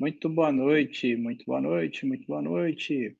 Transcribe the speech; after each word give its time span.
Muito 0.00 0.28
boa 0.28 0.52
noite, 0.52 1.16
muito 1.16 1.44
boa 1.44 1.60
noite, 1.60 2.06
muito 2.06 2.24
boa 2.24 2.40
noite. 2.40 3.18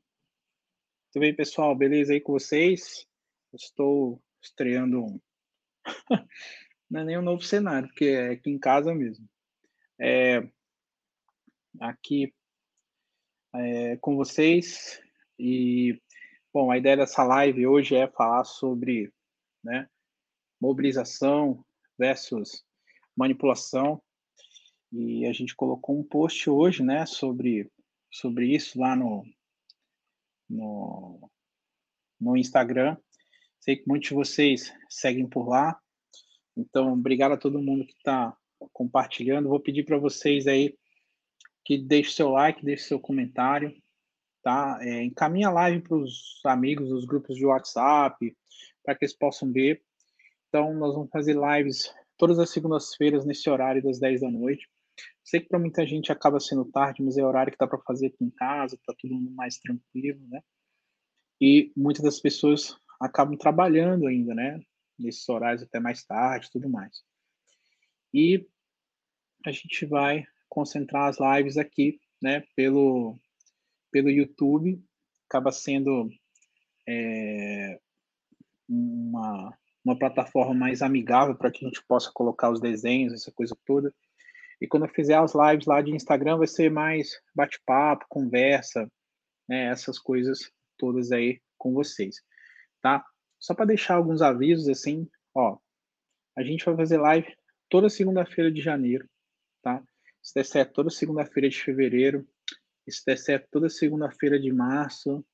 Tudo 1.12 1.23
bem, 1.23 1.34
pessoal? 1.34 1.75
Beleza 1.75 2.12
aí 2.12 2.21
com 2.21 2.31
vocês? 2.34 3.05
Estou 3.53 4.23
estreando 4.41 5.05
um. 5.05 5.21
Não 6.89 7.01
é 7.01 7.05
nem 7.05 7.19
um 7.19 7.23
novo 7.23 7.43
cenário, 7.43 7.89
porque 7.89 8.05
é 8.05 8.31
aqui 8.31 8.51
em 8.51 8.61
casa 8.61 8.95
mesmo. 8.95 9.29
É... 9.99 10.49
Aqui 11.81 12.33
é, 13.56 13.97
com 13.97 14.15
vocês. 14.15 15.03
E, 15.37 16.01
bom, 16.55 16.71
a 16.71 16.79
ideia 16.79 16.99
dessa 16.99 17.25
live 17.25 17.67
hoje 17.67 17.97
é 17.97 18.06
falar 18.06 18.45
sobre 18.45 19.12
né, 19.65 19.91
mobilização 20.61 21.67
versus 21.99 22.65
manipulação 23.17 24.01
e 24.92 25.27
a 25.27 25.33
gente 25.33 25.54
colocou 25.54 25.99
um 25.99 26.03
post 26.03 26.49
hoje, 26.49 26.82
né, 26.82 27.04
sobre, 27.06 27.71
sobre 28.10 28.54
isso 28.54 28.78
lá 28.78 28.97
no, 28.97 29.25
no, 30.49 31.31
no 32.21 32.37
Instagram. 32.37 32.97
Sei 33.60 33.76
que 33.76 33.87
muitos 33.87 34.09
de 34.09 34.15
vocês 34.15 34.72
seguem 34.88 35.28
por 35.28 35.49
lá. 35.49 35.78
Então, 36.56 36.93
obrigado 36.93 37.32
a 37.32 37.38
todo 37.38 37.62
mundo 37.62 37.84
que 37.84 37.93
está 37.93 38.37
compartilhando. 38.72 39.49
Vou 39.49 39.60
pedir 39.60 39.84
para 39.84 39.99
vocês 39.99 40.47
aí 40.47 40.76
que 41.65 41.76
deixe 41.76 42.12
seu 42.12 42.31
like, 42.31 42.65
deixe 42.65 42.84
seu 42.84 42.99
comentário, 42.99 43.75
tá? 44.43 44.78
É, 44.81 45.03
encaminha 45.03 45.49
a 45.49 45.53
live 45.53 45.82
para 45.82 45.99
os 45.99 46.41
amigos 46.44 46.88
dos 46.88 47.05
grupos 47.05 47.37
de 47.37 47.44
WhatsApp, 47.44 48.34
para 48.82 48.94
que 48.94 49.05
eles 49.05 49.15
possam 49.15 49.53
ver. 49.53 49.82
Então, 50.49 50.72
nós 50.75 50.94
vamos 50.94 51.10
fazer 51.10 51.37
lives 51.37 51.93
todas 52.16 52.38
as 52.38 52.50
segundas-feiras 52.50 53.26
nesse 53.26 53.49
horário 53.50 53.82
das 53.82 54.00
10 54.00 54.22
da 54.22 54.31
noite. 54.31 54.66
Sei 55.25 55.41
que 55.41 55.48
para 55.48 55.59
muita 55.59 55.86
gente 55.86 56.10
acaba 56.10 56.41
sendo 56.41 56.64
tarde, 56.64 57.03
mas 57.03 57.16
é 57.19 57.25
horário 57.25 57.53
que 57.53 57.59
dá 57.59 57.66
para 57.66 57.78
fazer 57.81 58.06
aqui 58.06 58.25
em 58.25 58.31
casa, 58.31 58.75
está 58.75 58.94
tudo 58.98 59.14
mais 59.32 59.59
tranquilo, 59.59 60.20
né? 60.28 60.41
E 61.41 61.72
muitas 61.76 62.03
das 62.03 62.20
pessoas 62.20 62.76
acabam 63.00 63.37
trabalhando 63.37 64.06
ainda, 64.06 64.34
né? 64.34 64.60
Nesses 64.98 65.28
horários 65.28 65.62
até 65.62 65.78
mais 65.78 66.04
tarde, 66.04 66.50
tudo 66.50 66.69
mais. 66.69 67.03
E 68.12 68.47
a 69.47 69.53
gente 69.53 69.87
vai 69.87 70.25
concentrar 70.48 71.08
as 71.08 71.19
lives 71.20 71.56
aqui, 71.56 72.00
né? 72.20 72.42
Pelo 72.56 73.16
pelo 73.91 74.10
YouTube, 74.10 74.82
acaba 75.26 75.50
sendo 75.50 76.10
é, 76.87 77.81
uma 78.69 79.56
uma 79.88 79.98
plataforma 79.98 80.53
mais 80.53 80.82
amigável 80.82 81.34
para 81.34 81.50
que 81.50 81.64
a 81.64 81.69
gente 81.69 81.82
possa 81.84 82.10
colocar 82.12 82.50
os 82.50 82.60
desenhos, 82.60 83.12
essa 83.14 83.32
coisa 83.32 83.56
toda. 83.64 83.94
E 84.60 84.66
quando 84.66 84.86
eu 84.86 84.92
fizer 84.92 85.16
as 85.16 85.34
lives 85.34 85.66
lá 85.66 85.80
de 85.80 85.92
Instagram, 85.92 86.38
vai 86.38 86.46
ser 86.46 86.70
mais 86.70 87.10
bate-papo, 87.34 88.06
conversa, 88.08 88.91
né, 89.48 89.66
essas 89.66 89.98
coisas 89.98 90.50
todas 90.76 91.12
aí 91.12 91.41
com 91.56 91.72
vocês, 91.72 92.16
tá? 92.82 93.04
Só 93.38 93.54
para 93.54 93.66
deixar 93.66 93.94
alguns 93.94 94.20
avisos 94.20 94.69
assim, 94.69 95.08
ó, 95.34 95.58
a 96.36 96.42
gente 96.42 96.64
vai 96.64 96.76
fazer 96.76 96.98
live 96.98 97.36
toda 97.69 97.88
segunda-feira 97.88 98.50
de 98.50 98.60
janeiro, 98.60 99.08
tá? 99.62 99.82
Se 100.22 100.34
der 100.34 100.44
certo, 100.44 100.72
toda 100.72 100.90
segunda-feira 100.90 101.48
de 101.48 101.60
fevereiro, 101.62 102.26
se 102.88 103.04
der 103.04 103.19
certo, 103.19 103.48
toda 103.50 103.69
segunda-feira 103.69 104.38
de 104.38 104.52
março, 104.52 105.25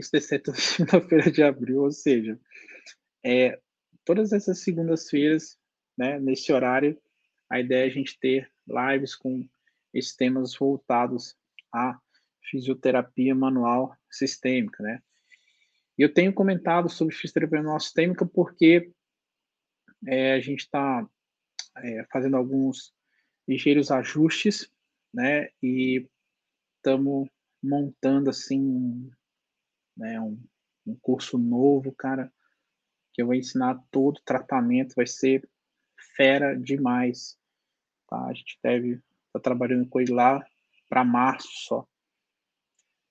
se 0.00 0.10
der 0.12 0.20
certo, 0.20 0.44
toda 0.52 0.58
segunda-feira 0.58 1.30
de 1.30 1.42
abril, 1.42 1.82
ou 1.82 1.90
seja, 1.90 2.38
é, 3.24 3.58
todas 4.04 4.32
essas 4.32 4.60
segundas-feiras, 4.60 5.58
né, 5.98 6.18
nesse 6.20 6.52
horário, 6.52 7.00
a 7.50 7.60
ideia 7.60 7.84
é 7.84 7.86
a 7.86 7.92
gente 7.92 8.18
ter 8.18 8.50
lives 8.66 9.14
com 9.14 9.48
esses 9.92 10.14
temas 10.14 10.54
voltados 10.54 11.36
à 11.72 11.98
fisioterapia 12.42 13.34
manual 13.34 13.96
sistêmica, 14.10 14.82
né? 14.82 15.02
Eu 15.98 16.12
tenho 16.12 16.32
comentado 16.32 16.88
sobre 16.88 17.14
fisioterapia 17.14 17.58
manual 17.58 17.80
sistêmica 17.80 18.26
porque 18.26 18.92
é, 20.06 20.34
a 20.34 20.40
gente 20.40 20.60
está 20.60 21.08
é, 21.78 22.04
fazendo 22.12 22.36
alguns 22.36 22.92
ligeiros 23.48 23.90
ajustes, 23.90 24.70
né? 25.12 25.48
E 25.62 26.06
estamos 26.76 27.28
montando 27.62 28.30
assim 28.30 29.10
né, 29.96 30.20
um, 30.20 30.40
um 30.86 30.94
curso 30.96 31.38
novo, 31.38 31.92
cara, 31.92 32.32
que 33.12 33.22
eu 33.22 33.26
vou 33.26 33.34
ensinar 33.34 33.82
todo 33.90 34.18
o 34.18 34.22
tratamento, 34.22 34.94
vai 34.94 35.06
ser 35.06 35.48
fera 36.16 36.58
demais. 36.58 37.38
Tá? 38.08 38.26
A 38.26 38.32
gente 38.32 38.58
deve 38.62 38.92
estar 38.92 39.02
tá 39.32 39.40
trabalhando 39.40 39.88
com 39.88 40.00
ele 40.00 40.12
lá 40.12 40.44
para 40.88 41.04
março 41.04 41.48
só. 41.52 41.86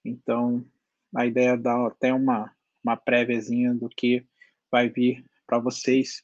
Então, 0.03 0.65
a 1.15 1.25
ideia 1.25 1.51
é 1.51 1.57
dar 1.57 1.87
até 1.87 2.13
uma, 2.13 2.53
uma 2.83 2.95
préviazinha 2.95 3.73
do 3.73 3.89
que 3.89 4.25
vai 4.71 4.89
vir 4.89 5.25
para 5.45 5.59
vocês, 5.59 6.23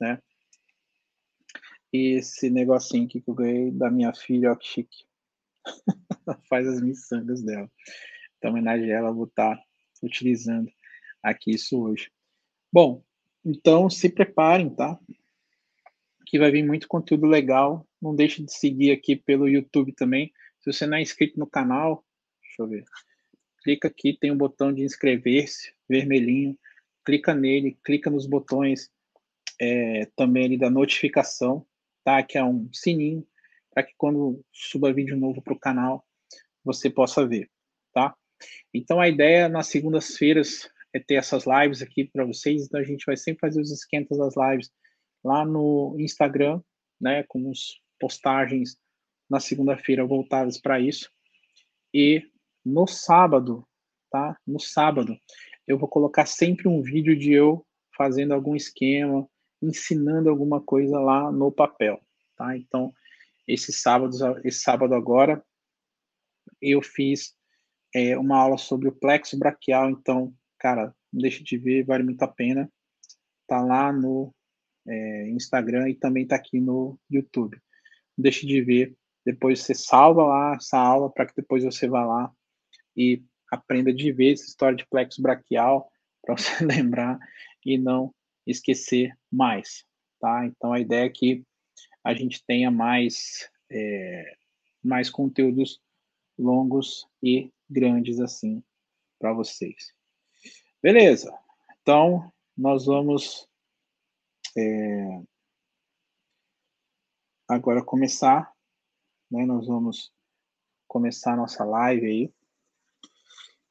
né? 0.00 0.20
E 1.92 2.16
esse 2.16 2.48
negocinho 2.48 3.04
aqui 3.04 3.20
que 3.20 3.28
eu 3.28 3.34
ganhei 3.34 3.70
da 3.70 3.90
minha 3.90 4.14
filha, 4.14 4.52
ó, 4.52 4.56
que 4.56 4.66
chique. 4.66 5.04
Faz 6.48 6.66
as 6.66 6.80
miçangas 6.80 7.42
dela. 7.42 7.70
Então, 8.38 8.50
homenagem 8.50 8.90
a 8.90 8.96
ela, 8.96 9.12
vou 9.12 9.26
estar 9.26 9.56
tá 9.56 9.62
utilizando 10.02 10.72
aqui 11.22 11.52
isso 11.52 11.80
hoje. 11.80 12.10
Bom, 12.72 13.04
então 13.44 13.90
se 13.90 14.08
preparem, 14.08 14.74
tá? 14.74 14.98
Que 16.32 16.38
vai 16.38 16.50
vir 16.50 16.64
muito 16.64 16.88
conteúdo 16.88 17.26
legal. 17.26 17.86
Não 18.00 18.16
deixe 18.16 18.42
de 18.42 18.50
seguir 18.50 18.90
aqui 18.90 19.14
pelo 19.14 19.46
YouTube 19.46 19.92
também. 19.92 20.32
Se 20.60 20.72
você 20.72 20.86
não 20.86 20.96
é 20.96 21.02
inscrito 21.02 21.38
no 21.38 21.46
canal, 21.46 22.02
deixa 22.40 22.62
eu 22.62 22.68
ver. 22.68 22.84
Clica 23.62 23.88
aqui, 23.88 24.16
tem 24.18 24.30
um 24.30 24.36
botão 24.38 24.72
de 24.72 24.82
inscrever-se, 24.82 25.74
vermelhinho. 25.86 26.58
Clica 27.04 27.34
nele, 27.34 27.78
clica 27.84 28.08
nos 28.08 28.26
botões 28.26 28.88
é, 29.60 30.06
também 30.16 30.46
ali 30.46 30.58
da 30.58 30.70
notificação, 30.70 31.66
tá? 32.02 32.22
Que 32.22 32.38
é 32.38 32.44
um 32.44 32.66
sininho, 32.72 33.26
para 33.74 33.82
que 33.82 33.92
quando 33.98 34.42
suba 34.50 34.90
vídeo 34.90 35.18
novo 35.18 35.42
para 35.42 35.52
o 35.52 35.60
canal, 35.60 36.02
você 36.64 36.88
possa 36.88 37.26
ver, 37.26 37.50
tá? 37.92 38.16
Então 38.72 38.98
a 38.98 39.06
ideia 39.06 39.50
nas 39.50 39.66
segundas-feiras 39.66 40.66
é 40.94 40.98
ter 40.98 41.16
essas 41.16 41.44
lives 41.44 41.82
aqui 41.82 42.06
para 42.06 42.24
vocês. 42.24 42.64
Então 42.64 42.80
a 42.80 42.84
gente 42.84 43.04
vai 43.04 43.18
sempre 43.18 43.40
fazer 43.40 43.60
os 43.60 43.70
esquentas 43.70 44.16
das 44.16 44.34
lives 44.34 44.70
lá 45.24 45.44
no 45.44 45.96
Instagram, 45.98 46.60
né, 47.00 47.22
com 47.24 47.50
os 47.50 47.80
postagens 47.98 48.76
na 49.28 49.40
segunda-feira 49.40 50.04
voltadas 50.04 50.58
para 50.58 50.80
isso. 50.80 51.10
E 51.94 52.22
no 52.64 52.86
sábado, 52.86 53.66
tá? 54.10 54.36
No 54.46 54.60
sábado, 54.60 55.16
eu 55.66 55.78
vou 55.78 55.88
colocar 55.88 56.26
sempre 56.26 56.68
um 56.68 56.82
vídeo 56.82 57.16
de 57.16 57.32
eu 57.32 57.64
fazendo 57.96 58.32
algum 58.32 58.54
esquema, 58.56 59.28
ensinando 59.60 60.28
alguma 60.28 60.60
coisa 60.60 60.98
lá 60.98 61.30
no 61.30 61.52
papel, 61.52 62.00
tá? 62.36 62.56
Então, 62.56 62.92
esse 63.46 63.72
sábado, 63.72 64.14
esse 64.44 64.60
sábado 64.60 64.94
agora, 64.94 65.44
eu 66.60 66.82
fiz 66.82 67.34
é, 67.94 68.16
uma 68.16 68.38
aula 68.38 68.58
sobre 68.58 68.88
o 68.88 68.92
plexo 68.92 69.38
braquial, 69.38 69.90
então, 69.90 70.34
cara, 70.58 70.94
não 71.12 71.20
deixe 71.20 71.42
de 71.42 71.58
ver, 71.58 71.84
vale 71.84 72.02
muito 72.02 72.22
a 72.22 72.28
pena. 72.28 72.70
Tá 73.46 73.60
lá 73.60 73.92
no 73.92 74.34
é, 74.86 75.28
Instagram 75.30 75.88
e 75.88 75.94
também 75.94 76.24
está 76.24 76.36
aqui 76.36 76.60
no 76.60 76.98
YouTube. 77.10 77.56
Não 78.16 78.22
deixe 78.22 78.46
de 78.46 78.60
ver. 78.62 78.96
Depois 79.24 79.60
você 79.60 79.74
salva 79.74 80.24
lá 80.24 80.54
essa 80.56 80.78
aula 80.78 81.10
para 81.10 81.26
que 81.26 81.34
depois 81.36 81.64
você 81.64 81.88
vá 81.88 82.04
lá 82.04 82.32
e 82.96 83.22
aprenda 83.50 83.92
de 83.92 84.10
vez 84.12 84.40
essa 84.40 84.48
história 84.48 84.76
de 84.76 84.86
plexo 84.86 85.22
braquial 85.22 85.90
para 86.22 86.36
você 86.36 86.64
lembrar 86.64 87.18
e 87.64 87.78
não 87.78 88.14
esquecer 88.46 89.16
mais, 89.30 89.84
tá? 90.20 90.44
Então 90.46 90.72
a 90.72 90.80
ideia 90.80 91.06
é 91.06 91.10
que 91.10 91.44
a 92.04 92.12
gente 92.14 92.44
tenha 92.44 92.70
mais 92.70 93.48
é, 93.70 94.36
mais 94.82 95.08
conteúdos 95.08 95.80
longos 96.36 97.06
e 97.22 97.52
grandes 97.70 98.18
assim 98.18 98.62
para 99.18 99.32
vocês. 99.32 99.94
Beleza? 100.82 101.32
Então 101.80 102.32
nós 102.56 102.86
vamos 102.86 103.48
é, 104.56 105.22
agora 107.48 107.84
começar, 107.84 108.52
né? 109.30 109.44
Nós 109.46 109.66
vamos 109.66 110.12
começar 110.86 111.34
a 111.34 111.36
nossa 111.36 111.64
live 111.64 112.06
aí. 112.06 112.34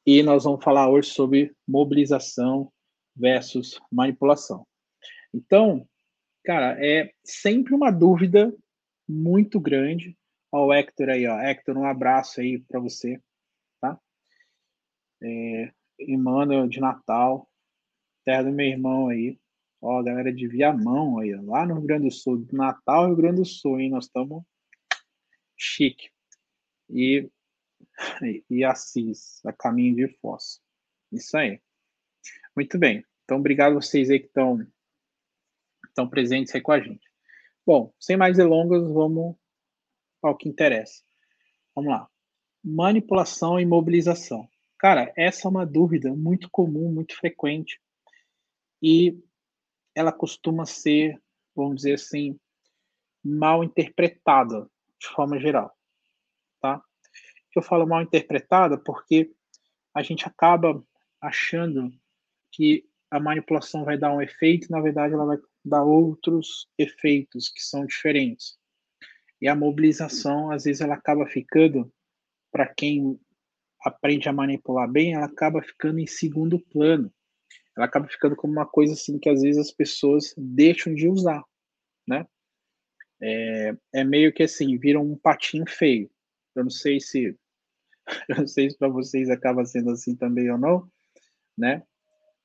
E 0.04 0.22
nós 0.22 0.44
vamos 0.44 0.64
falar 0.64 0.88
hoje 0.90 1.10
sobre 1.10 1.54
mobilização 1.66 2.72
versus 3.14 3.80
manipulação. 3.90 4.66
Então, 5.32 5.88
cara, 6.44 6.76
é 6.84 7.12
sempre 7.24 7.74
uma 7.74 7.90
dúvida 7.90 8.52
muito 9.08 9.60
grande. 9.60 10.18
Ó, 10.50 10.66
o 10.66 10.72
Hector 10.72 11.08
aí, 11.08 11.26
ó. 11.26 11.38
Hector, 11.38 11.76
um 11.76 11.86
abraço 11.86 12.40
aí 12.40 12.58
para 12.58 12.80
você, 12.80 13.20
tá? 13.80 13.98
É, 15.22 15.72
Emmanuel 15.98 16.66
de 16.68 16.80
Natal, 16.80 17.48
terra 18.24 18.44
do 18.44 18.52
meu 18.52 18.66
irmão 18.66 19.08
aí. 19.08 19.38
Ó, 19.82 19.98
a 19.98 20.02
galera 20.04 20.32
de 20.32 20.46
Viamão 20.46 21.18
aí, 21.18 21.34
lá 21.34 21.66
no 21.66 21.74
Rio 21.74 21.82
Grande 21.82 22.04
do 22.04 22.14
Sul, 22.14 22.46
Natal, 22.52 23.06
Rio 23.06 23.16
Grande 23.16 23.40
do 23.40 23.44
Sul, 23.44 23.80
hein? 23.80 23.90
Nós 23.90 24.04
estamos 24.04 24.44
chique. 25.56 26.08
e, 26.88 27.28
e 28.48 28.64
Assis, 28.64 29.44
a 29.44 29.52
caminho 29.52 29.96
de 29.96 30.08
Foz. 30.18 30.60
Isso 31.10 31.36
aí. 31.36 31.60
Muito 32.54 32.78
bem. 32.78 33.04
Então, 33.24 33.38
obrigado 33.38 33.72
a 33.72 33.80
vocês 33.80 34.08
aí 34.08 34.20
que 34.20 34.26
estão, 34.26 34.64
estão 35.88 36.08
presentes 36.08 36.54
aí 36.54 36.60
com 36.60 36.72
a 36.72 36.80
gente. 36.80 37.04
Bom, 37.66 37.92
sem 37.98 38.16
mais 38.16 38.36
delongas, 38.36 38.88
vamos 38.88 39.34
ao 40.22 40.36
que 40.36 40.48
interessa. 40.48 41.02
Vamos 41.74 41.90
lá. 41.90 42.08
Manipulação 42.62 43.58
e 43.58 43.66
mobilização. 43.66 44.48
Cara, 44.78 45.12
essa 45.16 45.48
é 45.48 45.50
uma 45.50 45.66
dúvida 45.66 46.14
muito 46.14 46.48
comum, 46.50 46.92
muito 46.92 47.16
frequente. 47.16 47.80
E 48.80 49.20
ela 49.94 50.12
costuma 50.12 50.66
ser, 50.66 51.20
vamos 51.54 51.76
dizer 51.76 51.94
assim, 51.94 52.38
mal 53.24 53.62
interpretada 53.62 54.68
de 54.98 55.08
forma 55.08 55.38
geral, 55.38 55.76
tá? 56.60 56.82
Eu 57.54 57.62
falo 57.62 57.86
mal 57.86 58.02
interpretada 58.02 58.78
porque 58.78 59.30
a 59.94 60.02
gente 60.02 60.26
acaba 60.26 60.82
achando 61.20 61.92
que 62.50 62.84
a 63.10 63.20
manipulação 63.20 63.84
vai 63.84 63.98
dar 63.98 64.12
um 64.12 64.22
efeito, 64.22 64.70
na 64.70 64.80
verdade 64.80 65.14
ela 65.14 65.26
vai 65.26 65.38
dar 65.64 65.84
outros 65.84 66.68
efeitos 66.78 67.48
que 67.48 67.62
são 67.62 67.84
diferentes. 67.84 68.58
E 69.40 69.48
a 69.48 69.54
mobilização, 69.54 70.50
às 70.50 70.64
vezes, 70.64 70.80
ela 70.80 70.94
acaba 70.94 71.26
ficando, 71.26 71.92
para 72.50 72.66
quem 72.66 73.20
aprende 73.84 74.28
a 74.28 74.32
manipular 74.32 74.88
bem, 74.88 75.14
ela 75.14 75.26
acaba 75.26 75.60
ficando 75.60 75.98
em 75.98 76.06
segundo 76.06 76.58
plano. 76.58 77.12
Ela 77.76 77.86
acaba 77.86 78.06
ficando 78.08 78.36
como 78.36 78.52
uma 78.52 78.66
coisa 78.66 78.92
assim 78.92 79.18
que 79.18 79.28
às 79.28 79.42
vezes 79.42 79.68
as 79.68 79.72
pessoas 79.72 80.34
deixam 80.36 80.94
de 80.94 81.08
usar, 81.08 81.42
né? 82.06 82.26
É, 83.20 83.74
é 83.94 84.04
meio 84.04 84.32
que 84.32 84.42
assim, 84.42 84.76
viram 84.78 85.02
um 85.02 85.16
patinho 85.16 85.64
feio. 85.68 86.10
Eu 86.54 86.64
não 86.64 86.70
sei 86.70 87.00
se 87.00 87.36
eu 88.28 88.36
não 88.36 88.46
sei 88.46 88.70
se 88.70 88.76
para 88.76 88.88
vocês 88.88 89.30
acaba 89.30 89.64
sendo 89.64 89.90
assim 89.90 90.16
também 90.16 90.50
ou 90.50 90.58
não, 90.58 90.90
né? 91.56 91.82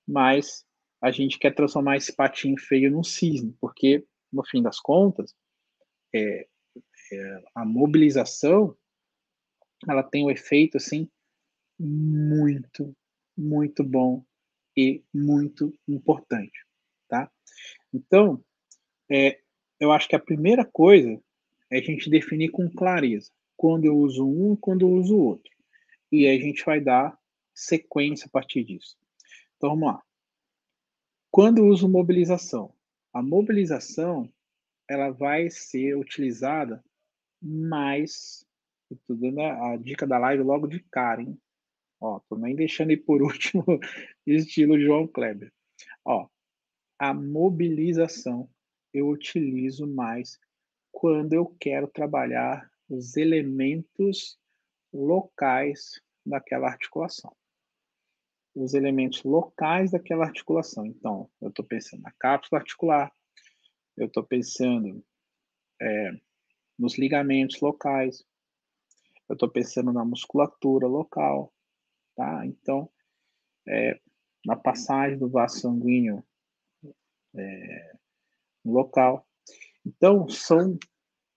Mas 0.08 0.66
a 1.02 1.12
gente 1.12 1.38
quer 1.38 1.54
transformar 1.54 1.98
esse 1.98 2.16
patinho 2.16 2.58
feio 2.58 2.92
num 2.92 3.04
cisne, 3.04 3.56
porque 3.60 4.06
no 4.32 4.44
fim 4.46 4.62
das 4.62 4.80
contas, 4.80 5.36
é, 6.14 6.48
é, 7.12 7.44
a 7.56 7.66
mobilização 7.66 8.76
ela 9.88 10.04
tem 10.04 10.26
um 10.26 10.32
efeito 10.32 10.78
assim 10.78 11.10
muito, 11.80 12.96
muito 13.38 13.84
bom 13.84 14.24
e 14.78 15.04
muito 15.12 15.74
importante, 15.88 16.64
tá? 17.10 17.32
Então, 17.92 18.44
é, 19.10 19.40
eu 19.80 19.92
acho 19.92 20.08
que 20.08 20.16
a 20.16 20.20
primeira 20.20 20.64
coisa 20.64 21.20
é 21.72 21.80
a 21.80 21.82
gente 21.82 22.10
definir 22.10 22.50
com 22.50 22.70
clareza 22.70 23.32
quando 23.56 23.86
eu 23.86 23.98
uso 23.98 24.24
um 24.24 24.54
e 24.54 24.58
quando 24.58 24.84
eu 24.84 24.92
uso 24.92 25.16
o 25.16 25.24
outro. 25.24 25.52
E 26.12 26.28
aí 26.28 26.38
a 26.38 26.42
gente 26.42 26.64
vai 26.64 26.80
dar 26.80 27.18
sequência 27.56 28.28
a 28.28 28.30
partir 28.30 28.64
disso. 28.64 28.96
Então 29.58 29.72
vamos 29.72 29.88
lá. 29.88 30.04
Quando 31.32 31.58
eu 31.58 31.68
uso 31.68 31.90
mobilização? 31.90 32.74
A 33.12 33.22
mobilização 33.22 34.32
ela 34.88 35.10
vai 35.10 35.50
ser 35.50 35.98
utilizada 35.98 36.84
mais. 37.42 38.46
Estou 38.90 39.16
dando 39.16 39.42
a, 39.42 39.74
a 39.74 39.78
dica 39.78 40.06
da 40.06 40.18
live 40.20 40.44
logo 40.44 40.68
de 40.68 40.80
cara, 40.92 41.22
hein? 41.22 41.38
Ó, 42.00 42.20
tô 42.30 42.38
nem 42.38 42.56
deixando 42.56 42.92
aí 42.92 42.98
por 42.98 43.22
último, 43.24 43.66
estilo 44.36 44.80
João 44.80 45.08
Kleber. 45.08 45.52
Ó, 46.06 46.28
a 47.00 47.14
mobilização 47.14 48.50
eu 48.94 49.10
utilizo 49.10 49.86
mais 49.88 50.40
quando 50.92 51.34
eu 51.34 51.56
quero 51.60 51.88
trabalhar 51.88 52.69
os 52.90 53.18
elementos 53.18 54.40
locais 54.92 56.02
daquela 56.26 56.68
articulação. 56.68 57.36
Os 58.56 58.74
elementos 58.74 59.24
locais 59.24 59.92
daquela 59.92 60.26
articulação. 60.26 60.86
Então, 60.86 61.30
eu 61.40 61.50
estou 61.50 61.64
pensando 61.64 62.02
na 62.02 62.12
cápsula 62.19 62.60
articular, 62.60 63.12
eu 63.96 64.07
estou 64.07 64.24
pensando 64.24 65.06
é, 65.80 66.12
nos 66.78 66.98
ligamentos 66.98 67.62
locais, 67.62 68.24
eu 69.30 69.34
estou 69.34 69.50
pensando 69.50 69.92
na 69.92 70.06
musculatura 70.06 70.88
local, 70.88 71.54
tá? 72.16 72.46
Então, 72.46 72.90
é, 73.68 74.00
na 74.47 74.56
passagem 74.56 75.18
do 75.18 75.27
vaso 75.27 75.59
sanguíneo 75.59 76.23
é, 77.35 77.95
local. 78.63 79.27
Então, 79.85 80.30
são 80.30 80.80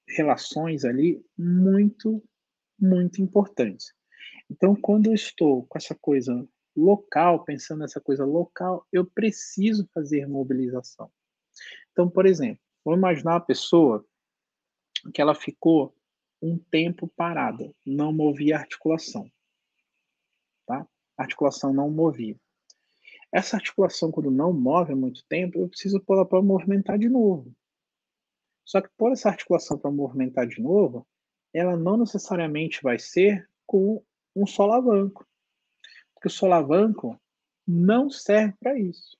relações 0.08 0.84
ali 0.84 1.20
muito, 1.36 2.22
muito 2.78 3.20
importantes. 3.20 3.92
Então, 4.48 4.76
quando 4.76 5.08
eu 5.08 5.14
estou 5.14 5.66
com 5.66 5.76
essa 5.76 5.94
coisa 6.00 6.48
local, 6.76 7.44
pensando 7.44 7.80
nessa 7.80 8.00
coisa 8.00 8.24
local, 8.24 8.86
eu 8.92 9.04
preciso 9.04 9.88
fazer 9.92 10.28
mobilização. 10.28 11.10
Então, 11.90 12.08
por 12.08 12.26
exemplo, 12.26 12.62
vamos 12.84 12.98
imaginar 12.98 13.32
uma 13.32 13.40
pessoa 13.40 14.06
que 15.12 15.20
ela 15.20 15.34
ficou 15.34 15.92
um 16.40 16.56
tempo 16.56 17.08
parada, 17.08 17.74
não 17.84 18.12
movia 18.12 18.56
a 18.56 18.60
articulação. 18.60 19.28
Tá? 20.64 20.86
Articulação 21.18 21.72
não 21.72 21.90
movia. 21.90 22.38
Essa 23.32 23.56
articulação, 23.56 24.10
quando 24.10 24.30
não 24.30 24.52
move 24.52 24.92
há 24.92 24.96
muito 24.96 25.24
tempo, 25.26 25.58
eu 25.58 25.68
preciso 25.68 26.00
pôr 26.00 26.14
ela 26.14 26.26
para 26.26 26.42
movimentar 26.42 26.98
de 26.98 27.08
novo. 27.08 27.54
Só 28.64 28.80
que 28.80 28.88
pôr 28.96 29.12
essa 29.12 29.28
articulação 29.28 29.78
para 29.78 29.90
movimentar 29.90 30.46
de 30.46 30.60
novo, 30.60 31.06
ela 31.52 31.76
não 31.76 31.96
necessariamente 31.96 32.82
vai 32.82 32.98
ser 32.98 33.48
com 33.66 34.02
um 34.34 34.46
solavanco. 34.46 35.26
Porque 36.14 36.28
o 36.28 36.30
solavanco 36.30 37.20
não 37.66 38.10
serve 38.10 38.54
para 38.58 38.78
isso. 38.78 39.16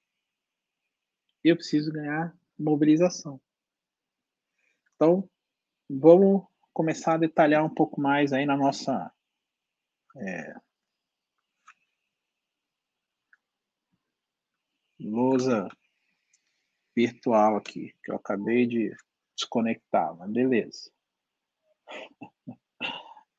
Eu 1.43 1.57
preciso 1.57 1.93
ganhar 1.93 2.37
mobilização. 2.59 3.41
Então, 4.95 5.29
vamos 5.89 6.45
começar 6.73 7.15
a 7.15 7.19
detalhar 7.19 7.65
um 7.65 7.75
pouco 7.75 8.01
mais 8.01 8.33
aí 8.33 8.45
na 8.45 8.57
nossa 8.57 9.13
é, 10.17 10.55
lousa 15.01 15.69
virtual 16.95 17.57
aqui, 17.57 17.95
que 18.03 18.11
eu 18.11 18.17
acabei 18.17 18.67
de 18.67 18.95
desconectar, 19.37 20.15
mas 20.17 20.31
beleza. 20.31 20.91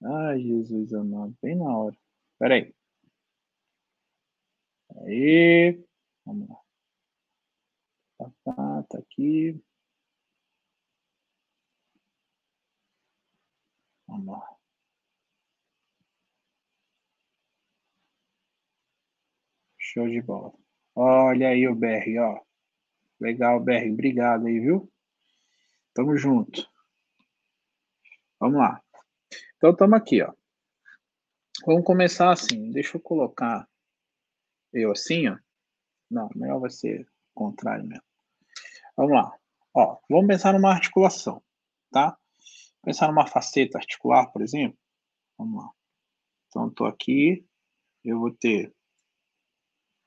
Ai, 0.03 0.41
Jesus 0.41 0.94
amado, 0.94 1.36
bem 1.41 1.56
na 1.56 1.77
hora. 1.77 1.98
Espera 2.34 2.56
aí. 2.56 2.74
Aí, 5.06 5.84
vamos 6.25 6.50
lá. 6.50 6.62
Tá, 8.18 8.32
tá, 8.44 8.84
tá 8.89 8.98
aqui. 9.00 9.62
Vamos 14.08 14.27
lá. 14.27 14.58
Show 19.77 20.08
de 20.08 20.22
bola. 20.22 20.61
Olha 20.96 21.50
aí 21.50 21.68
o 21.68 21.76
BR, 21.76 22.18
ó. 22.20 22.42
Legal, 23.20 23.60
BR. 23.60 23.92
Obrigado 23.92 24.48
aí, 24.48 24.60
viu? 24.60 24.92
Tamo 25.94 26.18
junto. 26.18 26.68
Vamos 28.40 28.60
lá. 28.60 28.82
Então, 29.58 29.72
estamos 29.72 29.98
aqui, 29.98 30.22
ó. 30.22 30.34
Vamos 31.66 31.86
começar 31.86 32.32
assim. 32.32 32.72
Deixa 32.72 32.98
eu 32.98 33.02
colocar 33.02 33.70
eu 34.74 34.92
assim, 34.92 35.28
ó. 35.28 35.38
Não, 36.10 36.30
melhor 36.36 36.60
vai 36.60 36.70
ser 36.70 37.08
o 37.34 37.40
contrário 37.40 37.86
mesmo. 37.86 38.04
Vamos 38.98 39.14
lá. 39.14 39.32
Ó, 39.74 40.00
vamos 40.10 40.28
pensar 40.28 40.54
numa 40.54 40.72
articulação, 40.72 41.42
tá? 41.92 42.18
Pensar 42.84 43.08
numa 43.08 43.28
faceta 43.28 43.78
articular, 43.78 44.28
por 44.32 44.42
exemplo. 44.42 44.78
Vamos 45.38 45.64
lá. 45.64 45.70
Então, 46.48 46.68
estou 46.68 46.88
aqui. 46.88 47.46
Eu 48.04 48.20
vou 48.20 48.32
ter 48.32 48.74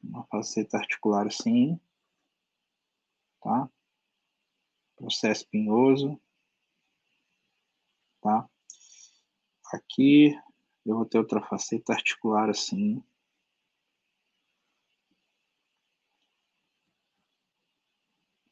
uma 0.09 0.25
faceta 0.27 0.77
articular 0.79 1.27
assim, 1.27 1.79
tá? 3.41 3.69
Processo 4.97 5.43
espinhoso, 5.43 6.21
tá? 8.21 8.49
Aqui 9.73 10.39
eu 10.87 10.97
vou 10.97 11.07
ter 11.07 11.19
outra 11.19 11.41
faceta 11.43 11.93
articular 11.93 12.49
assim. 12.49 13.03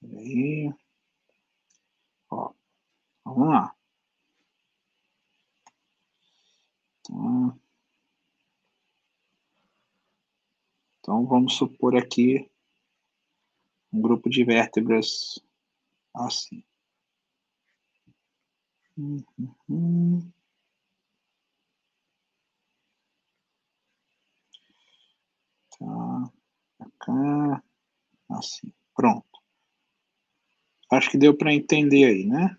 Aí, 0.03 0.73
ó, 2.31 2.53
vamos 3.25 3.49
lá. 3.49 3.77
Então, 7.01 7.62
Então, 11.03 11.27
vamos 11.27 11.57
supor 11.57 11.97
aqui 11.97 12.49
um 13.93 14.01
grupo 14.01 14.31
de 14.31 14.45
vértebras 14.45 15.37
assim. 16.15 16.63
Uhum. 18.97 20.31
Tá. 25.77 26.33
Cá. 27.01 27.63
Assim. 28.31 28.73
Pronto. 28.95 29.27
Acho 30.89 31.11
que 31.11 31.19
deu 31.19 31.37
para 31.37 31.53
entender 31.53 32.05
aí, 32.05 32.27
né? 32.27 32.57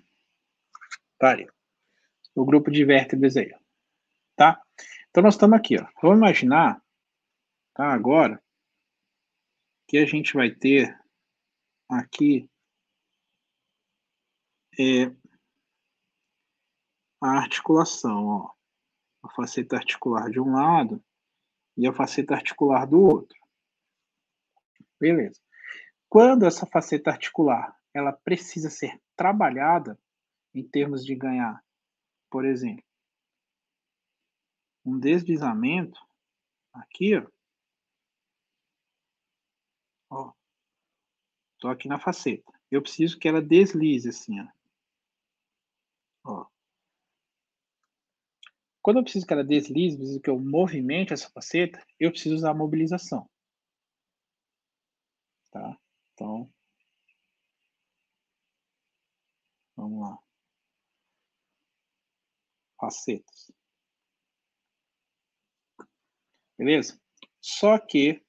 Tá. 1.18 1.38
O 2.36 2.44
grupo 2.44 2.70
de 2.70 2.84
vértebras 2.84 3.38
aí. 3.38 3.56
Tá? 4.36 4.62
Então, 5.10 5.24
nós 5.24 5.36
estamos 5.36 5.58
aqui. 5.58 5.78
Ó. 5.78 5.88
Vamos 6.02 6.18
imaginar 6.18 6.83
tá? 7.74 7.94
Agora 7.94 8.42
que 9.88 9.98
a 9.98 10.06
gente 10.06 10.34
vai 10.34 10.50
ter 10.50 10.98
aqui 11.90 12.50
é 14.80 15.06
a 17.22 17.38
articulação, 17.38 18.26
ó. 18.26 18.54
A 19.24 19.30
faceta 19.30 19.78
articular 19.78 20.30
de 20.30 20.40
um 20.40 20.52
lado 20.54 21.02
e 21.78 21.88
a 21.88 21.94
faceta 21.94 22.36
articular 22.36 22.86
do 22.86 23.00
outro. 23.02 23.40
Beleza. 25.00 25.40
Quando 26.10 26.46
essa 26.46 26.66
faceta 26.66 27.12
articular 27.12 27.78
ela 27.94 28.12
precisa 28.12 28.70
ser 28.70 29.00
trabalhada 29.16 29.98
em 30.54 30.68
termos 30.68 31.06
de 31.06 31.16
ganhar, 31.16 31.64
por 32.30 32.46
exemplo, 32.46 32.84
um 34.86 35.00
deslizamento 35.00 36.00
aqui, 36.74 37.16
ó. 37.16 37.26
Tô 41.64 41.70
aqui 41.70 41.88
na 41.88 41.98
faceta. 41.98 42.52
Eu 42.70 42.82
preciso 42.82 43.18
que 43.18 43.26
ela 43.26 43.42
deslize 43.42 44.10
assim, 44.10 44.38
ó. 44.38 44.48
ó. 46.26 46.46
Quando 48.82 48.98
eu 48.98 49.04
preciso 49.04 49.26
que 49.26 49.32
ela 49.32 49.46
deslize, 49.46 49.96
preciso 49.96 50.20
que 50.20 50.30
eu 50.30 50.38
movimente 50.38 51.14
essa 51.14 51.30
faceta, 51.30 51.82
eu 51.98 52.12
preciso 52.12 52.36
usar 52.36 52.52
a 52.52 52.54
mobilização. 52.54 53.30
Tá? 55.52 55.80
Então, 56.12 56.52
vamos 59.78 60.02
lá. 60.02 60.20
Facetas. 62.78 63.54
Beleza? 66.58 67.02
Só 67.40 67.80
que 67.80 68.22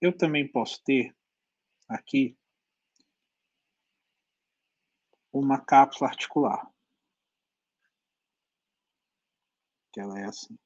eu 0.00 0.12
também 0.16 0.50
posso 0.50 0.82
ter 0.82 1.16
aqui 1.88 2.36
uma 5.32 5.60
cápsula 5.60 6.10
articular. 6.10 6.70
que 9.92 10.00
ela 10.00 10.18
é 10.18 10.24
assim. 10.24 10.56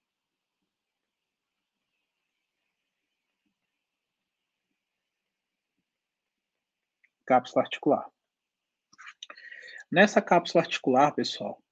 Cápsula 7.26 7.62
articular. 7.62 8.10
Nessa 9.90 10.20
cápsula 10.20 10.62
articular, 10.62 11.14
pessoal, 11.14 11.62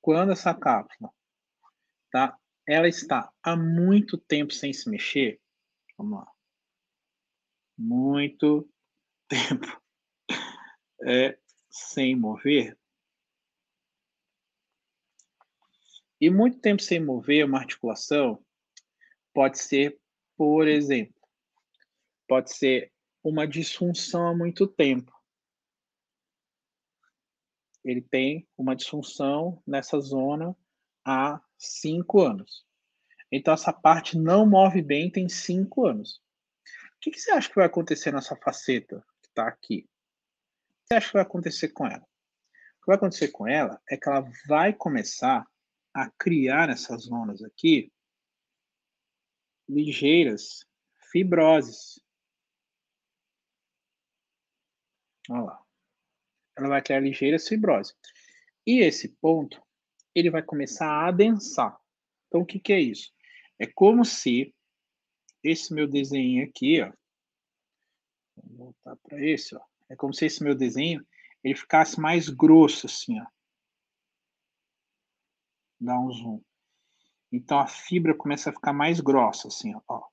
quando 0.00 0.32
essa 0.32 0.54
cápsula, 0.54 1.12
tá? 2.12 2.38
Ela 2.66 2.86
está 2.86 3.32
há 3.42 3.56
muito 3.56 4.16
tempo 4.16 4.52
sem 4.52 4.72
se 4.72 4.88
mexer. 4.88 5.40
Vamos 5.98 6.20
lá. 6.20 6.32
Muito 7.76 8.70
tempo 9.28 9.80
é, 11.02 11.38
sem 11.70 12.16
mover. 12.16 12.76
E 16.20 16.28
muito 16.28 16.58
tempo 16.58 16.82
sem 16.82 17.02
mover 17.02 17.46
uma 17.46 17.58
articulação 17.58 18.44
pode 19.32 19.58
ser, 19.58 19.98
por 20.36 20.68
exemplo, 20.68 21.14
pode 22.28 22.52
ser 22.54 22.92
uma 23.22 23.46
disfunção 23.46 24.28
há 24.28 24.36
muito 24.36 24.66
tempo. 24.66 25.12
Ele 27.82 28.02
tem 28.02 28.46
uma 28.58 28.76
disfunção 28.76 29.62
nessa 29.66 29.98
zona 30.00 30.54
há 31.04 31.40
cinco 31.56 32.20
anos. 32.20 32.66
Então, 33.32 33.54
essa 33.54 33.72
parte 33.72 34.18
não 34.18 34.44
move 34.44 34.82
bem 34.82 35.10
tem 35.10 35.28
cinco 35.28 35.86
anos. 35.86 36.20
O 36.96 37.00
que, 37.00 37.10
que 37.10 37.20
você 37.20 37.30
acha 37.30 37.48
que 37.48 37.54
vai 37.54 37.66
acontecer 37.66 38.12
nessa 38.12 38.36
faceta 38.36 39.02
que 39.22 39.28
está 39.28 39.48
aqui? 39.48 39.88
Você 40.90 40.96
acha 40.96 41.06
que 41.06 41.12
vai 41.12 41.22
acontecer 41.22 41.68
com 41.68 41.86
ela? 41.86 42.02
O 42.02 42.80
que 42.80 42.86
vai 42.88 42.96
acontecer 42.96 43.28
com 43.28 43.46
ela 43.46 43.80
é 43.88 43.96
que 43.96 44.08
ela 44.08 44.28
vai 44.48 44.72
começar 44.74 45.48
a 45.94 46.10
criar 46.10 46.68
essas 46.68 47.02
zonas 47.02 47.44
aqui 47.44 47.92
ligeiras 49.68 50.66
fibroses. 51.12 52.00
Olha 55.28 55.42
lá. 55.42 55.66
Ela 56.58 56.68
vai 56.70 56.82
criar 56.82 56.98
ligeiras 56.98 57.46
fibroses. 57.46 57.96
E 58.66 58.80
esse 58.80 59.10
ponto, 59.20 59.62
ele 60.12 60.28
vai 60.28 60.42
começar 60.42 60.88
a 60.88 61.06
adensar. 61.06 61.80
Então, 62.26 62.40
o 62.40 62.46
que, 62.46 62.58
que 62.58 62.72
é 62.72 62.80
isso? 62.80 63.14
É 63.60 63.66
como 63.68 64.04
se 64.04 64.52
esse 65.40 65.72
meu 65.72 65.86
desenho 65.86 66.44
aqui, 66.44 66.82
ó, 66.82 66.92
vou 68.42 68.74
voltar 68.74 68.96
para 68.96 69.24
esse, 69.24 69.54
ó, 69.54 69.69
é 69.90 69.96
como 69.96 70.14
se 70.14 70.24
esse 70.24 70.42
meu 70.42 70.54
desenho 70.54 71.04
ele 71.44 71.54
ficasse 71.54 72.00
mais 72.00 72.28
grosso 72.28 72.86
assim, 72.86 73.20
ó 73.20 73.26
dá 75.80 75.98
um 75.98 76.12
zoom. 76.12 76.42
Então 77.32 77.58
a 77.58 77.66
fibra 77.66 78.14
começa 78.14 78.50
a 78.50 78.52
ficar 78.52 78.72
mais 78.72 79.00
grossa, 79.00 79.48
assim, 79.48 79.72
ó. 79.88 80.06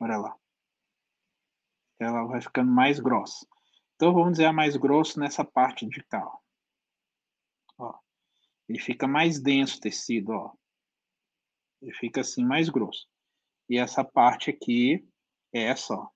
Olha 0.00 0.16
lá. 0.16 0.36
Ela 2.00 2.24
vai 2.24 2.40
ficando 2.40 2.70
mais 2.70 2.98
grossa. 2.98 3.46
Então 3.94 4.12
vamos 4.12 4.32
dizer 4.32 4.46
a 4.46 4.52
mais 4.52 4.76
grosso 4.76 5.20
nessa 5.20 5.44
parte 5.44 5.86
de 5.86 6.02
cá, 6.04 6.24
ó. 6.24 6.38
ó. 7.78 7.98
Ele 8.68 8.78
fica 8.78 9.06
mais 9.06 9.40
denso 9.40 9.78
o 9.78 9.80
tecido, 9.80 10.30
ó. 10.30 10.54
Ele 11.80 11.92
fica 11.94 12.20
assim 12.20 12.44
mais 12.44 12.68
grosso. 12.68 13.08
E 13.68 13.78
essa 13.78 14.04
parte 14.04 14.50
aqui 14.50 15.06
é 15.52 15.64
essa, 15.64 15.94
ó. 15.94 16.08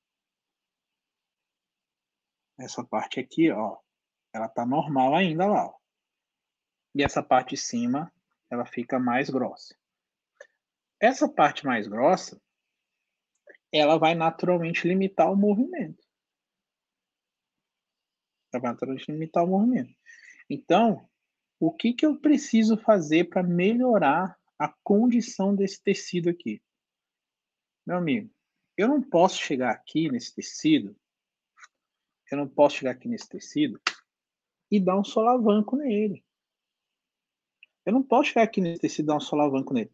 Essa 2.62 2.84
parte 2.84 3.18
aqui, 3.18 3.50
ó, 3.50 3.76
ela 4.32 4.48
tá 4.48 4.64
normal 4.64 5.14
ainda 5.14 5.46
lá, 5.46 5.66
ó 5.66 5.82
e 6.94 7.02
essa 7.02 7.22
parte 7.22 7.50
de 7.50 7.60
cima 7.60 8.12
ela 8.50 8.66
fica 8.66 8.98
mais 8.98 9.30
grossa. 9.30 9.74
Essa 11.00 11.28
parte 11.28 11.64
mais 11.64 11.88
grossa, 11.88 12.40
ela 13.72 13.98
vai 13.98 14.14
naturalmente 14.14 14.86
limitar 14.86 15.32
o 15.32 15.36
movimento. 15.36 16.06
Ela 18.52 18.62
vai 18.62 18.72
naturalmente 18.72 19.10
limitar 19.10 19.44
o 19.44 19.48
movimento. 19.48 19.94
Então, 20.48 21.08
o 21.58 21.72
que, 21.72 21.94
que 21.94 22.04
eu 22.04 22.20
preciso 22.20 22.76
fazer 22.76 23.30
para 23.30 23.42
melhorar 23.42 24.38
a 24.58 24.68
condição 24.84 25.56
desse 25.56 25.82
tecido 25.82 26.28
aqui? 26.28 26.62
Meu 27.86 27.96
amigo, 27.96 28.30
eu 28.76 28.86
não 28.86 29.02
posso 29.02 29.38
chegar 29.38 29.70
aqui 29.70 30.10
nesse 30.10 30.34
tecido, 30.34 30.94
eu 32.34 32.38
não 32.38 32.48
posso 32.48 32.76
chegar 32.76 32.92
aqui 32.92 33.08
nesse 33.08 33.28
tecido 33.28 33.80
e 34.70 34.80
dar 34.80 34.98
um 34.98 35.04
solavanco 35.04 35.76
nele. 35.76 36.24
Eu 37.84 37.92
não 37.92 38.02
posso 38.02 38.30
chegar 38.30 38.44
aqui 38.44 38.60
nesse 38.60 38.80
tecido 38.80 39.04
e 39.04 39.08
dar 39.08 39.16
um 39.16 39.20
solavanco 39.20 39.74
nele. 39.74 39.90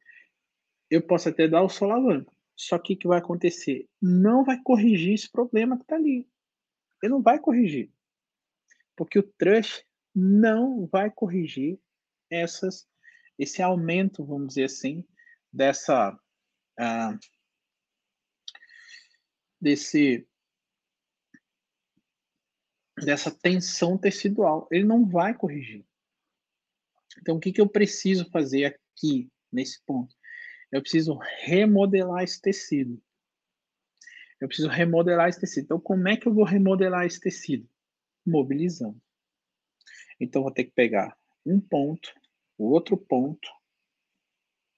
Eu 0.91 1.03
posso 1.03 1.29
até 1.29 1.49
dar 1.49 1.63
o 1.63 1.69
solavanco. 1.69 2.35
Só 2.55 2.79
que 2.79 2.95
o 2.95 2.97
que 2.97 3.09
vai 3.09 3.19
acontecer? 3.19 3.89
Não 4.01 4.45
vai 4.45 4.61
corrigir 4.63 5.15
esse 5.15 5.31
problema 5.31 5.77
que 5.77 5.83
está 5.83 5.97
ali. 5.97 6.29
Ele 7.03 7.13
não 7.13 7.23
vai 7.23 7.39
corrigir. 7.39 7.93
Porque 8.97 9.19
o 9.19 9.23
trust 9.23 9.85
não 10.15 10.87
vai 10.87 11.11
corrigir 11.11 11.79
essas, 12.31 12.89
esse 13.39 13.63
aumento, 13.63 14.25
vamos 14.25 14.49
dizer 14.49 14.65
assim, 14.65 15.05
dessa. 15.53 16.19
Uh, 16.79 17.19
desse 19.61 20.29
dessa 23.05 23.31
tensão 23.31 23.97
tecidual. 23.99 24.69
Ele 24.71 24.85
não 24.85 25.07
vai 25.07 25.35
corrigir. 25.35 25.85
Então, 27.21 27.37
o 27.37 27.41
que, 27.41 27.53
que 27.53 27.61
eu 27.61 27.69
preciso 27.69 28.29
fazer 28.31 28.65
aqui, 28.65 29.31
nesse 29.53 29.83
ponto? 29.85 30.15
Eu 30.71 30.81
preciso 30.81 31.19
remodelar 31.41 32.23
esse 32.23 32.41
tecido. 32.41 33.03
Eu 34.41 34.47
preciso 34.47 34.69
remodelar 34.69 35.29
esse 35.29 35.41
tecido. 35.41 35.65
Então, 35.65 35.81
como 35.81 36.09
é 36.09 36.17
que 36.17 36.29
eu 36.29 36.35
vou 36.35 36.45
remodelar 36.45 37.07
esse 37.07 37.21
tecido? 37.21 37.69
Mobilizando. 38.25 39.01
Então, 40.21 40.43
vou 40.43 40.53
ter 40.53 40.65
que 40.65 40.73
pegar 40.73 41.17
um 41.45 41.61
ponto, 41.61 42.13
o 42.57 42.67
outro 42.71 42.97
ponto, 42.97 43.49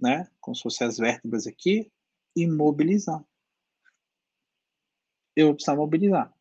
né? 0.01 0.31
Como 0.41 0.55
se 0.55 0.63
fossem 0.63 0.87
as 0.87 0.99
vértebras 0.99 1.47
aqui, 1.47 1.91
e 2.37 2.47
mobilizar. 2.47 3.23
Eu 5.35 5.49
vou 5.49 5.55
precisar 5.55 5.77
mobilizar. 5.77 6.33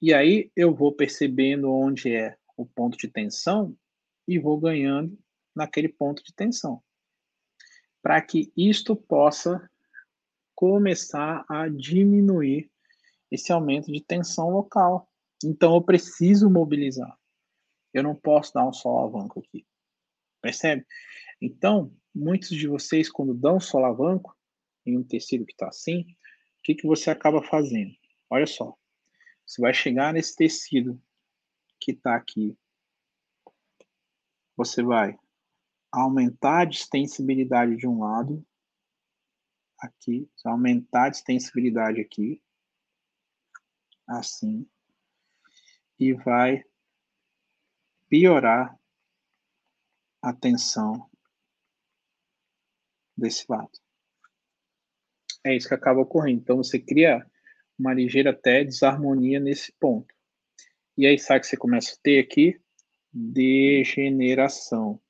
E 0.00 0.14
aí, 0.14 0.50
eu 0.56 0.74
vou 0.74 0.92
percebendo 0.92 1.70
onde 1.70 2.14
é 2.14 2.36
o 2.56 2.64
ponto 2.64 2.96
de 2.96 3.08
tensão 3.08 3.76
e 4.26 4.38
vou 4.38 4.58
ganhando 4.58 5.18
naquele 5.54 5.88
ponto 5.88 6.22
de 6.22 6.32
tensão, 6.34 6.82
para 8.02 8.20
que 8.22 8.52
isto 8.56 8.96
possa 8.96 9.68
começar 10.54 11.44
a 11.48 11.68
diminuir 11.68 12.70
esse 13.30 13.52
aumento 13.52 13.92
de 13.92 14.00
tensão 14.00 14.50
local. 14.50 15.08
Então 15.44 15.74
eu 15.74 15.82
preciso 15.82 16.50
mobilizar. 16.50 17.18
Eu 17.92 18.02
não 18.02 18.14
posso 18.14 18.52
dar 18.54 18.66
um 18.66 18.72
solavanco 18.72 19.40
aqui. 19.40 19.66
Percebe? 20.40 20.86
Então, 21.40 21.94
muitos 22.14 22.50
de 22.50 22.68
vocês, 22.68 23.10
quando 23.10 23.34
dão 23.34 23.60
solavanco 23.60 24.36
em 24.86 24.96
um 24.96 25.02
tecido 25.02 25.44
que 25.44 25.52
está 25.52 25.68
assim, 25.68 26.02
o 26.02 26.62
que, 26.62 26.74
que 26.74 26.86
você 26.86 27.10
acaba 27.10 27.42
fazendo? 27.42 27.92
Olha 28.30 28.46
só. 28.46 28.76
Você 29.50 29.60
vai 29.60 29.74
chegar 29.74 30.12
nesse 30.12 30.36
tecido 30.36 31.02
que 31.80 31.90
está 31.90 32.14
aqui. 32.14 32.56
Você 34.56 34.80
vai 34.80 35.18
aumentar 35.90 36.60
a 36.60 36.64
distensibilidade 36.64 37.76
de 37.76 37.84
um 37.84 37.98
lado, 37.98 38.46
aqui, 39.76 40.30
aumentar 40.44 41.06
a 41.06 41.08
distensibilidade 41.08 42.00
aqui, 42.00 42.40
assim, 44.06 44.70
e 45.98 46.12
vai 46.12 46.62
piorar 48.08 48.78
a 50.22 50.32
tensão 50.32 51.10
desse 53.16 53.46
lado. 53.48 53.76
É 55.42 55.56
isso 55.56 55.66
que 55.66 55.74
acaba 55.74 56.02
ocorrendo. 56.02 56.40
Então 56.40 56.58
você 56.58 56.78
cria 56.78 57.28
uma 57.80 57.94
ligeira 57.94 58.30
até 58.30 58.62
desarmonia 58.62 59.40
nesse 59.40 59.72
ponto. 59.72 60.14
E 60.96 61.06
aí 61.06 61.18
sabe 61.18 61.40
que 61.40 61.46
você 61.46 61.56
começa 61.56 61.94
a 61.94 61.98
ter 62.02 62.20
aqui 62.20 62.60
degeneração. 63.12 65.00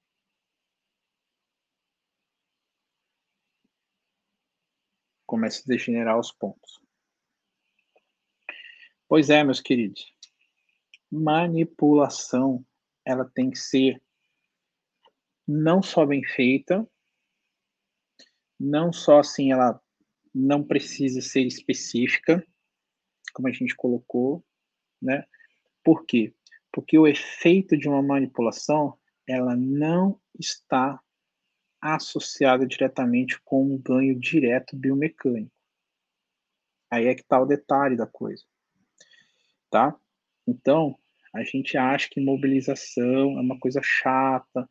Começa 5.27 5.63
a 5.63 5.67
degenerar 5.67 6.19
os 6.19 6.33
pontos. 6.33 6.81
Pois 9.09 9.29
é, 9.29 9.45
meus 9.45 9.61
queridos 9.61 10.15
manipulação 11.11 12.65
ela 13.05 13.25
tem 13.25 13.51
que 13.51 13.59
ser 13.59 14.01
não 15.47 15.83
só 15.83 16.07
bem 16.07 16.23
feita, 16.23 16.89
não 18.59 18.93
só 18.93 19.19
assim 19.19 19.51
ela 19.51 19.83
não 20.33 20.63
precisa 20.63 21.21
ser 21.21 21.45
específica, 21.45 22.47
como 23.33 23.49
a 23.49 23.53
gente 23.53 23.75
colocou, 23.75 24.45
né? 25.01 25.25
Por 25.83 26.05
quê? 26.05 26.35
Porque 26.73 26.99
o 26.99 27.07
efeito 27.07 27.77
de 27.77 27.89
uma 27.89 28.03
manipulação 28.03 28.99
ela 29.27 29.57
não 29.57 30.21
está 30.39 31.01
associada 31.81 32.67
diretamente 32.67 33.41
com 33.43 33.65
um 33.65 33.79
ganho 33.79 34.19
direto 34.19 34.77
biomecânico. 34.77 35.53
Aí 36.91 37.07
é 37.07 37.15
que 37.15 37.23
está 37.23 37.41
o 37.41 37.47
detalhe 37.47 37.97
da 37.97 38.07
coisa, 38.07 38.45
tá? 39.71 39.97
Então, 40.47 40.99
a 41.33 41.45
gente 41.45 41.77
acha 41.77 42.09
que 42.11 42.21
mobilização 42.21 43.39
é 43.39 43.41
uma 43.41 43.59
coisa 43.59 43.81
chata, 43.83 44.69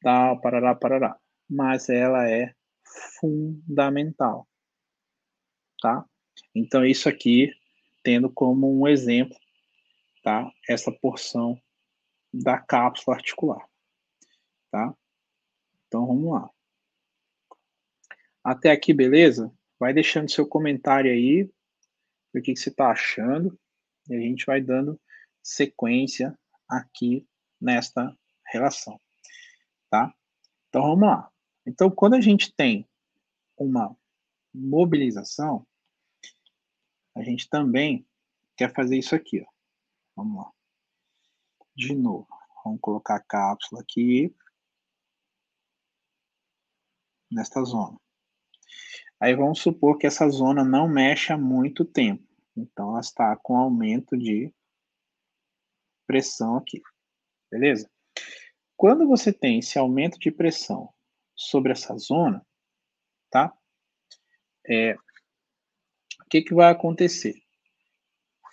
tal, 0.00 0.40
parará, 0.40 0.74
parará. 0.74 1.18
Mas 1.48 1.88
ela 1.90 2.28
é 2.28 2.54
fundamental, 3.20 4.48
tá? 5.80 6.04
Então, 6.54 6.84
isso 6.84 7.08
aqui, 7.08 7.52
tendo 8.02 8.30
como 8.30 8.80
um 8.80 8.86
exemplo, 8.86 9.36
tá? 10.22 10.50
Essa 10.68 10.92
porção 10.92 11.60
da 12.32 12.58
cápsula 12.58 13.16
articular, 13.16 13.66
tá? 14.70 14.94
Então, 15.86 16.06
vamos 16.06 16.32
lá. 16.32 16.50
Até 18.44 18.70
aqui, 18.70 18.92
beleza? 18.92 19.52
Vai 19.78 19.92
deixando 19.92 20.30
seu 20.30 20.46
comentário 20.46 21.10
aí, 21.10 21.44
o 22.34 22.42
que, 22.42 22.52
que 22.52 22.56
você 22.56 22.68
está 22.68 22.90
achando, 22.90 23.58
e 24.08 24.14
a 24.14 24.20
gente 24.20 24.46
vai 24.46 24.60
dando 24.60 25.00
sequência 25.42 26.38
aqui 26.68 27.26
nesta 27.60 28.14
relação, 28.46 29.00
tá? 29.90 30.12
Então 30.68 30.82
vamos 30.82 31.08
lá. 31.08 31.30
Então 31.66 31.90
quando 31.90 32.14
a 32.14 32.20
gente 32.20 32.52
tem 32.54 32.86
uma 33.56 33.96
mobilização, 34.54 35.66
a 37.18 37.22
gente 37.24 37.48
também 37.48 38.06
quer 38.56 38.72
fazer 38.72 38.96
isso 38.96 39.14
aqui, 39.14 39.42
ó. 39.42 39.50
Vamos 40.16 40.36
lá. 40.36 40.52
De 41.74 41.94
novo, 41.94 42.28
vamos 42.64 42.80
colocar 42.80 43.16
a 43.16 43.22
cápsula 43.22 43.82
aqui 43.82 44.34
nesta 47.30 47.62
zona. 47.64 47.98
Aí 49.20 49.34
vamos 49.34 49.60
supor 49.60 49.98
que 49.98 50.06
essa 50.06 50.28
zona 50.28 50.64
não 50.64 50.88
mexe 50.88 51.32
há 51.32 51.38
muito 51.38 51.84
tempo. 51.84 52.24
Então 52.56 52.90
ela 52.90 53.00
está 53.00 53.36
com 53.36 53.56
aumento 53.56 54.16
de 54.16 54.52
pressão 56.06 56.56
aqui, 56.56 56.80
beleza? 57.50 57.90
Quando 58.76 59.06
você 59.06 59.32
tem 59.32 59.58
esse 59.58 59.78
aumento 59.78 60.18
de 60.18 60.30
pressão 60.30 60.92
sobre 61.34 61.72
essa 61.72 61.96
zona, 61.96 62.46
tá? 63.30 63.52
É, 64.66 64.96
o 66.28 66.28
que, 66.28 66.42
que 66.42 66.52
vai 66.52 66.70
acontecer? 66.70 67.42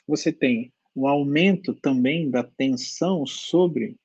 Você 0.07 0.31
tem 0.31 0.73
um 0.95 1.07
aumento 1.07 1.73
também 1.73 2.31
da 2.31 2.41
tensão 2.41 3.25
sobre 3.25 3.99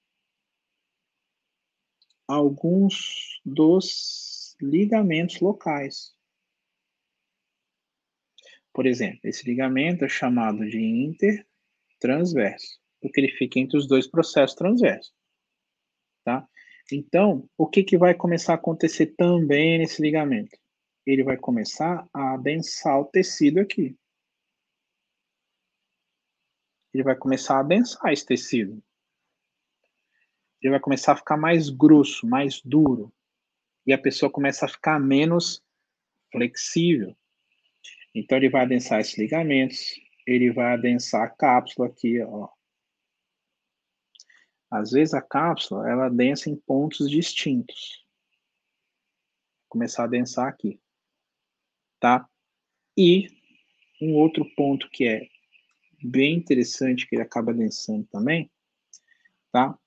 alguns 2.26 3.40
dos 3.46 4.56
ligamentos 4.60 5.38
locais. 5.38 6.12
Por 8.72 8.86
exemplo, 8.86 9.20
esse 9.22 9.48
ligamento 9.48 10.04
é 10.04 10.08
chamado 10.08 10.68
de 10.68 10.80
intertransverso 10.80 12.80
porque 13.00 13.20
ele 13.20 13.30
fica 13.36 13.60
entre 13.60 13.78
os 13.78 13.86
dois 13.86 14.08
processos 14.08 14.56
transversos. 14.56 15.14
Tá? 16.24 16.44
Então, 16.92 17.48
o 17.56 17.68
que, 17.68 17.84
que 17.84 17.96
vai 17.96 18.14
começar 18.14 18.54
a 18.54 18.56
acontecer 18.56 19.14
também 19.16 19.78
nesse 19.78 20.02
ligamento? 20.02 20.58
Ele 21.10 21.24
vai 21.24 21.36
começar 21.36 22.08
a 22.14 22.34
adensar 22.34 23.00
o 23.00 23.04
tecido 23.04 23.58
aqui. 23.58 23.98
Ele 26.94 27.02
vai 27.02 27.16
começar 27.16 27.56
a 27.56 27.60
adensar 27.60 28.12
esse 28.12 28.24
tecido. 28.24 28.80
Ele 30.62 30.70
vai 30.70 30.78
começar 30.78 31.14
a 31.14 31.16
ficar 31.16 31.36
mais 31.36 31.68
grosso, 31.68 32.28
mais 32.28 32.62
duro. 32.62 33.12
E 33.84 33.92
a 33.92 33.98
pessoa 33.98 34.30
começa 34.30 34.66
a 34.66 34.68
ficar 34.68 35.00
menos 35.00 35.60
flexível. 36.30 37.16
Então, 38.14 38.38
ele 38.38 38.48
vai 38.48 38.62
adensar 38.62 39.00
esses 39.00 39.18
ligamentos, 39.18 40.00
ele 40.24 40.52
vai 40.52 40.74
adensar 40.74 41.22
a 41.22 41.30
cápsula 41.30 41.88
aqui, 41.88 42.22
ó. 42.22 42.48
Às 44.70 44.92
vezes 44.92 45.12
a 45.12 45.20
cápsula 45.20 45.90
ela 45.90 46.08
densa 46.08 46.48
em 46.48 46.54
pontos 46.54 47.10
distintos. 47.10 48.06
Começar 49.68 50.04
a 50.04 50.08
densar 50.08 50.46
aqui, 50.46 50.80
tá? 52.00 52.28
E 52.96 53.28
um 54.00 54.14
outro 54.16 54.44
ponto 54.56 54.88
que 54.90 55.06
é 55.06 55.28
bem 56.02 56.36
interessante 56.36 57.06
que 57.06 57.14
ele 57.14 57.22
acaba 57.22 57.54
densando 57.54 58.06
também, 58.06 58.50
tá? 59.52 59.78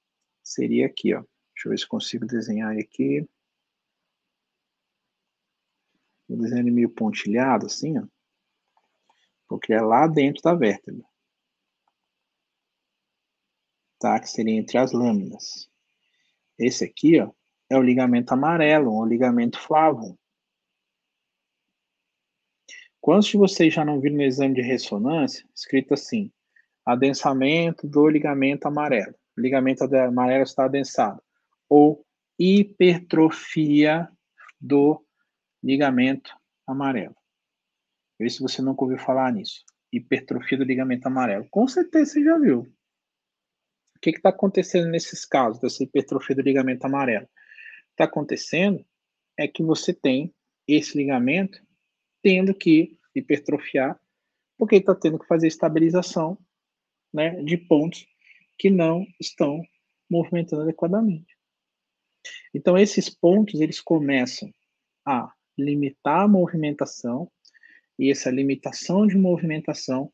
Seria 0.44 0.86
aqui, 0.86 1.14
ó. 1.14 1.22
Deixa 1.54 1.68
eu 1.68 1.70
ver 1.72 1.80
se 1.80 1.88
consigo 1.88 2.26
desenhar 2.26 2.78
aqui. 2.78 3.28
Vou 6.30 6.38
desenhar 6.38 6.64
meio 6.66 6.90
pontilhado 6.90 7.66
assim, 7.66 7.98
ó. 7.98 8.06
Porque 9.48 9.74
é 9.74 9.82
lá 9.82 10.08
dentro 10.08 10.42
da 10.42 10.54
vértebra 10.54 11.04
tá? 14.04 14.20
Que 14.20 14.30
seria 14.30 14.60
entre 14.60 14.78
as 14.78 14.92
lâminas. 14.92 15.70
Esse 16.60 16.84
aqui, 16.84 17.22
ó, 17.22 17.32
é 17.70 17.78
o 17.78 17.82
ligamento 17.82 18.34
amarelo, 18.34 18.92
ou 18.92 19.06
ligamento 19.06 19.58
flavo. 19.58 20.20
Quantos 23.04 23.28
de 23.28 23.36
vocês 23.36 23.74
já 23.74 23.84
não 23.84 24.00
viram 24.00 24.16
no 24.16 24.22
exame 24.22 24.56
de 24.56 24.62
ressonância, 24.62 25.46
escrito 25.54 25.94
assim, 25.94 26.32
adensamento 26.86 27.86
do 27.86 28.08
ligamento 28.08 28.66
amarelo. 28.66 29.14
O 29.38 29.42
ligamento 29.42 29.84
amarelo 29.84 30.44
está 30.44 30.64
adensado. 30.64 31.22
Ou 31.68 32.06
hipertrofia 32.40 34.08
do 34.58 35.06
ligamento 35.62 36.32
amarelo. 36.66 37.14
Vê 38.18 38.30
se 38.30 38.42
você 38.42 38.62
nunca 38.62 38.86
ouviu 38.86 38.98
falar 38.98 39.34
nisso. 39.34 39.66
Hipertrofia 39.92 40.58
do 40.58 40.64
ligamento 40.64 41.06
amarelo. 41.06 41.46
Com 41.52 41.68
certeza 41.68 42.14
você 42.14 42.24
já 42.24 42.40
viu 42.40 42.74
que 44.02 44.12
está 44.12 44.30
acontecendo 44.30 44.90
nesses 44.90 45.26
casos 45.26 45.60
dessa 45.60 45.84
hipertrofia 45.84 46.38
do 46.38 46.42
ligamento 46.42 46.86
amarelo? 46.86 47.28
Está 47.92 48.06
acontecendo 48.06 48.86
é 49.38 49.46
que 49.46 49.62
você 49.62 49.94
tem 49.94 50.34
esse 50.66 50.98
ligamento 50.98 51.62
tendo 52.24 52.56
que 52.56 52.98
hipertrofiar, 53.14 54.00
porque 54.58 54.78
está 54.78 54.96
tendo 54.96 55.20
que 55.20 55.28
fazer 55.28 55.48
estabilização 55.48 56.38
né, 57.14 57.44
de 57.44 57.58
pontos 57.58 58.08
que 58.58 58.70
não 58.70 59.06
estão 59.20 59.62
movimentando 60.10 60.64
adequadamente. 60.64 61.38
Então, 62.54 62.78
esses 62.78 63.10
pontos 63.10 63.60
eles 63.60 63.82
começam 63.82 64.52
a 65.06 65.32
limitar 65.58 66.22
a 66.22 66.28
movimentação 66.28 67.32
e 68.00 68.10
essa 68.10 68.32
limitação 68.32 69.06
de 69.06 69.18
movimentação, 69.18 70.12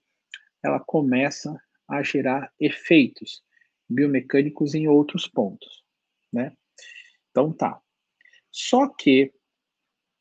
ela 0.63 0.80
começa 0.80 1.56
a 1.88 2.04
gerar 2.04 2.52
efeitos 2.60 3.43
biomecânicos 3.89 4.76
em 4.76 4.88
outros 4.88 5.28
pontos, 5.28 5.84
né? 6.32 6.56
Então 7.32 7.54
tá. 7.54 7.82
Só 8.52 8.88
que, 8.88 9.34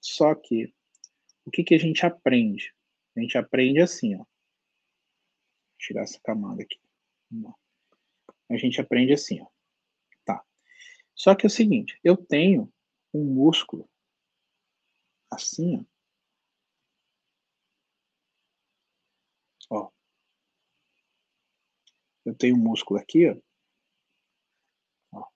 só 0.00 0.34
que, 0.34 0.72
o 1.48 1.50
que 1.50 1.64
que 1.64 1.74
a 1.74 1.78
gente 1.78 2.04
aprende? 2.04 2.74
A 3.16 3.20
gente 3.20 3.38
aprende 3.38 3.80
assim, 3.80 4.14
ó. 4.14 4.18
Vou 4.18 4.26
tirar 5.78 6.02
essa 6.02 6.20
camada 6.20 6.62
aqui. 6.62 6.78
A 8.50 8.56
gente 8.58 8.78
aprende 8.80 9.14
assim, 9.14 9.40
ó. 9.40 9.46
Tá. 10.26 10.44
Só 11.14 11.34
que 11.34 11.46
é 11.46 11.48
o 11.48 11.50
seguinte, 11.50 11.98
eu 12.04 12.18
tenho 12.18 12.70
um 13.14 13.24
músculo 13.24 13.88
assim, 15.30 15.86
ó. 19.70 19.84
ó. 19.86 19.90
Eu 22.26 22.34
tenho 22.34 22.56
um 22.56 22.60
músculo 22.60 23.00
aqui, 23.00 23.26
ó. 23.26 23.36
ó. 25.12 25.26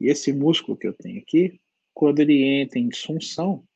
E 0.00 0.08
esse 0.08 0.32
músculo 0.32 0.78
que 0.78 0.88
eu 0.88 0.94
tenho 0.94 1.20
aqui, 1.20 1.60
quando 1.92 2.20
ele 2.20 2.42
entra 2.42 2.78
em 2.78 2.88
disfunção, 2.88 3.68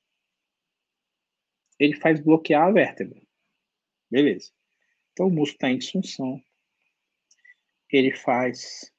ele 1.79 1.97
faz 1.97 2.21
bloquear 2.21 2.69
a 2.69 2.73
vértebra. 2.73 3.21
Beleza. 4.11 4.51
Então 5.13 5.27
o 5.27 5.31
músculo 5.31 5.57
está 5.57 5.71
em 5.71 5.79
disfunção. 5.79 6.43
Ele 7.91 8.13
faz 8.13 8.93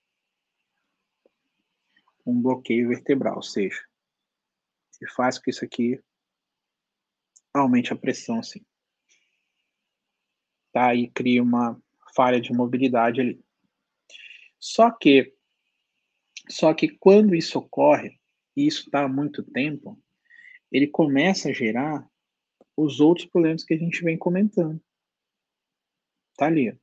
um 2.25 2.41
bloqueio 2.41 2.89
vertebral, 2.89 3.37
ou 3.37 3.43
seja, 3.43 3.81
ele 4.99 5.09
faz 5.11 5.37
com 5.37 5.45
que 5.45 5.49
isso 5.51 5.63
aqui 5.63 6.01
aumente 7.53 7.93
a 7.93 7.95
pressão 7.95 8.39
assim. 8.39 8.65
Tá? 10.71 10.93
E 10.93 11.09
cria 11.09 11.41
uma 11.41 11.81
falha 12.15 12.39
de 12.39 12.51
mobilidade 12.53 13.21
ali. 13.21 13.43
Só 14.59 14.91
que, 14.91 15.33
só 16.49 16.73
que 16.73 16.89
quando 16.97 17.35
isso 17.35 17.59
ocorre, 17.59 18.19
e 18.55 18.65
isso 18.65 18.85
está 18.85 19.03
há 19.03 19.07
muito 19.07 19.43
tempo, 19.43 20.01
ele 20.71 20.87
começa 20.87 21.49
a 21.49 21.53
gerar 21.53 22.09
os 22.77 22.99
outros 22.99 23.25
problemas 23.25 23.63
que 23.63 23.73
a 23.73 23.77
gente 23.77 24.03
vem 24.03 24.17
comentando. 24.17 24.79
Tá 26.37 26.45
ali. 26.45 26.79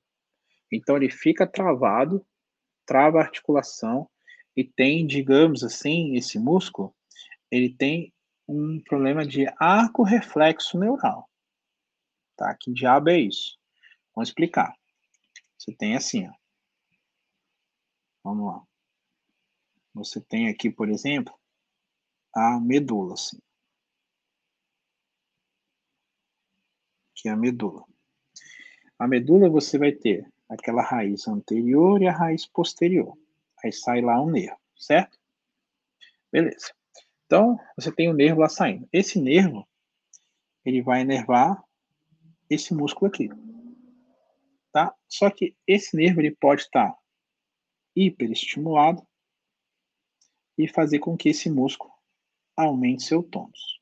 Então 0.71 0.97
ele 0.97 1.09
fica 1.09 1.47
travado, 1.47 2.27
trava 2.85 3.19
a 3.19 3.23
articulação, 3.23 4.11
e 4.57 4.65
tem, 4.65 5.07
digamos 5.07 5.63
assim, 5.63 6.17
esse 6.17 6.39
músculo, 6.39 6.95
ele 7.51 7.73
tem 7.73 8.13
um 8.47 8.81
problema 8.81 9.25
de 9.25 9.47
arco 9.59 10.03
reflexo 10.03 10.79
neural. 10.79 11.31
Tá? 12.37 12.55
Que 12.61 12.73
diabo 12.73 13.11
é 13.11 13.19
isso? 13.21 13.59
Vamos 14.15 14.29
explicar. 14.29 14.77
Você 15.57 15.73
tem 15.75 15.97
assim, 15.97 16.29
ó. 16.29 16.33
Vamos 18.23 18.47
lá. 18.47 18.63
Você 19.95 20.21
tem 20.21 20.49
aqui, 20.49 20.71
por 20.71 20.89
exemplo, 20.89 21.33
a 22.35 22.59
medula, 22.61 23.15
assim. 23.15 23.39
Aqui 27.25 27.31
é 27.31 27.33
a 27.33 27.37
medula. 27.37 27.83
A 28.99 29.09
medula 29.09 29.49
você 29.49 29.79
vai 29.79 29.93
ter 29.93 30.31
aquela 30.47 30.83
raiz 30.83 31.27
anterior 31.27 32.03
e 32.03 32.07
a 32.07 32.13
raiz 32.13 32.45
posterior. 32.45 33.17
Aí 33.65 33.73
sai 33.73 34.03
lá 34.03 34.21
um 34.21 34.31
nervo, 34.31 34.61
certo? 34.77 35.19
Beleza. 36.31 36.75
Então, 37.25 37.59
você 37.79 37.91
tem 37.91 38.11
o 38.11 38.13
um 38.13 38.15
nervo 38.15 38.43
lá 38.43 38.49
saindo. 38.51 38.87
Esse 38.93 39.19
nervo, 39.19 39.67
ele 40.67 40.83
vai 40.83 41.01
inervar 41.01 41.65
esse 42.51 42.75
músculo 42.75 43.07
aqui. 43.07 43.31
Tá? 44.71 44.95
Só 45.09 45.31
que 45.31 45.57
esse 45.67 45.97
nervo 45.97 46.21
ele 46.21 46.37
pode 46.37 46.61
estar 46.61 46.95
hiperestimulado 47.97 49.03
e 50.59 50.69
fazer 50.69 50.99
com 50.99 51.17
que 51.17 51.31
esse 51.31 51.49
músculo 51.49 51.91
aumente 52.55 53.03
seu 53.03 53.23
tônus. 53.23 53.74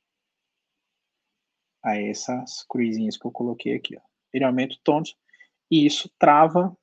Aí 1.85 2.09
essas 2.09 2.65
cruzinhas 2.69 3.17
que 3.17 3.27
eu 3.27 3.31
coloquei 3.31 3.75
aqui, 3.75 3.97
ó. 3.97 4.01
Ele 4.33 4.45
aumenta 4.45 4.75
o 4.75 4.81
tônus 4.83 5.17
e 5.71 5.85
isso 5.87 6.11
trava 6.19 6.77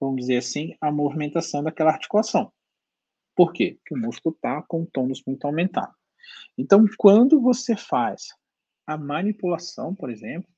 vamos 0.00 0.22
dizer 0.22 0.38
assim, 0.38 0.74
a 0.80 0.90
movimentação 0.90 1.62
daquela 1.62 1.90
articulação. 1.90 2.50
Por 3.36 3.52
quê? 3.52 3.76
Porque 3.78 3.94
o 3.94 3.98
músculo 3.98 4.34
está 4.34 4.62
com 4.62 4.82
o 4.82 4.86
tônus 4.86 5.22
muito 5.26 5.44
aumentado. 5.44 5.94
Então, 6.56 6.84
quando 6.96 7.40
você 7.40 7.76
faz 7.76 8.28
a 8.86 8.96
manipulação, 8.96 9.94
por 9.94 10.10
exemplo, 10.10 10.48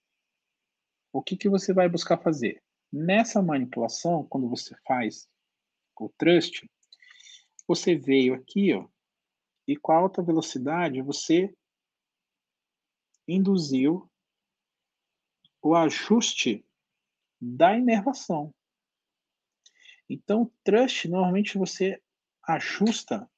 o 1.12 1.22
que, 1.22 1.36
que 1.36 1.48
você 1.48 1.72
vai 1.72 1.88
buscar 1.88 2.18
fazer? 2.18 2.62
Nessa 2.92 3.42
manipulação, 3.42 4.24
quando 4.24 4.48
você 4.48 4.74
faz 4.86 5.28
o 5.98 6.08
thrust, 6.16 6.68
você 7.66 7.94
veio 7.94 8.34
aqui, 8.34 8.72
ó, 8.72 8.86
e 9.68 9.76
com 9.76 9.92
alta 9.92 10.22
velocidade 10.22 11.00
você 11.02 11.54
induziu 13.26 14.10
o 15.62 15.74
ajuste 15.74 16.66
da 17.40 17.76
inervação. 17.76 18.54
Então, 20.08 20.52
trust, 20.64 21.08
normalmente 21.08 21.56
você 21.56 22.02
ajusta 22.46 23.30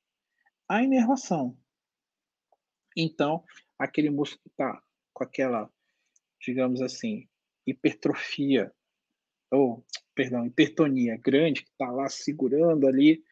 a 0.68 0.82
inervação. 0.82 1.56
Então, 2.96 3.44
aquele 3.78 4.10
músculo 4.10 4.42
que 4.42 4.48
está 4.50 4.82
com 5.12 5.24
aquela, 5.24 5.70
digamos 6.40 6.80
assim, 6.80 7.28
hipertrofia, 7.66 8.74
ou, 9.50 9.84
perdão, 10.14 10.46
hipertonia 10.46 11.16
grande, 11.16 11.62
que 11.62 11.70
está 11.70 11.90
lá 11.90 12.08
segurando 12.08 12.88
ali, 12.88 13.24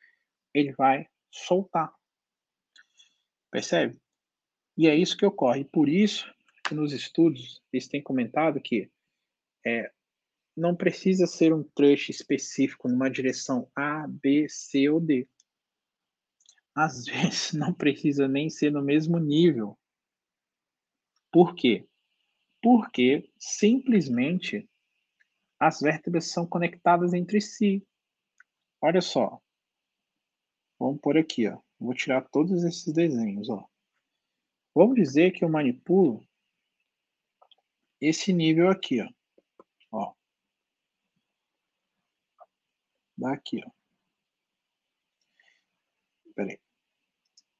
ele 0.54 0.72
vai 0.72 1.08
soltar. 1.30 1.92
Percebe? 3.50 4.00
E 4.76 4.88
é 4.88 4.94
isso 4.94 5.16
que 5.16 5.26
ocorre. 5.26 5.64
Por 5.64 5.88
isso 5.88 6.32
que 6.72 6.74
nos 6.74 6.92
estudos 6.94 7.62
eles 7.70 7.86
têm 7.86 8.02
comentado 8.02 8.58
que 8.58 8.90
é, 9.64 9.92
não 10.56 10.74
precisa 10.74 11.26
ser 11.26 11.52
um 11.52 11.62
trust 11.62 12.10
específico 12.10 12.88
numa 12.88 13.10
direção 13.10 13.70
A, 13.76 14.08
B, 14.08 14.48
C 14.48 14.88
ou 14.88 14.98
D. 14.98 15.28
Às 16.74 17.04
vezes 17.04 17.52
não 17.52 17.74
precisa 17.74 18.26
nem 18.26 18.48
ser 18.48 18.72
no 18.72 18.82
mesmo 18.82 19.18
nível. 19.18 19.78
Por 21.30 21.54
quê? 21.54 21.86
Porque 22.62 23.30
simplesmente 23.38 24.66
as 25.60 25.80
vértebras 25.80 26.30
são 26.30 26.46
conectadas 26.46 27.12
entre 27.12 27.40
si. 27.40 27.86
Olha 28.80 29.02
só. 29.02 29.38
Vamos 30.78 31.00
por 31.02 31.18
aqui, 31.18 31.46
ó. 31.48 31.60
Vou 31.78 31.94
tirar 31.94 32.22
todos 32.30 32.64
esses 32.64 32.92
desenhos, 32.92 33.50
ó. 33.50 33.66
Vamos 34.74 34.94
dizer 34.94 35.32
que 35.32 35.44
eu 35.44 35.50
manipulo 35.50 36.26
esse 38.02 38.32
nível 38.32 38.68
aqui, 38.68 39.00
ó. 39.00 39.08
ó. 39.92 40.14
Daqui, 43.16 43.62
ó. 43.64 43.70
Espera 46.26 46.50
aí. 46.50 46.60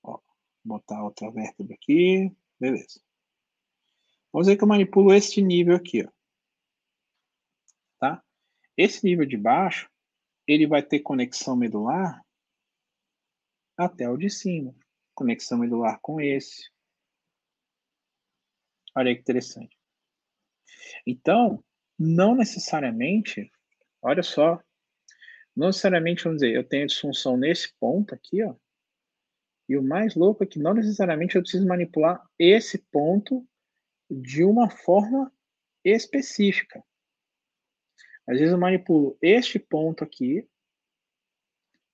Ó, 0.02 0.18
botar 0.64 1.04
outra 1.04 1.30
vértebra 1.30 1.74
aqui. 1.76 2.34
Beleza. 2.58 3.00
Vamos 4.32 4.48
ver 4.48 4.56
que 4.56 4.64
eu 4.64 4.68
manipulo 4.68 5.14
este 5.14 5.40
nível 5.40 5.76
aqui, 5.76 6.04
ó. 6.04 6.10
Tá? 8.00 8.24
Esse 8.76 9.04
nível 9.04 9.24
de 9.24 9.36
baixo, 9.36 9.88
ele 10.44 10.66
vai 10.66 10.82
ter 10.82 11.00
conexão 11.00 11.54
medular 11.54 12.20
até 13.76 14.08
o 14.08 14.16
de 14.16 14.28
cima. 14.28 14.74
Conexão 15.14 15.58
medular 15.58 16.00
com 16.00 16.20
esse. 16.20 16.68
Olha 18.96 19.14
que 19.14 19.20
interessante. 19.20 19.81
Então, 21.06 21.62
não 21.98 22.34
necessariamente, 22.34 23.50
olha 24.00 24.22
só, 24.22 24.62
não 25.54 25.68
necessariamente, 25.68 26.24
vamos 26.24 26.40
dizer, 26.40 26.54
eu 26.54 26.64
tenho 26.64 26.86
disfunção 26.86 27.36
nesse 27.36 27.72
ponto 27.78 28.14
aqui, 28.14 28.42
ó. 28.42 28.54
E 29.68 29.76
o 29.76 29.82
mais 29.82 30.14
louco 30.14 30.42
é 30.42 30.46
que 30.46 30.58
não 30.58 30.74
necessariamente 30.74 31.36
eu 31.36 31.42
preciso 31.42 31.66
manipular 31.66 32.22
esse 32.38 32.78
ponto 32.90 33.46
de 34.10 34.44
uma 34.44 34.68
forma 34.68 35.32
específica. 35.84 36.84
Às 38.26 38.38
vezes 38.38 38.52
eu 38.52 38.58
manipulo 38.58 39.16
este 39.20 39.58
ponto 39.58 40.04
aqui, 40.04 40.46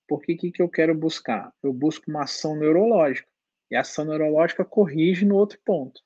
porque 0.06 0.32
o 0.32 0.36
que, 0.38 0.50
que 0.50 0.62
eu 0.62 0.68
quero 0.68 0.94
buscar? 0.94 1.54
Eu 1.62 1.72
busco 1.72 2.10
uma 2.10 2.22
ação 2.22 2.56
neurológica. 2.56 3.28
E 3.70 3.76
a 3.76 3.80
ação 3.80 4.06
neurológica 4.06 4.64
corrige 4.64 5.26
no 5.26 5.36
outro 5.36 5.60
ponto. 5.64 6.02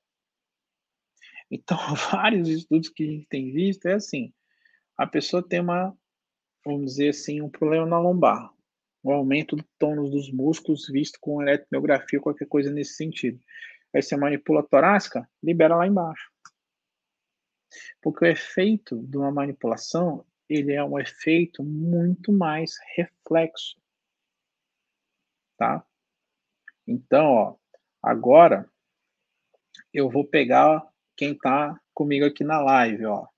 Então, 1.53 1.77
vários 2.11 2.49
estudos 2.49 2.89
que 2.89 3.05
a 3.05 3.07
gente 3.07 3.27
tem 3.29 3.53
visto 3.53 3.87
é 3.87 3.93
assim: 3.93 4.33
a 4.97 5.07
pessoa 5.07 5.47
tem 5.47 5.61
uma 5.61 5.95
vamos 6.65 6.93
dizer 6.93 7.11
assim, 7.11 7.41
um 7.41 7.51
problema 7.51 7.87
na 7.87 7.99
lombar, 7.99 8.53
um 9.05 9.13
aumento 9.13 9.57
do 9.57 9.65
tônus 9.79 10.11
dos 10.11 10.31
músculos 10.31 10.89
visto 10.89 11.19
com 11.21 11.43
eletromiografia, 11.43 12.21
qualquer 12.21 12.47
coisa 12.47 12.71
nesse 12.71 12.95
sentido. 12.95 13.41
Aí 13.95 14.01
você 14.01 14.17
manipula 14.17 14.61
a 14.61 14.65
torácica, 14.65 15.29
libera 15.43 15.77
lá 15.77 15.87
embaixo. 15.87 16.31
Porque 18.01 18.25
o 18.25 18.29
efeito 18.29 19.03
de 19.07 19.17
uma 19.17 19.31
manipulação, 19.31 20.25
ele 20.49 20.73
é 20.73 20.85
um 20.85 20.99
efeito 20.99 21.63
muito 21.65 22.33
mais 22.33 22.75
reflexo. 22.97 23.77
Tá? 25.57 25.85
Então, 26.87 27.27
ó, 27.27 27.57
agora 28.03 28.69
eu 29.93 30.09
vou 30.09 30.25
pegar 30.25 30.87
quem 31.23 31.35
está 31.35 31.81
comigo 31.95 32.27
aqui 32.27 32.43
na 32.43 32.61
live, 32.61 33.07
ó. 33.07 33.29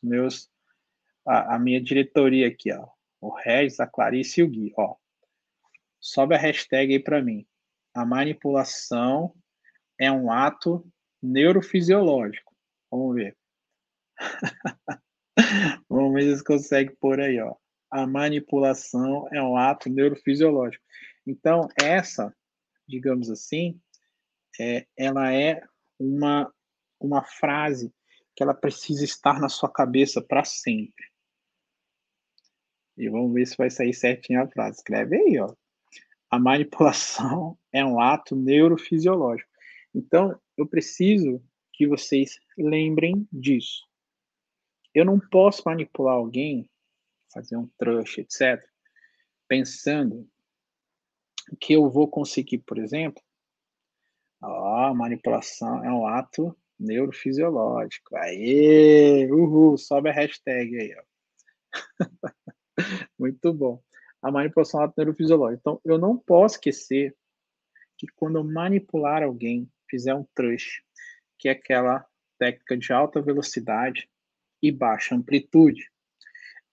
Meus, 0.00 0.48
a, 1.26 1.56
a, 1.56 1.58
minha 1.58 1.80
diretoria 1.80 2.46
aqui, 2.46 2.72
ó. 2.72 2.86
O 3.20 3.34
Regis, 3.34 3.80
a 3.80 3.86
Clarice 3.88 4.40
e 4.40 4.44
o 4.44 4.48
Gui, 4.48 4.72
ó. 4.78 4.94
Sobe 5.98 6.36
a 6.36 6.38
hashtag 6.38 6.92
aí 6.92 7.02
para 7.02 7.20
mim. 7.20 7.44
A 7.92 8.06
manipulação 8.06 9.34
é 9.98 10.08
um 10.12 10.30
ato 10.30 10.88
neurofisiológico. 11.20 12.54
Vamos 12.88 13.16
ver. 13.16 13.36
Vamos 15.88 16.14
ver 16.14 16.36
se 16.36 16.44
consegue 16.44 16.94
pôr 16.94 17.20
aí, 17.20 17.40
ó. 17.40 17.56
A 17.90 18.06
manipulação 18.06 19.26
é 19.32 19.42
um 19.42 19.56
ato 19.56 19.90
neurofisiológico. 19.90 20.84
Então, 21.26 21.66
essa, 21.82 22.32
digamos 22.86 23.28
assim, 23.28 23.80
é, 24.60 24.86
ela 24.96 25.34
é 25.34 25.60
uma, 25.98 26.48
uma 27.00 27.24
frase 27.24 27.92
que 28.36 28.42
ela 28.42 28.54
precisa 28.54 29.04
estar 29.04 29.40
na 29.40 29.48
sua 29.48 29.70
cabeça 29.70 30.20
para 30.20 30.44
sempre. 30.44 31.04
E 32.96 33.08
vamos 33.08 33.32
ver 33.32 33.46
se 33.46 33.56
vai 33.56 33.70
sair 33.70 33.94
certinho 33.94 34.42
a 34.42 34.48
frase. 34.48 34.78
Escreve 34.78 35.16
aí, 35.16 35.38
ó. 35.38 35.54
A 36.30 36.38
manipulação 36.38 37.58
é 37.72 37.84
um 37.84 37.98
ato 37.98 38.36
neurofisiológico. 38.36 39.50
Então, 39.94 40.38
eu 40.56 40.66
preciso 40.66 41.42
que 41.72 41.86
vocês 41.86 42.38
lembrem 42.56 43.26
disso. 43.32 43.88
Eu 44.94 45.04
não 45.04 45.18
posso 45.18 45.62
manipular 45.64 46.14
alguém, 46.14 46.68
fazer 47.32 47.56
um 47.56 47.66
trush, 47.78 48.18
etc., 48.18 48.62
pensando 49.48 50.28
que 51.60 51.72
eu 51.72 51.88
vou 51.88 52.06
conseguir, 52.06 52.58
por 52.58 52.78
exemplo, 52.78 53.22
ó, 54.42 54.92
manipulação 54.94 55.84
é 55.84 55.90
um 55.90 56.06
ato 56.06 56.56
neurofisiológico. 56.80 58.16
Aê! 58.16 59.30
Uhul! 59.30 59.76
Sobe 59.76 60.08
a 60.08 60.12
hashtag 60.12 60.76
aí, 60.80 60.96
ó. 60.96 61.02
Muito 63.18 63.52
bom. 63.52 63.82
A 64.22 64.30
manipulação 64.30 64.82
ato 64.82 64.94
neurofisiológico. 64.96 65.60
Então, 65.60 65.80
eu 65.84 65.98
não 65.98 66.16
posso 66.16 66.56
esquecer 66.56 67.14
que 67.96 68.06
quando 68.16 68.38
eu 68.38 68.44
manipular 68.44 69.22
alguém, 69.22 69.70
fizer 69.88 70.14
um 70.14 70.26
trush, 70.34 70.82
que 71.38 71.48
é 71.48 71.52
aquela 71.52 72.06
técnica 72.38 72.76
de 72.76 72.92
alta 72.92 73.20
velocidade 73.20 74.08
e 74.62 74.72
baixa 74.72 75.14
amplitude, 75.14 75.90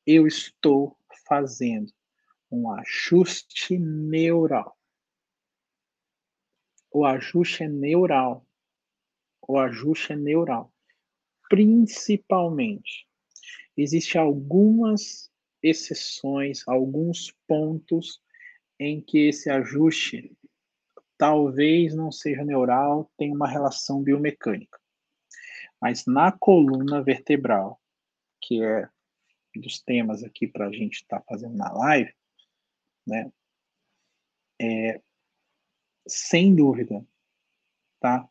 eu 0.05 0.25
estou 0.25 0.97
fazendo 1.27 1.91
um 2.49 2.71
ajuste 2.71 3.77
neural. 3.77 4.77
O 6.89 7.05
ajuste 7.05 7.63
é 7.63 7.67
neural. 7.67 8.46
O 9.47 9.57
ajuste 9.57 10.13
é 10.13 10.15
neural. 10.15 10.71
Principalmente, 11.49 13.07
existem 13.75 14.19
algumas 14.19 15.31
exceções, 15.63 16.67
alguns 16.67 17.33
pontos 17.47 18.21
em 18.79 19.01
que 19.01 19.29
esse 19.29 19.49
ajuste 19.49 20.35
talvez 21.17 21.95
não 21.95 22.11
seja 22.11 22.43
neural, 22.43 23.11
tem 23.17 23.33
uma 23.33 23.47
relação 23.47 24.03
biomecânica. 24.03 24.79
Mas 25.81 26.05
na 26.05 26.31
coluna 26.31 27.01
vertebral, 27.01 27.81
que 28.41 28.63
é 28.63 28.87
dos 29.55 29.81
temas 29.81 30.23
aqui 30.23 30.47
para 30.47 30.67
a 30.67 30.71
gente 30.71 31.01
estar 31.01 31.19
tá 31.19 31.25
fazendo 31.27 31.55
na 31.55 31.71
live, 31.71 32.13
né? 33.05 33.31
É, 34.59 35.01
sem 36.07 36.55
dúvida, 36.55 37.05
tá? 37.99 38.27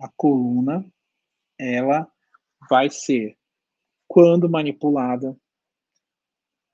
A 0.00 0.08
coluna, 0.16 0.84
ela 1.58 2.10
vai 2.68 2.90
ser, 2.90 3.36
quando 4.06 4.48
manipulada, 4.48 5.36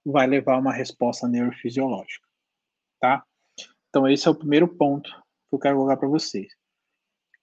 vai 0.04 0.26
levar 0.26 0.58
uma 0.58 0.72
resposta 0.72 1.26
neurofisiológica, 1.26 2.28
tá? 3.00 3.26
Então 3.88 4.08
esse 4.08 4.28
é 4.28 4.30
o 4.30 4.34
primeiro 4.34 4.68
ponto 4.68 5.10
que 5.10 5.54
eu 5.54 5.58
quero 5.58 5.76
colocar 5.76 5.96
para 5.96 6.08
vocês. 6.08 6.52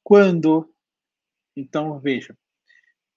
Quando, 0.04 0.72
então 1.56 2.00
veja, 2.00 2.38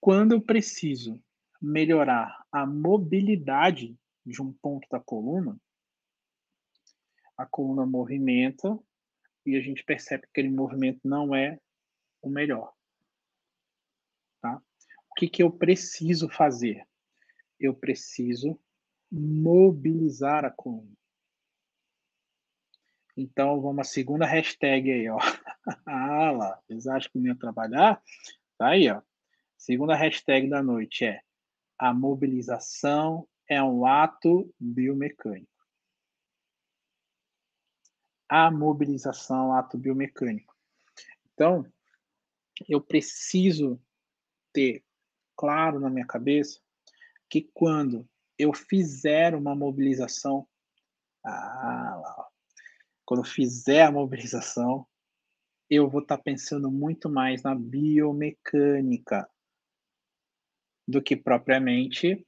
quando 0.00 0.33
eu 0.33 0.40
preciso 0.40 1.22
melhorar 1.61 2.44
a 2.50 2.66
mobilidade 2.66 3.96
de 4.24 4.40
um 4.40 4.53
ponto 4.53 4.87
da 4.90 5.00
coluna, 5.00 5.59
a 7.37 7.44
coluna 7.44 7.85
movimenta 7.85 8.79
e 9.44 9.57
a 9.57 9.61
gente 9.61 9.85
percebe 9.85 10.22
que 10.22 10.29
aquele 10.29 10.50
movimento 10.50 11.00
não 11.05 11.35
é 11.35 11.59
o 12.29 12.31
melhor. 12.31 12.73
Tá? 14.41 14.63
O 15.11 15.15
que, 15.15 15.29
que 15.29 15.43
eu 15.43 15.51
preciso 15.51 16.29
fazer? 16.29 16.87
Eu 17.59 17.75
preciso 17.75 18.59
mobilizar 19.11 20.45
a 20.45 20.51
coluna. 20.51 20.93
Então, 23.17 23.61
vamos 23.61 23.87
a 23.87 23.91
segunda 23.91 24.27
hashtag 24.27 24.91
aí, 24.91 25.09
ó. 25.09 25.19
ah 25.87 26.31
lá, 26.33 26.61
vocês 26.67 26.87
acham 26.87 27.11
que 27.13 27.19
não 27.19 27.29
ia 27.29 27.39
trabalhar? 27.39 28.03
Tá 28.59 28.69
aí, 28.69 28.91
ó. 28.91 29.01
Segunda 29.57 29.95
hashtag 29.95 30.49
da 30.49 30.63
noite 30.63 31.05
é 31.05 31.23
a 31.79 31.95
mobilização 31.95 33.29
é 33.49 33.63
um 33.63 33.87
ato 33.87 34.53
biomecânico. 34.59 35.53
A 38.29 38.51
mobilização 38.51 39.37
é 39.37 39.49
um 39.49 39.53
ato 39.53 39.79
biomecânico. 39.79 40.55
Então, 41.33 41.65
eu 42.69 42.81
preciso 42.81 43.81
ter 44.53 44.85
claro 45.37 45.81
na 45.81 45.90
minha 45.90 46.07
cabeça 46.07 46.61
que 47.29 47.51
quando 47.53 48.09
eu 48.38 48.53
fizer 48.53 49.35
uma 49.35 49.55
mobilização, 49.55 50.47
ah, 51.25 52.29
quando 53.05 53.21
eu 53.21 53.29
fizer 53.29 53.83
a 53.83 53.93
mobilização, 53.93 54.87
eu 55.69 55.88
vou 55.88 56.03
estar 56.03 56.17
tá 56.17 56.23
pensando 56.23 56.71
muito 56.71 57.09
mais 57.09 57.43
na 57.43 57.55
biomecânica 57.55 59.29
do 60.87 61.03
que 61.03 61.17
propriamente 61.17 62.27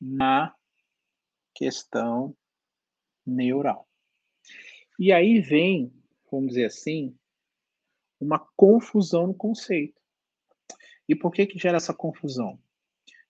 na 0.00 0.54
questão 1.54 2.36
neural. 3.26 3.88
E 4.98 5.12
aí 5.12 5.40
vem, 5.40 5.92
vamos 6.30 6.50
dizer 6.50 6.66
assim, 6.66 7.16
uma 8.22 8.38
confusão 8.56 9.26
no 9.26 9.34
conceito. 9.34 10.00
E 11.08 11.14
por 11.14 11.32
que 11.32 11.46
que 11.46 11.58
gera 11.58 11.76
essa 11.76 11.92
confusão? 11.92 12.58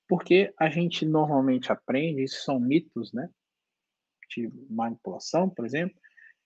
Porque 0.06 0.52
a 0.58 0.68
gente 0.68 1.06
normalmente 1.06 1.72
aprende, 1.72 2.22
isso 2.22 2.44
são 2.44 2.60
mitos, 2.60 3.12
né? 3.12 3.30
De 4.28 4.50
manipulação, 4.68 5.48
por 5.48 5.64
exemplo, 5.64 5.98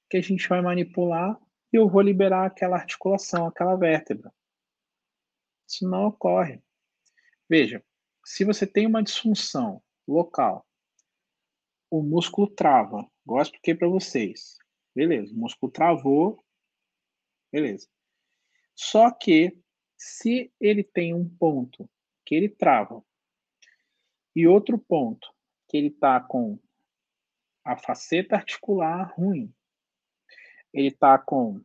que 0.08 0.16
a 0.16 0.22
gente 0.22 0.48
vai 0.48 0.62
manipular 0.62 1.38
e 1.72 1.76
eu 1.76 1.88
vou 1.88 2.00
liberar 2.00 2.46
aquela 2.46 2.76
articulação, 2.76 3.46
aquela 3.46 3.76
vértebra. 3.76 4.32
Isso 5.68 5.88
não 5.88 6.06
ocorre. 6.06 6.62
Veja, 7.48 7.84
se 8.24 8.44
você 8.44 8.66
tem 8.66 8.86
uma 8.86 9.02
disfunção 9.02 9.82
local, 10.06 10.64
o 11.90 12.02
músculo 12.02 12.48
trava. 12.48 13.08
Igual 13.24 13.40
eu 13.40 13.42
expliquei 13.42 13.74
para 13.74 13.88
vocês. 13.88 14.56
Beleza, 14.94 15.34
o 15.34 15.38
músculo 15.38 15.70
travou. 15.72 16.44
Beleza. 17.52 17.88
Só 18.76 19.10
que 19.10 19.56
se 19.96 20.52
ele 20.60 20.84
tem 20.84 21.14
um 21.14 21.28
ponto 21.28 21.88
que 22.24 22.34
ele 22.34 22.48
trava 22.48 23.02
e 24.34 24.46
outro 24.46 24.78
ponto 24.78 25.32
que 25.68 25.78
ele 25.78 25.88
está 25.88 26.20
com 26.20 26.58
a 27.64 27.76
faceta 27.76 28.36
articular 28.36 29.14
ruim, 29.16 29.52
ele 30.72 30.88
está 30.88 31.18
com 31.18 31.64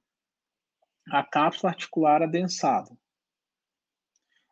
a 1.09 1.23
cápsula 1.23 1.71
articular 1.71 2.23
adensada. 2.23 2.97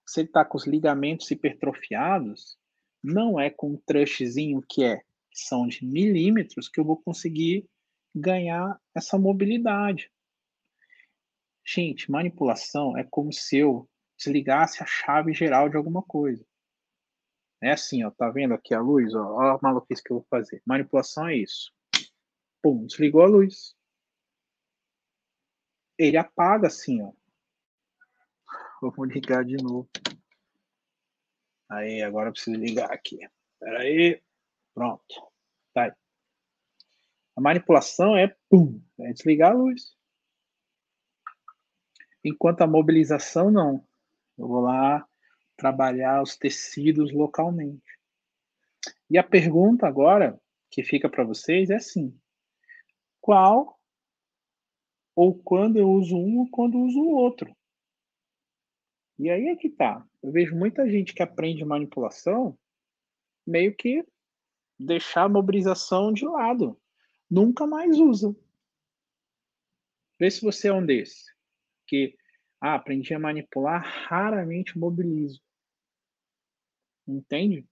Se 0.06 0.20
ele 0.20 0.28
está 0.28 0.44
com 0.44 0.58
os 0.58 0.68
ligamentos 0.68 1.32
hipertrofiados, 1.32 2.60
não 3.02 3.40
é 3.40 3.50
com 3.50 3.72
um 3.72 3.78
trushzinho 3.78 4.62
que 4.68 4.84
é 4.84 4.98
que 4.98 5.40
são 5.40 5.68
de 5.68 5.86
milímetros 5.86 6.68
que 6.68 6.80
eu 6.80 6.84
vou 6.84 6.98
conseguir 6.98 7.70
ganhar 8.14 8.80
essa 8.94 9.18
mobilidade. 9.18 10.12
Gente, 11.72 12.10
manipulação 12.10 12.98
é 12.98 13.04
como 13.04 13.32
se 13.32 13.58
eu 13.58 13.88
desligasse 14.18 14.82
a 14.82 14.86
chave 14.86 15.34
geral 15.34 15.70
de 15.70 15.78
alguma 15.78 16.02
coisa. 16.02 16.46
É 17.62 17.72
assim, 17.72 18.04
ó, 18.04 18.12
tá 18.12 18.30
vendo 18.30 18.54
aqui 18.54 18.74
a 18.74 18.82
luz? 18.82 19.14
Ó, 19.14 19.22
ó 19.22 19.42
a 19.56 19.60
maluquice 19.62 20.04
que 20.04 20.12
eu 20.12 20.18
vou 20.18 20.28
fazer. 20.30 20.62
Manipulação 20.66 21.28
é 21.28 21.36
isso. 21.36 21.72
Pum, 22.62 22.86
desligou 22.86 23.22
a 23.22 23.28
luz 23.28 23.76
ele 26.00 26.16
apaga 26.16 26.68
assim, 26.68 27.02
ó. 27.02 27.12
Vamos 28.82 29.14
ligar 29.14 29.44
de 29.44 29.58
novo. 29.62 29.90
Aí, 31.70 32.02
agora 32.02 32.30
eu 32.30 32.34
preciso 32.34 32.58
ligar 32.58 32.90
aqui. 32.92 33.20
Espera 33.54 33.82
aí. 33.82 34.24
Pronto. 34.74 35.32
Tá 35.74 35.84
aí. 35.84 35.92
A 37.36 37.42
manipulação 37.42 38.16
é, 38.16 38.34
pum, 38.50 38.82
é 39.02 39.12
desligar 39.12 39.52
a 39.52 39.56
luz. 39.56 39.98
Enquanto 42.24 42.62
a 42.62 42.68
mobilização, 42.68 43.50
não. 43.50 43.86
Eu 44.38 44.48
vou 44.48 44.62
lá 44.62 45.08
trabalhar 45.56 46.22
os 46.22 46.38
tecidos 46.38 47.12
localmente. 47.14 48.00
E 49.10 49.18
a 49.18 49.24
pergunta 49.24 49.88
agora 49.88 50.40
que 50.72 50.84
fica 50.84 51.10
para 51.10 51.24
vocês 51.24 51.70
é 51.70 51.76
assim: 51.76 52.18
qual 53.20 53.80
ou 55.16 55.38
quando 55.38 55.78
eu 55.78 55.90
uso 55.90 56.16
um 56.16 56.40
ou 56.40 56.50
quando 56.50 56.78
eu 56.78 56.82
uso 56.82 57.00
o 57.00 57.16
outro? 57.16 57.56
E 59.18 59.30
aí 59.30 59.48
é 59.48 59.56
que 59.56 59.70
tá. 59.70 60.06
Eu 60.24 60.32
vejo 60.32 60.56
muita 60.56 60.90
gente 60.90 61.14
que 61.14 61.22
aprende 61.22 61.66
manipulação 61.66 62.58
meio 63.46 63.76
que 63.76 64.06
deixar 64.80 65.24
a 65.24 65.30
mobilização 65.30 66.14
de 66.14 66.24
lado. 66.24 66.80
Nunca 67.30 67.68
mais 67.68 68.00
usa. 68.00 68.34
Vê 70.18 70.32
se 70.32 70.42
você 70.42 70.70
é 70.70 70.74
um 70.74 70.86
desses. 70.86 71.26
Que, 71.90 72.16
ah, 72.62 72.76
aprendi 72.76 73.16
a 73.16 73.20
manipular, 73.20 73.82
raramente 74.08 74.78
mobilizo. 74.78 75.42
Entende? 77.08 77.68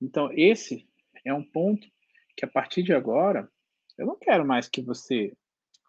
Então, 0.00 0.30
esse 0.32 0.88
é 1.24 1.34
um 1.34 1.42
ponto 1.42 1.90
que 2.36 2.44
a 2.44 2.48
partir 2.48 2.84
de 2.84 2.92
agora, 2.92 3.50
eu 3.98 4.06
não 4.06 4.16
quero 4.16 4.46
mais 4.46 4.68
que 4.68 4.80
você 4.80 5.36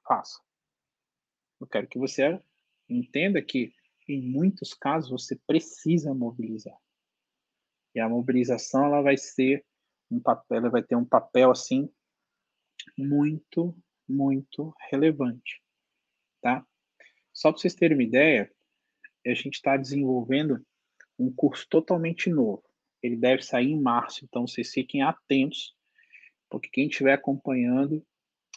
faça. 0.07 0.41
Eu 1.61 1.67
quero 1.67 1.87
que 1.87 1.99
você 1.99 2.41
entenda 2.89 3.41
que, 3.43 3.71
em 4.07 4.27
muitos 4.27 4.73
casos, 4.73 5.11
você 5.11 5.35
precisa 5.45 6.15
mobilizar. 6.15 6.77
E 7.93 7.99
a 7.99 8.09
mobilização 8.09 8.85
ela 8.85 9.01
vai 9.03 9.17
ser 9.17 9.63
um 10.09 10.19
papel, 10.19 10.57
ela 10.57 10.69
vai 10.69 10.81
ter 10.81 10.95
um 10.95 11.05
papel 11.05 11.51
assim 11.51 11.91
muito, 12.97 13.77
muito 14.07 14.73
relevante, 14.89 15.61
tá? 16.41 16.65
Só 17.37 17.51
para 17.51 17.61
vocês 17.61 17.75
terem 17.75 17.95
uma 17.95 18.03
ideia, 18.03 18.51
a 19.23 19.33
gente 19.35 19.53
está 19.53 19.77
desenvolvendo 19.77 20.59
um 21.19 21.31
curso 21.31 21.67
totalmente 21.69 22.31
novo. 22.31 22.63
Ele 22.99 23.15
deve 23.15 23.43
sair 23.43 23.69
em 23.69 23.79
março, 23.79 24.25
então 24.25 24.47
vocês 24.47 24.71
fiquem 24.71 25.03
atentos, 25.03 25.75
porque 26.49 26.67
quem 26.67 26.87
estiver 26.87 27.13
acompanhando, 27.13 28.03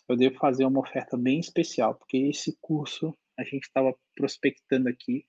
eu 0.08 0.16
devo 0.16 0.38
fazer 0.38 0.64
uma 0.64 0.80
oferta 0.80 1.18
bem 1.18 1.38
especial, 1.40 1.94
porque 1.94 2.16
esse 2.16 2.56
curso 2.58 3.14
a 3.38 3.44
gente 3.44 3.64
estava 3.64 3.94
prospectando 4.14 4.88
aqui, 4.88 5.26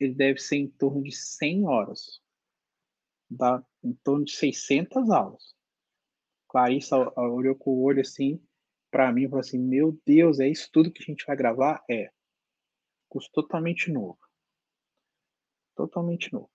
ele 0.00 0.14
deve 0.14 0.38
ser 0.38 0.56
em 0.56 0.70
torno 0.70 1.02
de 1.02 1.14
100 1.14 1.66
horas, 1.66 2.22
dá 3.30 3.62
em 3.84 3.92
torno 4.02 4.24
de 4.24 4.32
600 4.32 5.10
aulas. 5.10 5.54
Clarissa 6.48 6.96
olhou 7.18 7.54
com 7.54 7.70
o 7.70 7.82
olho 7.82 8.00
assim 8.00 8.42
para 8.90 9.12
mim 9.12 9.24
e 9.24 9.28
falou 9.28 9.40
assim: 9.40 9.58
Meu 9.58 10.00
Deus, 10.06 10.40
é 10.40 10.48
isso 10.48 10.70
tudo 10.72 10.90
que 10.90 11.02
a 11.02 11.04
gente 11.04 11.26
vai 11.26 11.36
gravar? 11.36 11.84
É. 11.86 12.10
Curso 13.08 13.30
totalmente 13.32 13.90
novo. 13.90 14.18
Totalmente 15.74 16.32
novo. 16.32 16.50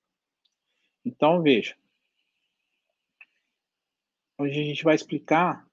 Então, 1.05 1.41
veja. 1.41 1.77
Hoje 4.37 4.59
a 4.59 4.63
gente 4.63 4.83
vai 4.83 4.95
explicar 4.95 5.67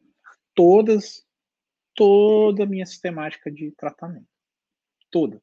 todas, 0.54 1.26
toda 1.94 2.64
a 2.64 2.66
minha 2.66 2.86
sistemática 2.86 3.50
de 3.50 3.72
tratamento. 3.72 4.28
Toda. 5.10 5.42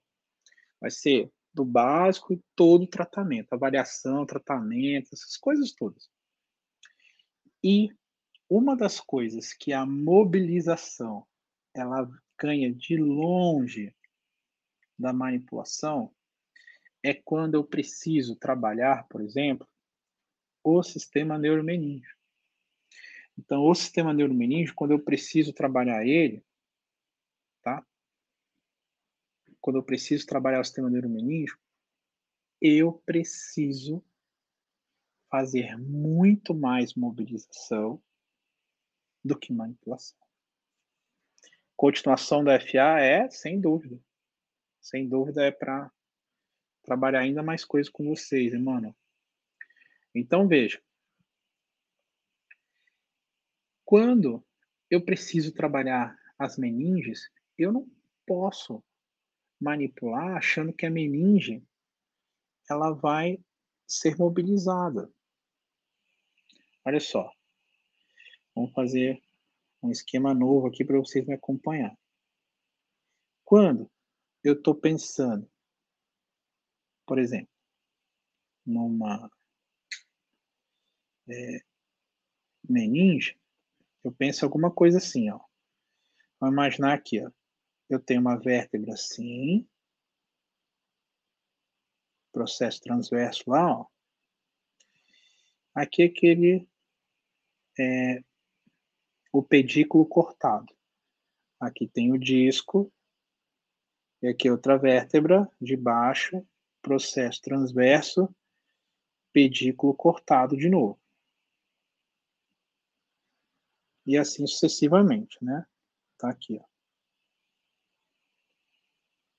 Vai 0.80 0.92
ser 0.92 1.32
do 1.54 1.66
básico 1.66 2.34
e 2.34 2.42
todo 2.56 2.84
o 2.84 2.88
tratamento, 2.88 3.52
avaliação, 3.52 4.26
tratamento, 4.26 5.10
essas 5.12 5.36
coisas 5.36 5.74
todas. 5.74 6.08
E 7.64 7.90
uma 8.48 8.78
das 8.78 9.00
coisas 9.00 9.54
que 9.54 9.74
a 9.74 9.86
mobilização 9.86 11.26
ela 11.74 12.08
ganha 12.40 12.74
de 12.74 12.96
longe 12.98 13.94
da 14.98 15.14
manipulação 15.14 16.14
é 17.04 17.14
quando 17.14 17.56
eu 17.56 17.64
preciso 17.64 18.36
trabalhar, 18.36 19.08
por 19.08 19.22
exemplo, 19.22 19.68
o 20.64 20.84
sistema 20.84 21.38
neuromeníneo. 21.38 22.10
Então, 23.38 23.64
o 23.64 23.76
sistema 23.76 24.14
neuromeníneo, 24.14 24.74
quando 24.74 24.92
eu 24.92 25.00
preciso 25.00 25.54
trabalhar 25.54 26.06
ele, 26.06 26.44
tá? 27.62 27.86
Quando 29.62 29.78
eu 29.78 29.84
preciso 29.84 30.26
trabalhar 30.26 30.60
o 30.60 30.64
sistema 30.64 30.90
neuromeníneo, 30.90 31.56
eu 32.60 32.94
preciso 33.06 34.04
fazer 35.30 35.78
muito 35.78 36.56
mais 36.56 36.96
mobilização 36.96 38.02
do 39.24 39.38
que 39.38 39.54
manipulação. 39.54 40.18
Continuação 41.76 42.44
da 42.44 42.60
FA 42.60 43.00
é, 43.00 43.30
sem 43.30 43.62
dúvida. 43.62 44.02
Sem 44.88 45.06
dúvida 45.06 45.46
é 45.46 45.52
para 45.52 45.92
trabalhar 46.82 47.20
ainda 47.20 47.44
mais 47.44 47.66
coisas 47.66 47.92
com 47.92 48.08
vocês, 48.08 48.54
mano. 48.54 48.96
Então 50.16 50.48
veja. 50.48 50.82
Quando 53.84 54.42
eu 54.90 55.04
preciso 55.04 55.54
trabalhar 55.54 56.18
as 56.40 56.58
meninges, 56.58 57.30
eu 57.58 57.74
não 57.74 57.86
posso 58.26 58.82
manipular 59.60 60.38
achando 60.38 60.72
que 60.72 60.86
a 60.86 60.90
meninge 60.90 61.62
ela 62.70 62.92
vai 62.92 63.44
ser 63.86 64.16
mobilizada. 64.16 65.12
Olha 66.86 67.02
só. 67.02 67.30
Vamos 68.56 68.72
fazer 68.72 69.22
um 69.84 69.92
esquema 69.92 70.34
novo 70.34 70.68
aqui 70.68 70.86
para 70.86 70.98
vocês 70.98 71.26
me 71.26 71.34
acompanhar. 71.34 71.94
Quando 73.44 73.92
eu 74.44 74.54
estou 74.54 74.76
pensando, 74.76 75.50
por 77.06 77.20
exemplo, 77.20 77.50
numa 78.66 79.30
é, 81.30 81.62
meninge, 82.68 83.40
eu 84.04 84.12
penso 84.12 84.46
alguma 84.46 84.72
coisa 84.72 84.98
assim, 84.98 85.30
ó. 85.30 85.40
Vamos 86.40 86.54
imaginar 86.54 86.94
aqui, 86.94 87.24
ó. 87.24 87.32
Eu 87.90 88.00
tenho 88.00 88.22
uma 88.22 88.38
vértebra 88.38 88.94
assim, 88.94 89.68
processo 92.32 92.82
transverso 92.82 93.50
lá, 93.50 93.80
ó. 93.80 93.88
Aqui 95.74 96.04
é 96.04 96.06
aquele 96.06 96.68
é, 97.80 98.24
o 99.32 99.44
pedículo 99.44 100.06
cortado. 100.06 100.76
Aqui 101.60 101.88
tem 101.88 102.12
o 102.12 102.18
disco, 102.18 102.92
e 104.22 104.28
aqui 104.28 104.50
outra 104.50 104.78
vértebra 104.78 105.50
de 105.62 105.76
baixo, 105.76 106.46
processo 106.82 107.42
transverso, 107.42 108.34
pedículo 109.32 109.94
cortado 109.94 110.56
de 110.56 110.70
novo. 110.70 111.00
E 114.06 114.18
assim 114.18 114.48
sucessivamente, 114.48 115.38
né? 115.44 115.66
Tá 116.18 116.30
aqui, 116.30 116.58
ó. 116.60 116.66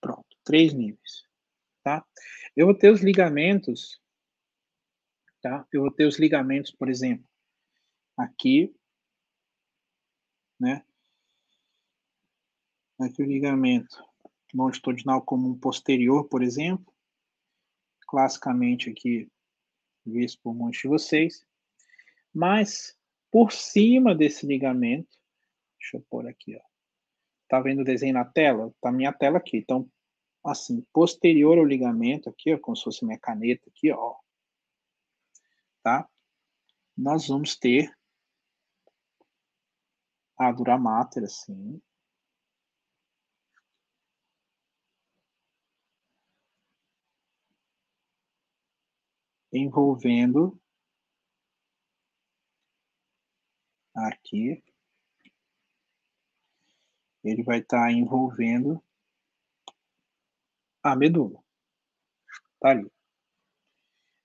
Pronto, 0.01 0.37
três 0.45 0.73
níveis, 0.73 1.27
tá? 1.83 2.07
Eu 2.55 2.67
vou 2.67 2.75
ter 2.75 2.93
os 2.93 3.01
ligamentos, 3.01 4.01
tá? 5.41 5.67
Eu 5.73 5.81
vou 5.81 5.91
ter 5.91 6.07
os 6.07 6.19
ligamentos, 6.19 6.71
por 6.71 6.89
exemplo, 6.89 7.29
aqui 8.17 8.75
né? 10.59 10.85
Aqui 12.99 13.23
o 13.23 13.27
ligamento 13.27 14.05
longitudinal 14.55 15.23
comum 15.23 15.59
posterior, 15.59 16.25
por 16.29 16.43
exemplo, 16.43 16.93
classicamente 18.07 18.91
aqui 18.91 19.31
visto 20.05 20.41
por 20.43 20.55
muitos 20.55 20.81
de 20.81 20.89
vocês, 20.89 21.47
mas 22.33 22.97
por 23.31 23.53
cima 23.53 24.15
desse 24.15 24.47
ligamento, 24.47 25.17
deixa 25.79 25.99
eu 25.99 26.07
pôr 26.09 26.27
aqui, 26.27 26.57
ó. 26.57 26.69
Tá 27.49 27.61
vendo 27.61 27.81
o 27.81 27.85
desenho 27.85 28.15
na 28.15 28.25
tela? 28.25 28.73
Tá 28.81 28.93
minha 28.93 29.13
tela 29.13 29.39
aqui. 29.39 29.59
Então, 29.59 29.91
assim, 30.45 30.87
posterior 30.93 31.59
ao 31.59 31.65
ligamento 31.65 32.29
aqui, 32.29 32.53
ó, 32.53 32.59
como 32.59 32.77
se 32.77 32.85
fosse 32.85 33.05
minha 33.05 33.19
caneta 33.19 33.69
aqui, 33.69 33.91
ó. 33.91 34.17
Tá? 35.83 36.09
Nós 36.97 37.29
vamos 37.29 37.57
ter 37.57 37.91
a 40.37 40.53
dura 40.53 40.79
mater, 40.79 41.25
assim. 41.25 41.81
Envolvendo 49.53 50.61
aqui. 53.95 54.63
Ele 57.25 57.43
vai 57.43 57.59
estar 57.59 57.87
tá 57.87 57.93
envolvendo 57.93 58.83
a 60.83 60.95
medula. 60.95 61.43
Tá 62.61 62.71
ali. 62.71 62.91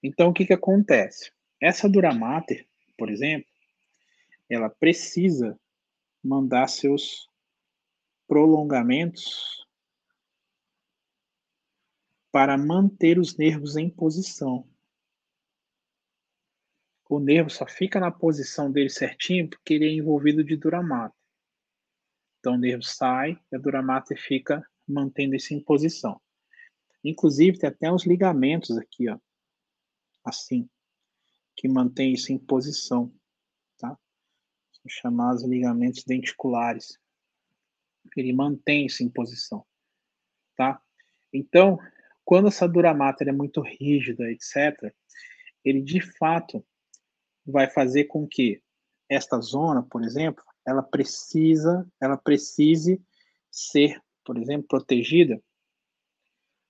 Então, 0.02 0.30
o 0.30 0.34
que 0.34 0.46
que 0.46 0.54
acontece? 0.54 1.32
essa 1.64 1.88
dura 1.88 2.14
mater, 2.14 2.68
por 2.98 3.10
exemplo, 3.10 3.50
ela 4.50 4.70
precisa 4.70 5.58
mandar 6.22 6.68
seus 6.68 7.30
prolongamentos 8.28 9.66
para 12.32 12.58
manter 12.58 13.18
os 13.18 13.38
nervos 13.38 13.78
em 13.78 13.90
posição. 13.90 14.68
O 17.10 17.20
nervo 17.20 17.50
só 17.50 17.68
fica 17.68 18.00
na 18.00 18.12
posição 18.12 18.72
dele 18.72 18.90
certinho 18.90 19.50
porque 19.50 19.74
ele 19.74 19.86
é 19.86 19.92
envolvido 19.92 20.44
de 20.44 20.56
dura 20.56 20.82
mater. 20.82 21.18
Então 22.40 22.56
o 22.56 22.58
nervo 22.58 22.84
sai 22.84 23.40
e 23.52 23.56
a 23.56 23.60
dura 23.60 23.82
mater 23.82 24.18
fica 24.18 24.66
mantendo 24.88 25.36
isso 25.36 25.54
em 25.54 25.60
posição. 25.60 26.20
Inclusive 27.04 27.60
tem 27.60 27.70
até 27.70 27.92
uns 27.92 28.06
ligamentos 28.06 28.78
aqui, 28.78 29.10
ó, 29.10 29.18
assim, 30.24 30.70
que 31.56 31.68
mantém 31.68 32.14
isso 32.14 32.32
em 32.32 32.38
posição, 32.38 33.14
tá? 33.78 33.98
São 34.72 34.88
chamados 34.88 35.44
ligamentos 35.44 36.04
denticulares. 36.04 36.98
Ele 38.16 38.34
mantém 38.34 38.86
isso 38.86 39.04
em 39.04 39.10
posição, 39.10 39.66
tá? 40.56 40.82
Então, 41.32 41.78
quando 42.24 42.48
essa 42.48 42.68
dura 42.68 42.94
mater 42.94 43.28
é 43.28 43.32
muito 43.32 43.62
rígida, 43.62 44.30
etc., 44.32 44.94
ele 45.64 45.82
de 45.82 46.02
fato 46.02 46.66
vai 47.46 47.70
fazer 47.70 48.06
com 48.06 48.28
que 48.28 48.62
esta 49.10 49.40
zona, 49.40 49.84
por 49.84 50.04
exemplo, 50.04 50.44
ela 50.66 50.82
precisa, 50.82 51.86
ela 52.02 52.18
precise 52.18 53.02
ser, 53.52 54.02
por 54.24 54.38
exemplo, 54.38 54.68
protegida 54.68 55.42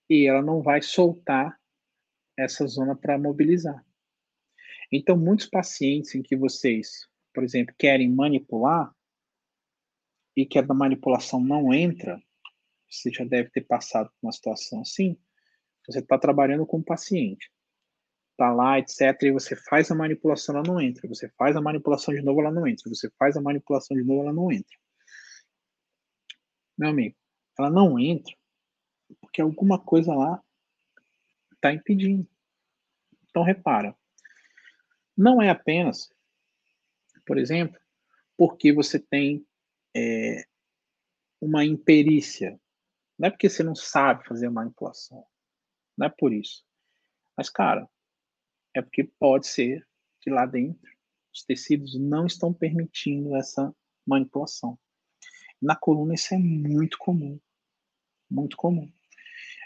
e 0.10 0.28
ela 0.28 0.42
não 0.42 0.62
vai 0.62 0.82
soltar 0.82 1.60
essa 2.38 2.66
zona 2.68 2.96
para 2.96 3.18
mobilizar. 3.18 3.86
Então, 4.92 5.18
muitos 5.18 5.48
pacientes 5.48 6.14
em 6.16 6.22
que 6.22 6.36
vocês, 6.36 7.08
por 7.34 7.44
exemplo, 7.44 7.74
querem 7.78 8.10
manipular 8.10 8.94
e 10.36 10.46
que 10.46 10.58
a 10.58 10.64
manipulação 10.64 11.40
não 11.40 11.74
entra, 11.74 12.22
você 12.90 13.12
já 13.12 13.24
deve 13.24 13.50
ter 13.50 13.62
passado 13.62 14.10
por 14.10 14.28
uma 14.28 14.32
situação 14.32 14.82
assim, 14.82 15.18
você 15.86 16.00
está 16.00 16.18
trabalhando 16.18 16.66
com 16.66 16.78
o 16.78 16.84
paciente, 16.84 17.52
está 18.34 18.52
lá, 18.52 18.80
etc., 18.80 19.24
e 19.24 19.32
você 19.32 19.56
faz 19.56 19.90
a 19.90 19.96
manipulação, 19.96 20.56
ela 20.56 20.64
não 20.68 20.82
entra, 20.82 21.08
você 21.08 21.30
faz 21.38 21.56
a 21.56 21.62
manipulação 21.62 22.14
de 22.14 22.22
novo, 22.22 22.42
ela 22.42 22.52
não 22.52 22.68
entra, 22.68 22.90
você 22.90 23.10
faz 23.18 23.38
a 23.38 23.42
manipulação 23.42 23.96
de 23.96 24.04
novo, 24.04 24.24
ela 24.24 24.34
não 24.34 24.52
entra. 24.52 24.76
Meu 26.78 26.90
amigo, 26.90 27.16
ela 27.58 27.70
não 27.70 28.00
entra 28.00 28.36
porque 29.22 29.42
alguma 29.42 29.80
coisa 29.80 30.14
lá 30.14 30.44
está 31.54 31.72
impedindo. 31.72 32.28
Então, 33.30 33.44
repara, 33.44 33.96
não 35.16 35.42
é 35.42 35.50
apenas, 35.50 36.10
por 37.26 37.38
exemplo, 37.38 37.80
porque 38.36 38.74
você 38.74 39.00
tem 39.00 39.46
é, 39.96 40.46
uma 41.40 41.64
imperícia. 41.64 42.60
Não 43.18 43.28
é 43.28 43.32
porque 43.32 43.50
você 43.50 43.64
não 43.64 43.76
sabe 43.76 44.26
fazer 44.26 44.50
manipulação. 44.50 45.26
Não 45.98 46.08
é 46.08 46.10
por 46.10 46.34
isso. 46.34 46.66
Mas, 47.38 47.50
cara, 47.50 47.90
é 48.76 48.82
porque 48.82 49.04
pode 49.04 49.48
ser 49.48 49.86
que 50.22 50.30
lá 50.30 50.46
dentro 50.46 50.92
os 51.34 51.44
tecidos 51.44 52.00
não 52.00 52.26
estão 52.26 52.54
permitindo 52.54 53.36
essa 53.36 53.74
manipulação. 54.06 54.78
Na 55.62 55.76
coluna 55.76 56.14
isso 56.14 56.34
é 56.34 56.38
muito 56.38 56.98
comum. 56.98 57.40
Muito 58.30 58.56
comum. 58.58 58.92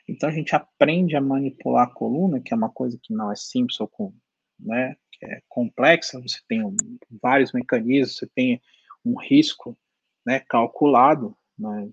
Então 0.08 0.30
a 0.30 0.32
gente 0.32 0.56
aprende 0.56 1.16
a 1.16 1.22
manipular 1.22 1.88
a 1.88 1.94
coluna, 1.94 2.40
que 2.40 2.54
é 2.54 2.58
uma 2.58 2.70
coisa 2.70 2.98
que 3.02 3.14
não 3.14 3.32
é 3.32 3.36
simples 3.36 3.80
ou 3.80 3.88
com, 3.88 4.14
né, 4.60 4.96
que 5.12 5.26
é 5.26 5.42
complexa, 5.50 6.22
você 6.22 6.40
tem 6.48 6.64
um, 6.64 6.76
vários 7.22 7.52
mecanismos, 7.52 8.18
você 8.18 8.28
tem 8.28 8.62
um 9.04 9.20
risco 9.20 9.78
né, 10.26 10.40
calculado, 10.40 11.36
né, 11.58 11.90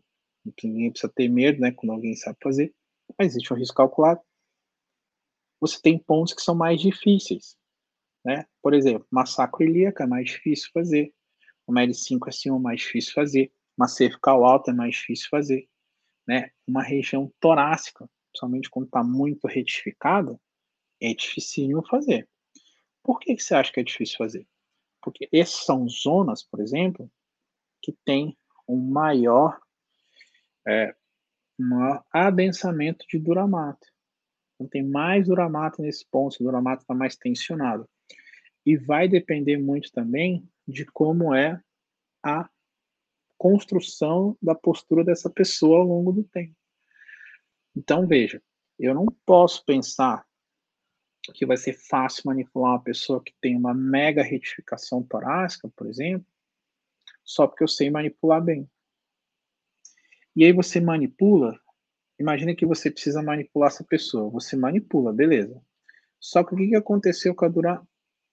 ninguém 0.62 0.90
precisa 0.90 1.12
ter 1.12 1.28
medo 1.28 1.60
né, 1.60 1.72
quando 1.72 1.92
alguém 1.92 2.14
sabe 2.14 2.38
fazer, 2.42 2.72
mas 3.18 3.32
existe 3.32 3.52
um 3.52 3.56
risco 3.56 3.76
calculado. 3.76 4.20
Você 5.60 5.80
tem 5.80 5.98
pontos 5.98 6.34
que 6.34 6.42
são 6.42 6.54
mais 6.54 6.80
difíceis. 6.80 7.56
Né? 8.24 8.46
Por 8.62 8.74
exemplo, 8.74 9.06
massacro 9.10 9.64
ilíaca 9.64 10.04
é 10.04 10.06
mais 10.06 10.26
difícil 10.26 10.70
fazer, 10.72 11.12
uma 11.66 11.82
L5 11.82 12.28
acima 12.28 12.56
é 12.56 12.60
mais 12.60 12.80
difícil 12.80 13.12
fazer, 13.12 13.52
uma 13.76 13.88
cervical 13.88 14.44
alta 14.44 14.70
é 14.70 14.74
mais 14.74 14.94
difícil 14.94 15.28
fazer. 15.30 15.68
Né? 16.26 16.50
Uma 16.66 16.82
região 16.82 17.32
torácica, 17.40 18.08
principalmente 18.30 18.70
quando 18.70 18.86
está 18.86 19.02
muito 19.02 19.46
retificada, 19.46 20.38
é 21.00 21.12
dificílimo 21.12 21.86
fazer. 21.86 22.28
Por 23.02 23.20
que, 23.20 23.34
que 23.36 23.42
você 23.42 23.54
acha 23.54 23.72
que 23.72 23.80
é 23.80 23.84
difícil 23.84 24.16
fazer? 24.16 24.46
Porque 25.02 25.28
essas 25.30 25.66
são 25.66 25.86
zonas, 25.86 26.42
por 26.42 26.60
exemplo, 26.60 27.10
que 27.82 27.92
tem 28.04 28.36
um 28.66 28.78
maior, 28.90 29.60
é, 30.66 30.94
maior 31.58 32.02
adensamento 32.10 33.04
de 33.06 33.18
duramata. 33.18 33.86
Então 34.54 34.68
tem 34.68 34.82
mais 34.82 35.26
duramata 35.26 35.82
nesse 35.82 36.06
ponto, 36.10 36.36
o 36.40 36.44
duramata 36.44 36.82
está 36.82 36.94
mais 36.94 37.16
tensionado. 37.16 37.88
E 38.64 38.76
vai 38.76 39.08
depender 39.08 39.58
muito 39.58 39.90
também 39.92 40.48
de 40.66 40.84
como 40.86 41.34
é 41.34 41.60
a 42.22 42.48
construção 43.36 44.36
da 44.40 44.54
postura 44.54 45.04
dessa 45.04 45.28
pessoa 45.28 45.80
ao 45.80 45.86
longo 45.86 46.12
do 46.12 46.24
tempo. 46.24 46.54
Então, 47.76 48.06
veja, 48.06 48.42
eu 48.78 48.94
não 48.94 49.06
posso 49.26 49.64
pensar 49.64 50.24
que 51.34 51.44
vai 51.46 51.56
ser 51.56 51.72
fácil 51.72 52.22
manipular 52.26 52.72
uma 52.72 52.82
pessoa 52.82 53.22
que 53.22 53.34
tem 53.40 53.56
uma 53.56 53.74
mega 53.74 54.22
retificação 54.22 55.02
torácica, 55.02 55.68
por 55.74 55.86
exemplo, 55.86 56.26
só 57.24 57.46
porque 57.46 57.64
eu 57.64 57.68
sei 57.68 57.90
manipular 57.90 58.42
bem. 58.42 58.68
E 60.36 60.44
aí 60.44 60.52
você 60.52 60.80
manipula, 60.80 61.58
imagina 62.24 62.54
que 62.54 62.64
você 62.64 62.90
precisa 62.90 63.22
manipular 63.22 63.68
essa 63.68 63.84
pessoa, 63.84 64.30
você 64.30 64.56
manipula, 64.56 65.12
beleza. 65.12 65.60
Só 66.18 66.42
que 66.42 66.54
o 66.54 66.56
que 66.56 66.74
aconteceu 66.74 67.34
com 67.34 67.44
a 67.44 67.48
dura 67.48 67.82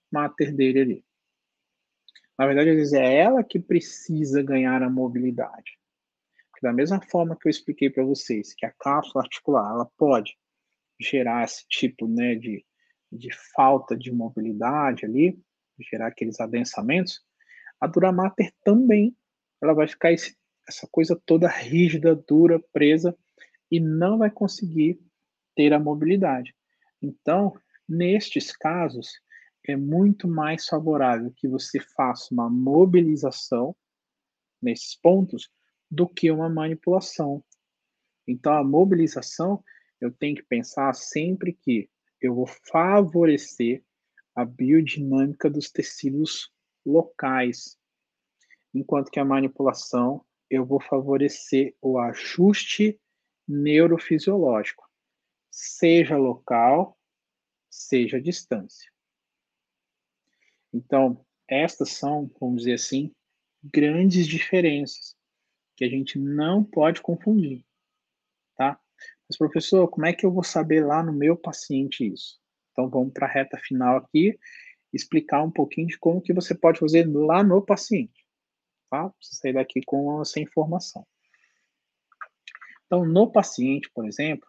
mater 0.09 0.55
dele 0.55 0.79
ali? 0.79 1.05
Na 2.39 2.47
verdade, 2.47 2.69
às 2.69 2.75
vezes 2.77 2.93
é 2.93 3.17
ela 3.17 3.43
que 3.43 3.59
precisa 3.59 4.41
ganhar 4.41 4.81
a 4.81 4.89
mobilidade. 4.89 5.77
Porque 6.49 6.65
da 6.65 6.71
mesma 6.71 7.01
forma 7.01 7.35
que 7.35 7.47
eu 7.47 7.49
expliquei 7.49 7.89
para 7.89 8.05
vocês 8.05 8.53
que 8.53 8.65
a 8.65 8.71
cápsula 8.71 9.25
articular 9.25 9.69
ela 9.69 9.85
pode 9.97 10.37
gerar 10.97 11.43
esse 11.43 11.67
tipo 11.67 12.07
né, 12.07 12.35
de 12.35 12.65
de 13.11 13.27
falta 13.53 13.93
de 13.93 14.09
mobilidade 14.09 15.05
ali, 15.05 15.37
gerar 15.77 16.07
aqueles 16.07 16.39
adensamentos, 16.39 17.21
a 17.77 17.85
dura 17.85 18.09
mater 18.09 18.53
também 18.63 19.13
ela 19.61 19.73
vai 19.73 19.85
ficar 19.85 20.13
esse, 20.13 20.33
essa 20.65 20.87
coisa 20.89 21.21
toda 21.25 21.49
rígida, 21.49 22.15
dura, 22.15 22.57
presa 22.71 23.13
e 23.71 23.79
não 23.79 24.17
vai 24.17 24.29
conseguir 24.29 24.99
ter 25.55 25.73
a 25.73 25.79
mobilidade. 25.79 26.53
Então, 27.01 27.53
nestes 27.87 28.55
casos, 28.55 29.09
é 29.63 29.75
muito 29.75 30.27
mais 30.27 30.65
favorável 30.65 31.31
que 31.35 31.47
você 31.47 31.79
faça 31.79 32.33
uma 32.33 32.49
mobilização 32.49 33.75
nesses 34.61 34.95
pontos 34.95 35.49
do 35.89 36.07
que 36.07 36.29
uma 36.31 36.49
manipulação. 36.49 37.43
Então, 38.27 38.53
a 38.53 38.63
mobilização, 38.63 39.63
eu 39.99 40.11
tenho 40.11 40.35
que 40.35 40.43
pensar 40.43 40.93
sempre 40.93 41.53
que 41.53 41.89
eu 42.21 42.35
vou 42.35 42.47
favorecer 42.47 43.83
a 44.35 44.45
biodinâmica 44.45 45.49
dos 45.49 45.69
tecidos 45.69 46.51
locais, 46.85 47.77
enquanto 48.73 49.11
que 49.11 49.19
a 49.19 49.25
manipulação 49.25 50.23
eu 50.49 50.65
vou 50.65 50.81
favorecer 50.81 51.75
o 51.81 51.97
ajuste 51.97 52.99
neurofisiológico, 53.51 54.89
seja 55.49 56.17
local, 56.17 56.97
seja 57.69 58.21
distância. 58.21 58.91
Então, 60.73 61.25
estas 61.47 61.91
são, 61.91 62.31
vamos 62.39 62.63
dizer 62.63 62.73
assim, 62.75 63.13
grandes 63.63 64.25
diferenças 64.25 65.15
que 65.75 65.83
a 65.83 65.89
gente 65.89 66.17
não 66.17 66.63
pode 66.63 67.01
confundir, 67.01 67.65
tá? 68.55 68.79
Mas, 69.27 69.37
professor, 69.37 69.87
como 69.89 70.05
é 70.05 70.13
que 70.13 70.25
eu 70.25 70.31
vou 70.31 70.43
saber 70.43 70.85
lá 70.85 71.03
no 71.03 71.13
meu 71.13 71.35
paciente 71.35 72.05
isso? 72.05 72.39
Então, 72.71 72.89
vamos 72.89 73.11
para 73.13 73.27
a 73.27 73.31
reta 73.31 73.57
final 73.57 73.97
aqui, 73.97 74.37
explicar 74.93 75.43
um 75.43 75.51
pouquinho 75.51 75.87
de 75.87 75.97
como 75.97 76.21
que 76.21 76.33
você 76.33 76.55
pode 76.55 76.79
fazer 76.79 77.05
lá 77.07 77.43
no 77.43 77.61
paciente, 77.61 78.25
tá? 78.89 79.13
Você 79.19 79.35
sair 79.35 79.53
daqui 79.53 79.81
com 79.85 80.21
essa 80.21 80.39
informação. 80.39 81.05
Então, 82.91 83.05
no 83.05 83.31
paciente, 83.31 83.89
por 83.91 84.05
exemplo, 84.05 84.45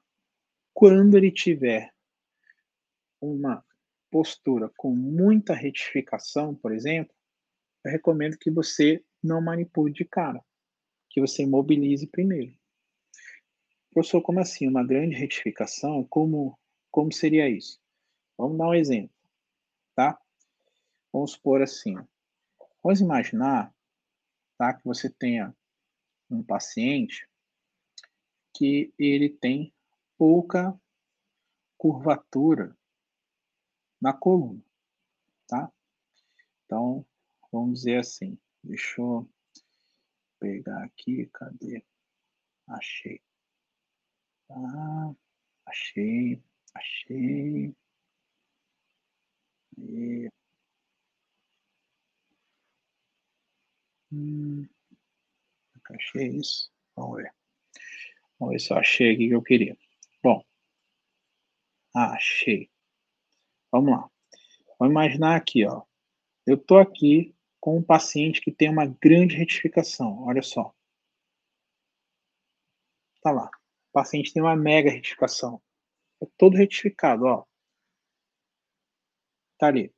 quando 0.74 1.16
ele 1.16 1.30
tiver 1.30 1.94
uma 3.20 3.64
postura 4.10 4.68
com 4.76 4.90
muita 4.92 5.54
retificação, 5.54 6.52
por 6.52 6.74
exemplo, 6.74 7.14
eu 7.84 7.92
recomendo 7.92 8.36
que 8.36 8.50
você 8.50 9.00
não 9.22 9.40
manipule 9.40 9.92
de 9.92 10.04
cara, 10.04 10.44
que 11.08 11.20
você 11.20 11.44
imobilize 11.44 12.04
primeiro. 12.08 12.52
Professor, 13.94 14.20
como 14.20 14.40
assim? 14.40 14.66
Uma 14.66 14.84
grande 14.84 15.14
retificação? 15.14 16.02
Como, 16.10 16.58
como 16.90 17.12
seria 17.12 17.48
isso? 17.48 17.80
Vamos 18.36 18.58
dar 18.58 18.70
um 18.70 18.74
exemplo, 18.74 19.14
tá? 19.94 20.20
vamos 21.12 21.30
supor 21.30 21.62
assim, 21.62 21.94
vamos 22.82 23.00
imaginar, 23.00 23.72
tá, 24.58 24.74
que 24.74 24.84
você 24.84 25.08
tenha 25.08 25.54
um 26.28 26.42
paciente 26.42 27.30
que 28.62 28.94
ele 28.96 29.28
tem 29.28 29.74
pouca 30.16 30.80
curvatura 31.76 32.78
na 34.00 34.12
coluna, 34.12 34.62
tá? 35.48 35.72
Então, 36.64 37.04
vamos 37.50 37.80
dizer 37.80 37.98
assim, 37.98 38.38
deixa 38.62 39.00
eu 39.00 39.28
pegar 40.38 40.84
aqui, 40.84 41.26
cadê? 41.32 41.84
Achei. 42.68 43.20
Ah, 44.48 45.12
achei, 45.66 46.40
achei. 46.72 47.74
E... 49.76 50.30
Hum, 54.12 54.68
achei 55.90 56.28
isso. 56.36 56.70
Vamos 56.94 57.16
ver. 57.16 57.41
Vamos 58.42 58.54
ver 58.54 58.58
se 58.58 58.72
eu 58.72 58.76
achei 58.76 59.14
aqui 59.14 59.28
que 59.28 59.34
eu 59.36 59.40
queria. 59.40 59.78
Bom, 60.20 60.44
achei. 61.94 62.68
Vamos 63.70 63.92
lá. 63.92 64.10
Vamos 64.80 64.90
imaginar 64.90 65.36
aqui, 65.36 65.64
ó. 65.64 65.84
Eu 66.44 66.58
tô 66.58 66.76
aqui 66.76 67.36
com 67.60 67.76
um 67.78 67.82
paciente 67.84 68.40
que 68.40 68.50
tem 68.50 68.68
uma 68.68 68.84
grande 68.84 69.36
retificação. 69.36 70.24
Olha 70.24 70.42
só. 70.42 70.74
Tá 73.22 73.30
lá. 73.30 73.46
O 73.46 73.92
paciente 73.92 74.32
tem 74.32 74.42
uma 74.42 74.56
mega 74.56 74.90
retificação. 74.90 75.62
É 76.20 76.26
todo 76.36 76.56
retificado, 76.56 77.24
ó. 77.26 77.44
Tá 79.56 79.68
ali. 79.68 79.94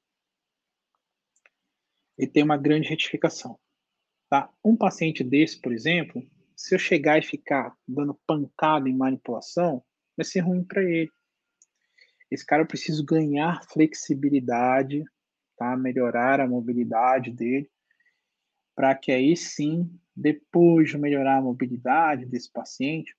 Ele 2.19 2.31
tem 2.31 2.43
uma 2.43 2.59
grande 2.59 2.91
retificação. 2.91 3.59
Tá? 4.29 4.53
Um 4.63 4.77
paciente 4.77 5.25
desse, 5.25 5.59
por 5.59 5.73
exemplo, 5.73 6.23
se 6.57 6.75
eu 6.75 6.79
chegar 6.79 7.19
e 7.19 7.23
ficar 7.23 7.77
dando 7.87 8.15
pancada 8.27 8.89
em 8.89 8.97
manipulação, 8.97 9.85
vai 10.17 10.25
ser 10.25 10.41
ruim 10.41 10.65
para 10.65 10.83
ele. 10.83 11.11
Esse 12.31 12.45
cara 12.45 12.63
eu 12.63 12.67
preciso 12.67 13.05
ganhar 13.05 13.65
flexibilidade, 13.71 15.05
tá? 15.57 15.77
Melhorar 15.77 16.41
a 16.41 16.49
mobilidade 16.49 17.31
dele, 17.31 17.71
para 18.75 18.95
que 18.95 19.13
aí 19.13 19.37
sim, 19.37 19.89
depois 20.15 20.91
de 20.91 20.99
melhorar 20.99 21.39
a 21.39 21.43
mobilidade 21.43 22.27
desse 22.27 22.51
paciente, 22.51 23.17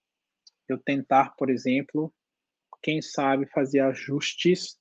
eu 0.67 0.77
tentar, 0.77 1.35
por 1.35 1.49
exemplo, 1.49 2.13
quem 2.81 3.01
sabe 3.01 3.45
fazer 3.47 3.81
ajustes 3.81 4.79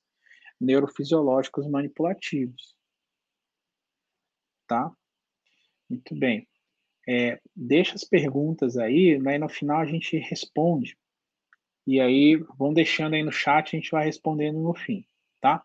neurofisiológicos 0.59 1.67
manipulativos. 1.67 2.75
Tá? 4.67 4.91
Muito 5.89 6.15
bem. 6.15 6.47
É, 7.07 7.39
deixa 7.55 7.95
as 7.95 8.03
perguntas 8.03 8.77
aí, 8.77 9.19
né, 9.19 9.37
no 9.37 9.47
final 9.47 9.79
a 9.79 9.85
gente 9.85 10.17
responde. 10.17 10.97
E 11.85 12.01
aí, 12.01 12.35
vão 12.57 12.73
deixando 12.73 13.13
aí 13.13 13.23
no 13.23 13.31
chat, 13.31 13.75
a 13.75 13.79
gente 13.79 13.91
vai 13.91 14.05
respondendo 14.05 14.59
no 14.59 14.73
fim, 14.73 15.05
tá? 15.39 15.63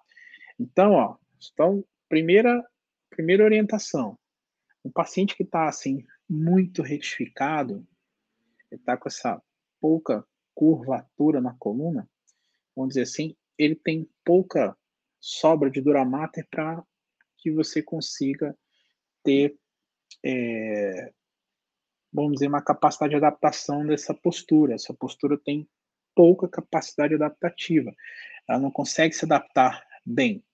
Então, 0.58 0.92
ó, 0.92 1.16
então, 1.52 1.82
primeira, 2.08 2.62
primeira 3.08 3.42
orientação. 3.42 4.18
Um 4.84 4.90
paciente 4.90 5.34
que 5.34 5.42
está, 5.42 5.66
assim, 5.66 6.04
muito 6.28 6.82
retificado, 6.82 7.86
está 8.70 8.96
com 8.96 9.08
essa 9.08 9.42
pouca 9.80 10.24
curvatura 10.54 11.40
na 11.40 11.54
coluna, 11.54 12.08
vamos 12.76 12.90
dizer 12.90 13.02
assim, 13.02 13.34
ele 13.56 13.74
tem 13.74 14.08
pouca 14.24 14.76
sobra 15.18 15.70
de 15.70 15.80
duramater 15.80 16.46
para 16.50 16.84
que 17.38 17.50
você 17.50 17.82
consiga 17.82 18.56
ter 19.22 19.56
é, 20.24 21.12
vamos 22.12 22.32
dizer, 22.34 22.48
uma 22.48 22.62
capacidade 22.62 23.10
de 23.10 23.16
adaptação 23.16 23.86
dessa 23.86 24.14
postura. 24.14 24.74
Essa 24.74 24.94
postura 24.94 25.38
tem 25.38 25.68
pouca 26.14 26.48
capacidade 26.48 27.14
adaptativa. 27.14 27.94
Ela 28.48 28.58
não 28.58 28.70
consegue 28.70 29.14
se 29.14 29.24
adaptar 29.24 29.86
bem. 30.04 30.44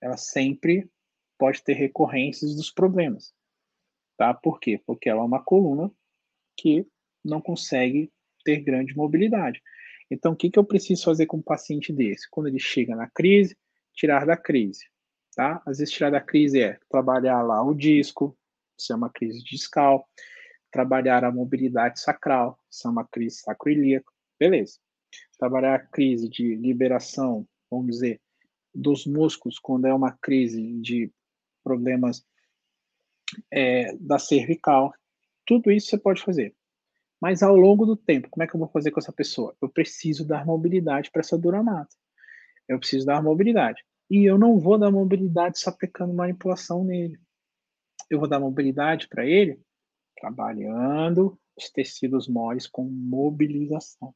Ela 0.00 0.16
sempre 0.16 0.90
pode 1.38 1.62
ter 1.62 1.74
recorrências 1.74 2.54
dos 2.54 2.70
problemas. 2.70 3.34
Tá? 4.16 4.34
Por 4.34 4.58
quê? 4.60 4.80
Porque 4.86 5.08
ela 5.08 5.20
é 5.20 5.24
uma 5.24 5.42
coluna 5.42 5.90
que 6.56 6.86
não 7.24 7.40
consegue 7.40 8.12
ter 8.44 8.60
grande 8.60 8.94
mobilidade. 8.94 9.62
Então, 10.10 10.32
o 10.32 10.36
que, 10.36 10.50
que 10.50 10.58
eu 10.58 10.64
preciso 10.64 11.04
fazer 11.04 11.26
com 11.26 11.36
um 11.36 11.42
paciente 11.42 11.92
desse? 11.92 12.28
Quando 12.30 12.48
ele 12.48 12.58
chega 12.58 12.96
na 12.96 13.08
crise, 13.08 13.56
tirar 13.94 14.26
da 14.26 14.36
crise. 14.36 14.86
Tá? 15.36 15.62
Às 15.64 15.78
vezes, 15.78 15.94
tirar 15.94 16.10
da 16.10 16.20
crise 16.20 16.60
é 16.60 16.78
trabalhar 16.88 17.42
lá 17.42 17.62
o 17.62 17.74
disco, 17.74 18.36
se 18.78 18.92
é 18.92 18.96
uma 18.96 19.10
crise 19.10 19.42
discal, 19.44 20.06
trabalhar 20.70 21.24
a 21.24 21.32
mobilidade 21.32 22.00
sacral, 22.00 22.58
se 22.70 22.86
é 22.86 22.90
uma 22.90 23.06
crise 23.06 23.40
sacroiliaca, 23.40 24.10
beleza. 24.38 24.78
Trabalhar 25.38 25.74
a 25.74 25.86
crise 25.86 26.28
de 26.28 26.54
liberação, 26.54 27.46
vamos 27.70 27.86
dizer, 27.86 28.20
dos 28.74 29.06
músculos, 29.06 29.58
quando 29.58 29.86
é 29.86 29.94
uma 29.94 30.12
crise 30.12 30.62
de 30.80 31.10
problemas 31.64 32.24
é, 33.50 33.94
da 33.96 34.18
cervical, 34.18 34.92
tudo 35.44 35.70
isso 35.70 35.88
você 35.88 35.98
pode 35.98 36.22
fazer. 36.22 36.54
Mas 37.20 37.42
ao 37.42 37.54
longo 37.54 37.84
do 37.84 37.96
tempo, 37.96 38.28
como 38.30 38.42
é 38.42 38.46
que 38.46 38.54
eu 38.54 38.60
vou 38.60 38.68
fazer 38.68 38.90
com 38.90 39.00
essa 39.00 39.12
pessoa? 39.12 39.54
Eu 39.60 39.68
preciso 39.68 40.24
dar 40.24 40.46
mobilidade 40.46 41.10
para 41.10 41.20
essa 41.20 41.36
dura 41.36 41.62
mata. 41.62 41.94
Eu 42.68 42.78
preciso 42.78 43.04
dar 43.04 43.22
mobilidade. 43.22 43.84
E 44.08 44.24
eu 44.24 44.38
não 44.38 44.58
vou 44.58 44.78
dar 44.78 44.90
mobilidade 44.90 45.58
só 45.58 45.70
aplicando 45.70 46.14
manipulação 46.14 46.84
nele. 46.84 47.18
Eu 48.08 48.18
vou 48.18 48.28
dar 48.28 48.40
mobilidade 48.40 49.06
para 49.08 49.26
ele 49.26 49.60
trabalhando 50.20 51.38
os 51.56 51.70
tecidos 51.70 52.28
moles 52.28 52.66
com 52.66 52.84
mobilização. 52.84 54.14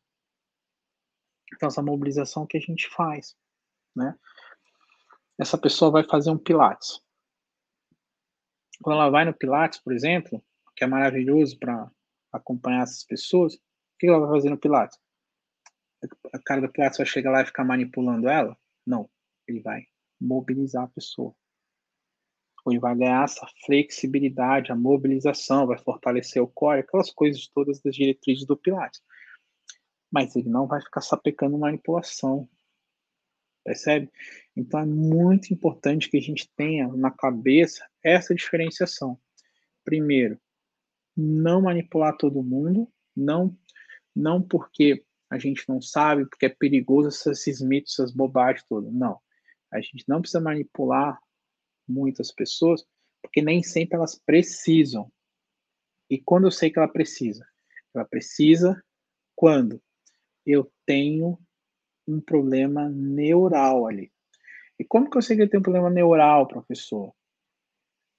Então, 1.53 1.69
essa 1.69 1.83
mobilização 1.83 2.47
que 2.47 2.57
a 2.57 2.61
gente 2.61 2.89
faz, 2.89 3.37
né? 3.97 4.17
Essa 5.39 5.59
pessoa 5.59 5.91
vai 5.91 6.05
fazer 6.05 6.31
um 6.31 6.39
pilates. 6.39 7.01
Quando 8.83 9.01
ela 9.01 9.11
vai 9.11 9.25
no 9.25 9.35
pilates, 9.35 9.81
por 9.81 9.93
exemplo, 9.93 10.45
que 10.77 10.85
é 10.85 10.87
maravilhoso 10.87 11.59
para 11.59 11.91
acompanhar 12.33 12.83
essas 12.83 13.05
pessoas, 13.05 13.55
o 13.55 13.61
que 13.99 14.07
ela 14.07 14.21
vai 14.21 14.37
fazer 14.37 14.51
no 14.51 14.59
pilates? 14.59 14.99
A 16.33 16.39
cara 16.39 16.61
do 16.61 16.71
pilates 16.71 16.99
vai 16.99 17.07
chegar 17.07 17.31
lá 17.31 17.43
e 17.43 17.47
ficar 17.47 17.65
manipulando 17.65 18.29
ela? 18.29 18.57
Não, 18.87 19.09
ele 19.47 19.61
vai 19.61 19.87
mobilizar 20.21 20.85
a 20.85 20.89
pessoa 20.89 21.35
ele 22.67 22.79
vai 22.79 22.97
ganhar 22.97 23.25
essa 23.25 23.47
flexibilidade, 23.65 24.73
a 24.73 24.77
mobilização, 24.77 25.67
vai 25.67 25.79
fortalecer 25.79 26.43
o 26.43 26.49
core, 26.49 26.81
aquelas 26.81 27.11
coisas 27.11 27.47
todas 27.49 27.81
das 27.81 27.95
diretrizes 27.95 28.47
do 28.47 28.57
Pilates. 28.57 29.03
Mas 30.11 30.35
ele 30.35 30.49
não 30.49 30.67
vai 30.67 30.81
ficar 30.81 31.01
sapecando 31.01 31.59
manipulação. 31.59 32.49
Percebe? 33.65 34.11
Então 34.57 34.81
é 34.81 34.87
muito 34.87 35.53
importante 35.53 36.09
que 36.09 36.17
a 36.17 36.23
gente 36.23 36.51
tenha 36.57 36.89
na 36.89 37.11
cabeça 37.11 37.87
essa 38.03 38.35
diferenciação. 38.35 39.19
Primeiro, 39.85 40.39
não 41.17 41.62
manipular 41.62 42.17
todo 42.17 42.43
mundo, 42.43 42.91
não 43.17 43.57
não 44.15 44.41
porque 44.41 45.05
a 45.29 45.39
gente 45.39 45.69
não 45.69 45.81
sabe, 45.81 46.27
porque 46.27 46.47
é 46.47 46.49
perigoso 46.49 47.09
esses 47.31 47.61
mitos, 47.61 47.95
essas 47.95 48.12
bobagens 48.12 48.65
todas. 48.69 48.93
Não. 48.93 49.19
A 49.73 49.81
gente 49.81 50.05
não 50.07 50.21
precisa 50.21 50.41
manipular 50.41 51.19
muitas 51.87 52.32
pessoas, 52.32 52.85
porque 53.22 53.41
nem 53.43 53.62
sempre 53.62 53.97
elas 53.97 54.18
precisam. 54.18 55.11
E 56.11 56.18
quando 56.18 56.47
eu 56.47 56.51
sei 56.51 56.70
que 56.70 56.78
ela 56.78 56.89
precisa? 56.89 57.47
Ela 57.95 58.05
precisa 58.05 58.82
quando 59.35 59.80
eu 60.45 60.70
tenho 60.87 61.39
um 62.07 62.20
problema 62.20 62.89
neural 62.89 63.87
ali. 63.87 64.12
E 64.78 64.85
como 64.85 65.09
que 65.09 65.16
eu 65.16 65.22
sei 65.22 65.37
que 65.37 65.43
eu 65.43 65.49
tenho 65.49 65.61
um 65.61 65.64
problema 65.64 65.89
neural, 65.89 66.47
professor? 66.47 67.14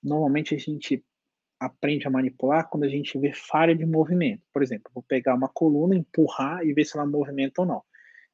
Normalmente 0.01 0.55
a 0.55 0.57
gente 0.57 1.03
aprende 1.59 2.07
a 2.07 2.11
manipular 2.11 2.70
quando 2.70 2.84
a 2.84 2.89
gente 2.89 3.18
vê 3.18 3.34
falha 3.34 3.76
de 3.76 3.86
movimento. 3.86 4.43
Por 4.53 4.61
exemplo, 4.61 4.91
vou 4.93 5.03
pegar 5.03 5.36
uma 5.36 5.49
coluna, 5.49 5.95
empurrar 5.95 6.66
e 6.66 6.74
ver 6.74 6.86
se 6.86 6.97
ela 6.97 7.05
movimenta 7.05 7.61
ou 7.61 7.68
não. 7.68 7.84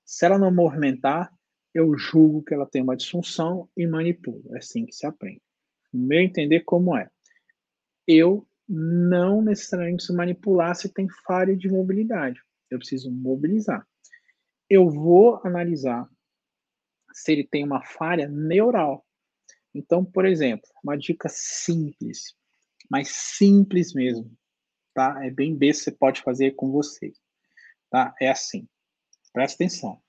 Se 0.03 0.25
ela 0.25 0.37
não 0.37 0.53
movimentar, 0.53 1.33
eu 1.73 1.97
julgo 1.97 2.43
que 2.43 2.53
ela 2.53 2.65
tem 2.65 2.81
uma 2.81 2.95
disfunção 2.95 3.69
e 3.75 3.87
manipulo. 3.87 4.43
É 4.55 4.57
assim 4.57 4.85
que 4.85 4.95
se 4.95 5.05
aprende. 5.05 5.41
No 5.93 6.05
meu 6.05 6.19
entender, 6.19 6.61
como 6.61 6.95
é? 6.95 7.09
Eu 8.07 8.47
não 8.67 9.41
necessariamente 9.41 9.97
preciso 9.97 10.17
manipular 10.17 10.75
se 10.75 10.89
tem 10.89 11.07
falha 11.25 11.55
de 11.55 11.69
mobilidade. 11.69 12.41
Eu 12.69 12.77
preciso 12.77 13.11
mobilizar. 13.11 13.85
Eu 14.69 14.89
vou 14.89 15.41
analisar 15.43 16.09
se 17.13 17.33
ele 17.33 17.45
tem 17.45 17.63
uma 17.63 17.83
falha 17.83 18.27
neural. 18.27 19.05
Então, 19.73 20.03
por 20.03 20.25
exemplo, 20.25 20.67
uma 20.83 20.97
dica 20.97 21.27
simples, 21.29 22.35
mas 22.89 23.09
simples 23.09 23.93
mesmo, 23.93 24.31
tá? 24.93 25.25
É 25.25 25.29
bem 25.29 25.55
besta, 25.55 25.83
você 25.83 25.91
pode 25.91 26.21
fazer 26.21 26.51
com 26.51 26.71
você, 26.71 27.11
tá? 27.89 28.13
É 28.19 28.29
assim. 28.29 28.67
Presta 29.33 29.63
atenção. 29.63 30.01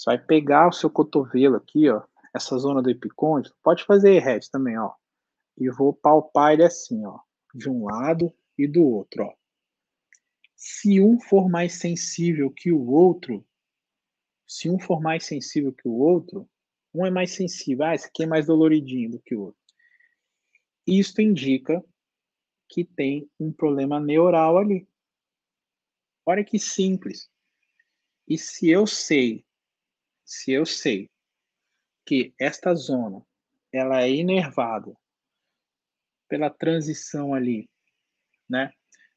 Você 0.00 0.08
vai 0.08 0.18
pegar 0.18 0.66
o 0.66 0.72
seu 0.72 0.88
cotovelo 0.88 1.56
aqui, 1.56 1.90
ó, 1.90 2.02
essa 2.34 2.56
zona 2.56 2.80
do 2.80 2.88
epicôndilo, 2.88 3.54
pode 3.62 3.84
fazer 3.84 4.18
red 4.20 4.40
também, 4.50 4.78
ó. 4.78 4.94
E 5.58 5.68
vou 5.68 5.92
palpar 5.92 6.54
ele 6.54 6.64
assim, 6.64 7.04
ó, 7.04 7.18
de 7.54 7.68
um 7.68 7.84
lado 7.84 8.32
e 8.56 8.66
do 8.66 8.82
outro, 8.82 9.24
ó. 9.24 9.34
Se 10.56 11.02
um 11.02 11.20
for 11.20 11.50
mais 11.50 11.74
sensível 11.74 12.50
que 12.50 12.72
o 12.72 12.88
outro, 12.88 13.46
se 14.48 14.70
um 14.70 14.80
for 14.80 15.02
mais 15.02 15.26
sensível 15.26 15.70
que 15.70 15.86
o 15.86 15.92
outro, 15.92 16.48
um 16.94 17.04
é 17.04 17.10
mais 17.10 17.32
sensível, 17.32 17.84
ah, 17.84 17.94
esse 17.94 18.06
aqui 18.06 18.22
é 18.22 18.26
mais 18.26 18.46
doloridinho 18.46 19.10
do 19.10 19.20
que 19.20 19.34
o 19.34 19.42
outro. 19.42 19.60
Isso 20.86 21.20
indica 21.20 21.84
que 22.70 22.86
tem 22.86 23.30
um 23.38 23.52
problema 23.52 24.00
neural 24.00 24.56
ali. 24.56 24.88
Olha 26.24 26.42
que 26.42 26.58
simples. 26.58 27.30
E 28.26 28.38
se 28.38 28.70
eu 28.70 28.86
sei, 28.86 29.44
se 30.30 30.52
eu 30.52 30.64
sei 30.64 31.10
que 32.06 32.32
esta 32.38 32.72
zona 32.72 33.26
ela 33.72 34.02
é 34.02 34.10
inervada 34.10 34.96
pela 36.28 36.48
transição 36.48 37.34
ali, 37.34 37.68
né, 38.48 38.72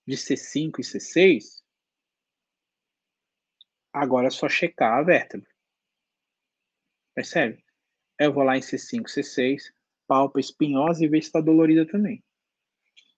de 0.08 0.18
C5 0.18 0.80
e 0.80 0.82
C6, 0.82 1.64
agora 3.94 4.28
é 4.28 4.32
só 4.32 4.50
checar 4.50 4.98
a 4.98 5.04
vértebra. 5.04 5.48
Percebe? 7.14 7.64
Eu 8.20 8.34
vou 8.34 8.44
lá 8.44 8.58
em 8.58 8.62
C5, 8.62 9.04
C6, 9.04 9.72
palpa 10.08 10.40
espinhosa 10.40 11.06
e 11.06 11.08
ver 11.08 11.22
se 11.22 11.28
está 11.28 11.40
dolorida 11.40 11.86
também. 11.86 12.24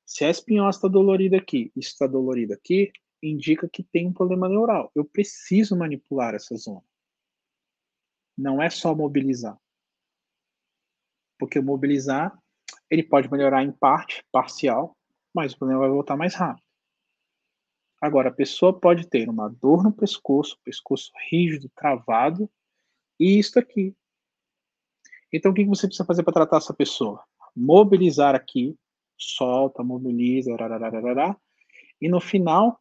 Se 0.05 0.25
a 0.25 0.29
espinhosa 0.29 0.79
está 0.79 0.89
dolorida 0.89 1.37
aqui 1.37 1.71
e 1.73 1.79
está 1.79 2.05
dolorida 2.07 2.55
aqui, 2.55 2.91
indica 3.23 3.69
que 3.69 3.83
tem 3.83 4.05
um 4.05 4.13
problema 4.13 4.49
neural. 4.49 4.91
Eu 4.93 5.05
preciso 5.05 5.77
manipular 5.77 6.35
essa 6.35 6.57
zona. 6.57 6.83
Não 8.38 8.61
é 8.61 8.69
só 8.69 8.93
mobilizar. 8.93 9.57
Porque 11.38 11.59
mobilizar, 11.59 12.38
ele 12.89 13.03
pode 13.03 13.31
melhorar 13.31 13.63
em 13.63 13.71
parte, 13.71 14.23
parcial, 14.31 14.95
mas 15.33 15.53
o 15.53 15.57
problema 15.57 15.81
vai 15.81 15.89
voltar 15.89 16.15
mais 16.15 16.33
rápido. 16.33 16.65
Agora, 18.01 18.29
a 18.29 18.33
pessoa 18.33 18.77
pode 18.77 19.07
ter 19.07 19.29
uma 19.29 19.49
dor 19.49 19.83
no 19.83 19.91
pescoço, 19.91 20.59
pescoço 20.63 21.11
rígido, 21.29 21.71
travado, 21.75 22.49
e 23.19 23.39
isso 23.39 23.57
aqui. 23.57 23.95
Então, 25.31 25.51
o 25.51 25.53
que 25.53 25.65
você 25.65 25.88
precisa 25.88 26.05
fazer 26.05 26.23
para 26.23 26.33
tratar 26.33 26.57
essa 26.57 26.73
pessoa? 26.73 27.23
Mobilizar 27.55 28.36
aqui, 28.36 28.77
solta, 29.17 29.83
mobiliza, 29.83 30.51
e 32.01 32.09
no 32.09 32.19
final, 32.19 32.79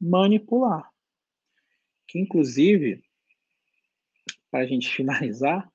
manipular. 0.00 0.90
Que, 2.08 2.18
inclusive, 2.18 3.03
para 4.54 4.62
a 4.62 4.66
gente 4.68 4.88
finalizar, 4.88 5.68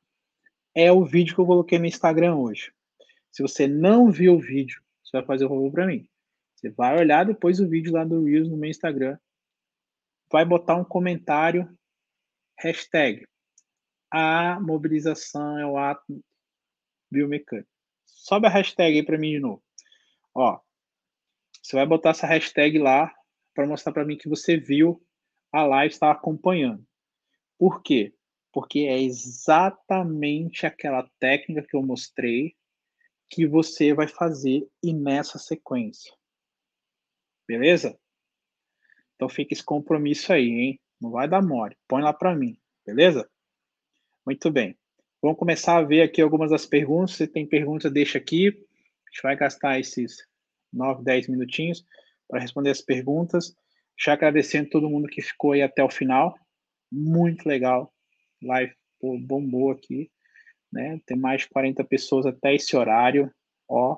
é 0.74 0.90
o 0.90 1.04
vídeo 1.04 1.36
que 1.36 1.42
eu 1.42 1.46
coloquei 1.46 1.78
no 1.78 1.86
Instagram 1.86 2.38
hoje. 2.38 2.72
Se 3.30 3.42
você 3.42 3.68
não 3.68 4.10
viu 4.10 4.36
o 4.36 4.40
vídeo, 4.40 4.82
você 5.04 5.18
vai 5.18 5.26
fazer 5.26 5.44
o 5.44 5.50
favor 5.50 5.70
para 5.70 5.86
mim. 5.86 6.08
Você 6.56 6.70
vai 6.70 6.98
olhar 6.98 7.26
depois 7.26 7.60
o 7.60 7.68
vídeo 7.68 7.92
lá 7.92 8.06
do 8.06 8.24
Reels 8.24 8.48
no 8.48 8.56
meu 8.56 8.70
Instagram. 8.70 9.20
Vai 10.32 10.46
botar 10.46 10.78
um 10.78 10.86
comentário, 10.86 11.70
hashtag 12.58 13.28
a 14.10 14.58
mobilização 14.62 15.60
é 15.60 15.66
o 15.66 15.78
ato 15.78 16.24
biomecânico. 17.12 17.70
Sobe 18.06 18.48
a 18.48 18.50
hashtag 18.50 18.96
aí 18.96 19.06
para 19.06 19.18
mim 19.18 19.32
de 19.32 19.40
novo. 19.40 19.62
Ó, 20.34 20.58
você 21.62 21.76
vai 21.76 21.86
botar 21.86 22.12
essa 22.12 22.26
hashtag 22.26 22.80
lá 22.80 23.14
para 23.54 23.68
mostrar 23.68 23.92
para 23.92 24.06
mim 24.06 24.18
que 24.18 24.30
você 24.30 24.56
viu 24.56 25.06
a 25.52 25.66
live, 25.66 25.94
está 25.94 26.12
acompanhando. 26.12 26.88
Por 27.58 27.84
quê? 27.84 28.16
Porque 28.52 28.80
é 28.80 29.00
exatamente 29.00 30.66
aquela 30.66 31.08
técnica 31.20 31.66
que 31.68 31.76
eu 31.76 31.84
mostrei 31.84 32.56
que 33.30 33.46
você 33.46 33.94
vai 33.94 34.08
fazer 34.08 34.68
e 34.84 34.92
nessa 34.92 35.38
sequência. 35.38 36.12
Beleza? 37.48 37.98
Então 39.16 39.30
fica 39.30 39.54
esse 39.54 39.64
compromisso 39.64 40.34
aí, 40.34 40.50
hein? 40.50 40.80
Não 41.00 41.12
vai 41.12 41.28
dar 41.28 41.42
mole. 41.42 41.78
Põe 41.88 42.02
lá 42.02 42.14
para 42.14 42.36
mim, 42.36 42.58
beleza? 42.86 43.30
Muito 44.26 44.52
bem. 44.52 44.78
Vamos 45.22 45.38
começar 45.38 45.78
a 45.78 45.82
ver 45.82 46.02
aqui 46.02 46.22
algumas 46.22 46.52
das 46.52 46.66
perguntas. 46.66 47.16
Se 47.16 47.28
tem 47.28 47.46
pergunta, 47.46 47.90
deixa 47.90 48.18
aqui. 48.18 48.48
A 48.48 49.12
gente 49.12 49.22
vai 49.22 49.36
gastar 49.36 49.80
esses 49.80 50.18
9, 50.72 51.04
10 51.04 51.28
minutinhos 51.28 51.86
para 52.28 52.40
responder 52.40 52.70
as 52.70 52.82
perguntas. 52.82 53.54
Já 54.00 54.14
agradecendo 54.14 54.70
todo 54.70 54.90
mundo 54.90 55.10
que 55.10 55.22
ficou 55.22 55.52
aí 55.52 55.62
até 55.62 55.84
o 55.84 55.90
final. 55.90 56.34
Muito 56.92 57.48
legal. 57.48 57.94
Live 58.42 58.74
pô, 59.00 59.18
bombou 59.18 59.72
aqui. 59.72 60.12
Né? 60.72 61.00
Tem 61.06 61.18
mais 61.18 61.42
de 61.42 61.50
40 61.50 61.84
pessoas 61.84 62.26
até 62.26 62.54
esse 62.54 62.76
horário. 62.76 63.34
Ó, 63.68 63.98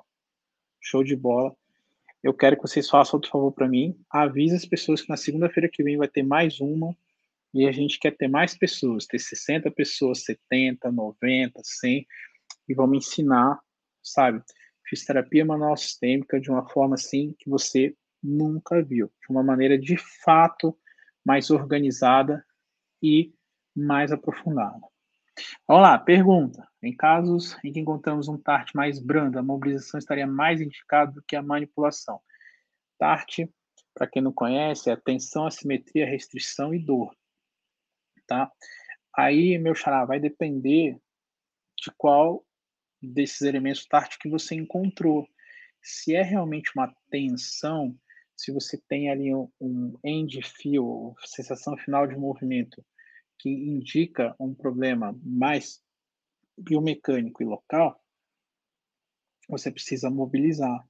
show 0.80 1.04
de 1.04 1.16
bola. 1.16 1.56
Eu 2.24 2.34
quero 2.34 2.56
que 2.56 2.62
vocês 2.62 2.88
façam 2.88 3.18
outro 3.18 3.32
favor 3.32 3.52
para 3.52 3.68
mim. 3.68 3.98
Avise 4.10 4.56
as 4.56 4.66
pessoas 4.66 5.02
que 5.02 5.10
na 5.10 5.18
segunda-feira 5.18 5.70
que 5.70 5.84
vem 5.84 5.98
vai 5.98 6.08
ter 6.08 6.24
mais 6.24 6.60
uma. 6.60 6.96
E 7.54 7.68
a 7.68 7.72
gente 7.72 8.00
quer 8.00 8.16
ter 8.16 8.30
mais 8.30 8.56
pessoas, 8.56 9.06
ter 9.06 9.20
60 9.20 9.70
pessoas, 9.72 10.24
70, 10.24 10.92
90, 10.92 11.60
100. 11.64 12.08
E 12.70 12.74
vamos 12.74 12.98
ensinar, 12.98 13.60
sabe? 14.02 14.42
Fisioterapia 14.88 15.44
manual 15.44 15.76
sistêmica 15.76 16.40
de 16.40 16.50
uma 16.50 16.68
forma 16.70 16.96
assim 16.96 17.36
que 17.40 17.50
você 17.50 17.96
nunca 18.24 18.82
viu. 18.82 19.12
De 19.22 19.30
uma 19.30 19.44
maneira 19.44 19.78
de 19.78 19.98
fato 19.98 20.78
mais 21.26 21.50
organizada 21.50 22.46
e 23.02 23.34
mais 23.76 24.12
aprofundada. 24.12 24.80
Vamos 25.68 25.84
lá, 25.84 25.98
pergunta. 25.98 26.68
Em 26.84 26.96
casos 26.96 27.58
em 27.64 27.72
que 27.72 27.80
encontramos 27.80 28.28
um 28.28 28.38
TART 28.38 28.72
mais 28.76 29.00
brando, 29.00 29.40
a 29.40 29.44
mobilização 29.44 29.98
estaria 29.98 30.28
mais 30.28 30.62
indicada 30.62 31.12
do 31.12 31.24
que 31.24 31.36
a 31.36 31.42
manipulação. 31.42 32.20
TART, 33.00 33.40
para 33.94 34.08
quem 34.08 34.22
não 34.22 34.34
conhece, 34.34 34.90
é 34.90 34.96
tensão, 34.96 35.46
assimetria, 35.46 36.06
restrição 36.06 36.74
e 36.74 36.80
dor. 36.80 37.16
Tá? 38.28 38.52
Aí, 39.16 39.58
meu 39.58 39.76
xará, 39.76 40.06
vai 40.06 40.20
depender 40.20 40.98
de 41.78 41.92
qual 41.98 42.46
desses 43.02 43.42
elementos 43.42 43.86
TART 43.86 44.18
que 44.20 44.30
você 44.30 44.56
encontrou. 44.56 45.28
Se 45.82 46.16
é 46.16 46.22
realmente 46.22 46.72
uma 46.76 46.94
tensão, 47.10 47.98
se 48.36 48.52
você 48.52 48.78
tem 48.88 49.10
ali 49.10 49.34
um, 49.34 49.50
um 49.60 49.98
end 50.04 50.42
feel, 50.44 51.16
sensação 51.26 51.76
final 51.78 52.06
de 52.06 52.16
movimento, 52.16 52.84
que 53.42 53.50
indica 53.50 54.36
um 54.40 54.54
problema 54.54 55.20
mais 55.24 55.84
biomecânico 56.56 57.42
e 57.42 57.46
local, 57.46 58.00
você 59.50 59.72
precisa 59.72 60.10
mobilizar, 60.12 60.88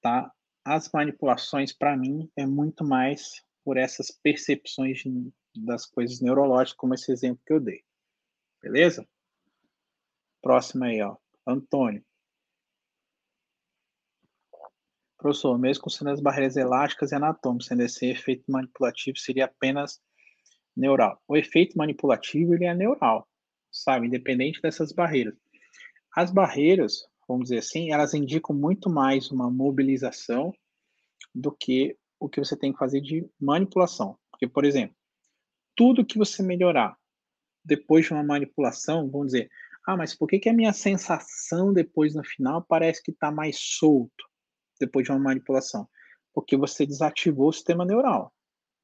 tá? 0.00 0.32
As 0.64 0.90
manipulações, 0.90 1.72
para 1.72 1.96
mim, 1.96 2.28
é 2.36 2.44
muito 2.44 2.84
mais 2.84 3.40
por 3.64 3.76
essas 3.76 4.10
percepções 4.10 5.02
das 5.56 5.86
coisas 5.86 6.20
neurológicas, 6.20 6.76
como 6.76 6.94
esse 6.94 7.12
exemplo 7.12 7.42
que 7.46 7.52
eu 7.52 7.60
dei. 7.60 7.84
Beleza? 8.60 9.08
Próxima 10.42 10.86
aí, 10.86 11.00
ó. 11.00 11.16
Antônio. 11.46 12.04
Professor, 15.16 15.56
mesmo 15.56 15.88
sendo 15.88 16.10
as 16.10 16.20
barreiras 16.20 16.56
elásticas 16.56 17.12
e 17.12 17.14
anatômicas, 17.14 17.68
sendo 17.68 17.82
esse 17.82 18.06
efeito 18.06 18.50
manipulativo 18.50 19.16
seria 19.16 19.46
apenas 19.46 20.02
neural. 20.76 21.20
O 21.26 21.36
efeito 21.36 21.76
manipulativo 21.78 22.54
ele 22.54 22.64
é 22.64 22.74
neural, 22.74 23.26
sabe, 23.70 24.06
independente 24.06 24.60
dessas 24.60 24.92
barreiras. 24.92 25.34
As 26.14 26.30
barreiras, 26.30 27.04
vamos 27.28 27.44
dizer 27.44 27.58
assim, 27.58 27.92
elas 27.92 28.14
indicam 28.14 28.54
muito 28.54 28.90
mais 28.90 29.30
uma 29.30 29.50
mobilização 29.50 30.52
do 31.34 31.52
que 31.52 31.96
o 32.18 32.28
que 32.28 32.40
você 32.40 32.56
tem 32.56 32.72
que 32.72 32.78
fazer 32.78 33.00
de 33.00 33.28
manipulação. 33.40 34.18
Porque, 34.30 34.46
por 34.46 34.64
exemplo, 34.64 34.96
tudo 35.74 36.04
que 36.04 36.18
você 36.18 36.42
melhorar 36.42 36.96
depois 37.64 38.06
de 38.06 38.12
uma 38.12 38.22
manipulação, 38.22 39.10
vamos 39.10 39.28
dizer, 39.28 39.50
ah, 39.86 39.96
mas 39.96 40.14
por 40.14 40.28
que, 40.28 40.38
que 40.38 40.48
a 40.48 40.54
minha 40.54 40.72
sensação 40.72 41.72
depois 41.72 42.14
no 42.14 42.24
final 42.24 42.62
parece 42.62 43.02
que 43.02 43.10
está 43.10 43.30
mais 43.30 43.56
solto 43.58 44.24
depois 44.80 45.04
de 45.04 45.12
uma 45.12 45.20
manipulação? 45.20 45.88
Porque 46.32 46.56
você 46.56 46.86
desativou 46.86 47.48
o 47.48 47.52
sistema 47.52 47.84
neural. 47.84 48.32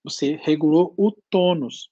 Você 0.04 0.36
regulou 0.42 0.94
o 0.96 1.12
tônus. 1.30 1.90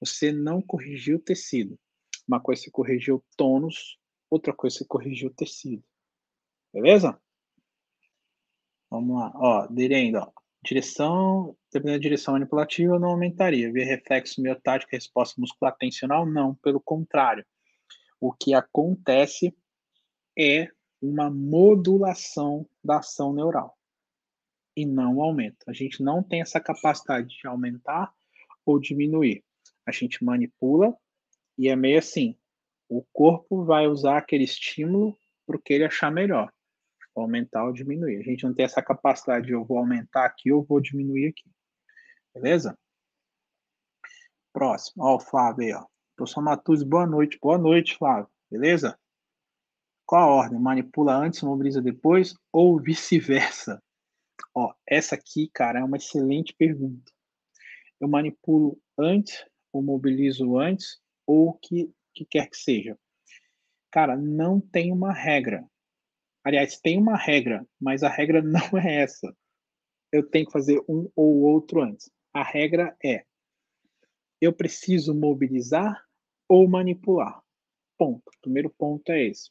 Você 0.00 0.32
não 0.32 0.60
corrigiu 0.60 1.16
o 1.16 1.20
tecido. 1.20 1.78
Uma 2.26 2.40
coisa 2.40 2.62
você 2.62 2.70
corrigiu 2.70 3.16
o 3.16 3.24
tônus, 3.36 3.98
outra 4.30 4.52
coisa 4.52 4.78
você 4.78 4.84
corrigiu 4.84 5.28
o 5.28 5.34
tecido. 5.34 5.82
Beleza? 6.72 7.20
Vamos 8.90 9.16
lá. 9.16 9.32
Ó, 9.34 9.68
ainda, 9.78 10.22
ó. 10.22 10.32
Direção, 10.64 11.56
dependendo 11.72 11.98
da 11.98 12.02
direção 12.02 12.34
manipulativa, 12.34 12.98
não 12.98 13.10
aumentaria. 13.10 13.72
Via 13.72 13.84
reflexo 13.84 14.40
miotático, 14.40 14.92
resposta 14.92 15.40
muscular 15.40 15.76
tensional, 15.76 16.24
não. 16.24 16.54
Pelo 16.56 16.80
contrário. 16.80 17.44
O 18.20 18.32
que 18.32 18.54
acontece 18.54 19.56
é 20.38 20.68
uma 21.00 21.28
modulação 21.28 22.68
da 22.82 22.98
ação 22.98 23.32
neural 23.32 23.76
e 24.76 24.86
não 24.86 25.16
um 25.16 25.22
aumento. 25.22 25.58
A 25.68 25.72
gente 25.72 26.02
não 26.02 26.22
tem 26.22 26.40
essa 26.40 26.60
capacidade 26.60 27.28
de 27.28 27.46
aumentar 27.46 28.12
ou 28.64 28.78
diminuir. 28.78 29.44
A 29.86 29.92
gente 29.92 30.24
manipula 30.24 30.96
e 31.58 31.68
é 31.68 31.76
meio 31.76 31.98
assim. 31.98 32.36
O 32.88 33.04
corpo 33.12 33.64
vai 33.64 33.86
usar 33.86 34.18
aquele 34.18 34.44
estímulo 34.44 35.16
para 35.46 35.56
o 35.56 35.60
que 35.60 35.72
ele 35.72 35.84
achar 35.84 36.10
melhor, 36.10 36.52
aumentar 37.14 37.64
ou 37.64 37.72
diminuir. 37.72 38.18
A 38.18 38.22
gente 38.22 38.44
não 38.44 38.54
tem 38.54 38.64
essa 38.64 38.82
capacidade 38.82 39.46
de 39.46 39.52
eu 39.52 39.64
vou 39.64 39.78
aumentar 39.78 40.24
aqui 40.24 40.52
ou 40.52 40.62
vou 40.62 40.80
diminuir 40.80 41.28
aqui. 41.28 41.50
Beleza? 42.34 42.78
Próximo. 44.52 45.04
Ó, 45.04 45.16
o 45.16 45.20
Flávio 45.20 45.64
aí, 45.64 45.72
ó. 45.74 45.86
Professor 46.16 46.42
Matuzzi, 46.42 46.84
boa 46.84 47.06
noite. 47.06 47.38
Boa 47.40 47.58
noite, 47.58 47.96
Flávio. 47.96 48.28
Beleza? 48.50 48.98
Qual 50.06 50.22
a 50.22 50.34
ordem? 50.34 50.58
Manipula 50.58 51.14
antes, 51.14 51.42
mobiliza 51.42 51.80
depois 51.80 52.34
ou 52.52 52.78
vice-versa? 52.78 53.82
Ó, 54.54 54.72
essa 54.86 55.14
aqui, 55.14 55.48
cara, 55.52 55.80
é 55.80 55.84
uma 55.84 55.96
excelente 55.96 56.54
pergunta. 56.54 57.12
Eu 58.00 58.08
manipulo 58.08 58.80
antes, 58.98 59.44
ou 59.72 59.82
mobilizo 59.82 60.58
antes, 60.58 61.00
ou 61.26 61.50
o 61.50 61.52
que, 61.54 61.90
que 62.14 62.24
quer 62.24 62.48
que 62.48 62.56
seja. 62.56 62.98
Cara, 63.90 64.16
não 64.16 64.60
tem 64.60 64.92
uma 64.92 65.12
regra. 65.12 65.64
Aliás, 66.44 66.78
tem 66.80 66.98
uma 66.98 67.16
regra, 67.16 67.66
mas 67.80 68.02
a 68.02 68.08
regra 68.08 68.42
não 68.42 68.78
é 68.78 69.02
essa. 69.02 69.34
Eu 70.10 70.28
tenho 70.28 70.46
que 70.46 70.52
fazer 70.52 70.82
um 70.88 71.10
ou 71.14 71.42
outro 71.42 71.82
antes. 71.82 72.10
A 72.34 72.42
regra 72.42 72.96
é: 73.02 73.24
eu 74.40 74.52
preciso 74.52 75.14
mobilizar 75.14 76.04
ou 76.48 76.68
manipular. 76.68 77.40
Ponto. 77.96 78.30
Primeiro 78.40 78.70
ponto 78.70 79.10
é 79.10 79.26
esse. 79.26 79.50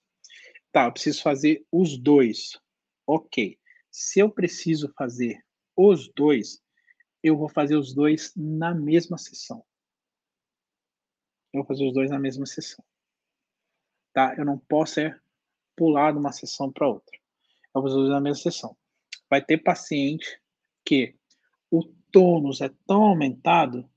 Tá, 0.71 0.85
eu 0.85 0.91
preciso 0.91 1.21
fazer 1.21 1.65
os 1.71 1.97
dois. 1.97 2.59
Ok. 3.07 3.57
Se 3.91 4.19
eu 4.21 4.31
preciso 4.31 4.91
fazer 4.97 5.43
os 5.75 6.11
dois, 6.13 6.63
eu 7.21 7.37
vou 7.37 7.49
fazer 7.49 7.75
os 7.75 7.93
dois 7.93 8.33
na 8.35 8.73
mesma 8.73 9.17
sessão. 9.17 9.63
Eu 11.53 11.59
vou 11.59 11.67
fazer 11.67 11.85
os 11.85 11.93
dois 11.93 12.09
na 12.09 12.17
mesma 12.17 12.45
sessão. 12.45 12.83
Tá? 14.13 14.33
Eu 14.37 14.45
não 14.45 14.57
posso 14.57 14.99
é, 14.99 15.19
pular 15.75 16.13
de 16.13 16.19
uma 16.19 16.31
sessão 16.31 16.71
para 16.71 16.87
outra. 16.87 17.15
Eu 17.75 17.81
vou 17.81 17.83
fazer 17.83 17.95
os 17.95 18.01
dois 18.03 18.13
na 18.13 18.21
mesma 18.21 18.41
sessão. 18.41 18.77
Vai 19.29 19.43
ter 19.43 19.57
paciente 19.57 20.41
que 20.85 21.15
o 21.69 21.83
tônus 22.11 22.61
é 22.61 22.69
tão 22.87 23.03
aumentado 23.03 23.89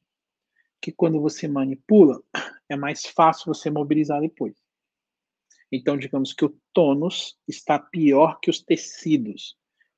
que 0.80 0.92
quando 0.92 1.20
você 1.20 1.49
manipula, 1.49 2.22
é 2.68 2.76
mais 2.76 3.07
fácil 3.07 3.47
você 3.47 3.70
mobilizar 3.70 4.20
depois. 4.20 4.55
Então, 5.72 5.97
digamos 5.97 6.32
que 6.32 6.45
o 6.45 6.57
tônus 6.72 7.38
está 7.49 7.78
pior 7.78 8.38
que 8.40 8.51
os 8.51 8.61
tecidos. 8.61 9.57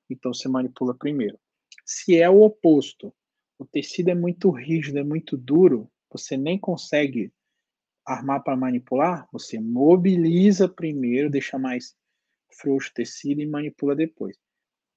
Então, 0.08 0.32
você 0.32 0.48
manipula 0.48 0.94
primeiro. 0.94 1.38
Se 1.84 2.18
é 2.18 2.28
o 2.28 2.42
oposto, 2.42 3.14
o 3.58 3.64
tecido 3.64 4.10
é 4.10 4.14
muito 4.14 4.50
rígido, 4.50 4.98
é 4.98 5.04
muito 5.04 5.36
duro, 5.36 5.90
você 6.10 6.36
nem 6.36 6.58
consegue 6.58 7.32
armar 8.04 8.42
para 8.42 8.56
manipular, 8.56 9.28
você 9.32 9.58
mobiliza 9.58 10.68
primeiro, 10.68 11.30
deixa 11.30 11.58
mais 11.58 11.96
frouxo 12.52 12.90
o 12.90 12.94
tecido 12.94 13.40
e 13.40 13.46
manipula 13.46 13.96
depois. 13.96 14.36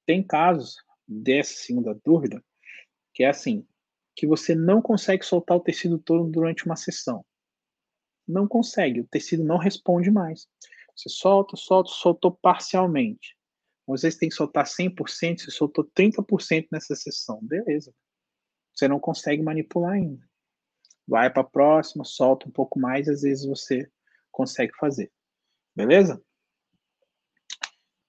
Tem 0.05 0.25
casos 0.25 0.75
dessa 1.07 1.53
segunda 1.53 1.99
dúvida 2.05 2.43
que 3.13 3.23
é 3.23 3.29
assim, 3.29 3.65
que 4.15 4.27
você 4.27 4.53
não 4.55 4.81
consegue 4.81 5.25
soltar 5.25 5.57
o 5.57 5.61
tecido 5.61 5.97
todo 5.97 6.29
durante 6.29 6.65
uma 6.65 6.75
sessão 6.75 7.25
não 8.29 8.47
consegue, 8.47 9.01
o 9.01 9.07
tecido 9.07 9.43
não 9.43 9.57
responde 9.57 10.11
mais. 10.11 10.47
Você 10.95 11.09
solta, 11.09 11.57
solta, 11.57 11.89
soltou 11.89 12.31
parcialmente. 12.31 13.35
Às 13.93 14.03
vezes 14.03 14.19
tem 14.19 14.29
que 14.29 14.35
soltar 14.35 14.65
100%, 14.65 15.39
você 15.39 15.51
soltou 15.51 15.89
30% 15.97 16.67
nessa 16.71 16.95
sessão. 16.95 17.39
Beleza. 17.41 17.93
Você 18.73 18.87
não 18.87 18.99
consegue 18.99 19.41
manipular 19.41 19.93
ainda. 19.93 20.27
Vai 21.07 21.29
para 21.31 21.41
a 21.41 21.45
próxima, 21.45 22.03
solta 22.03 22.47
um 22.47 22.51
pouco 22.51 22.79
mais, 22.79 23.09
às 23.09 23.21
vezes 23.21 23.45
você 23.45 23.89
consegue 24.31 24.73
fazer. 24.77 25.11
Beleza? 25.75 26.21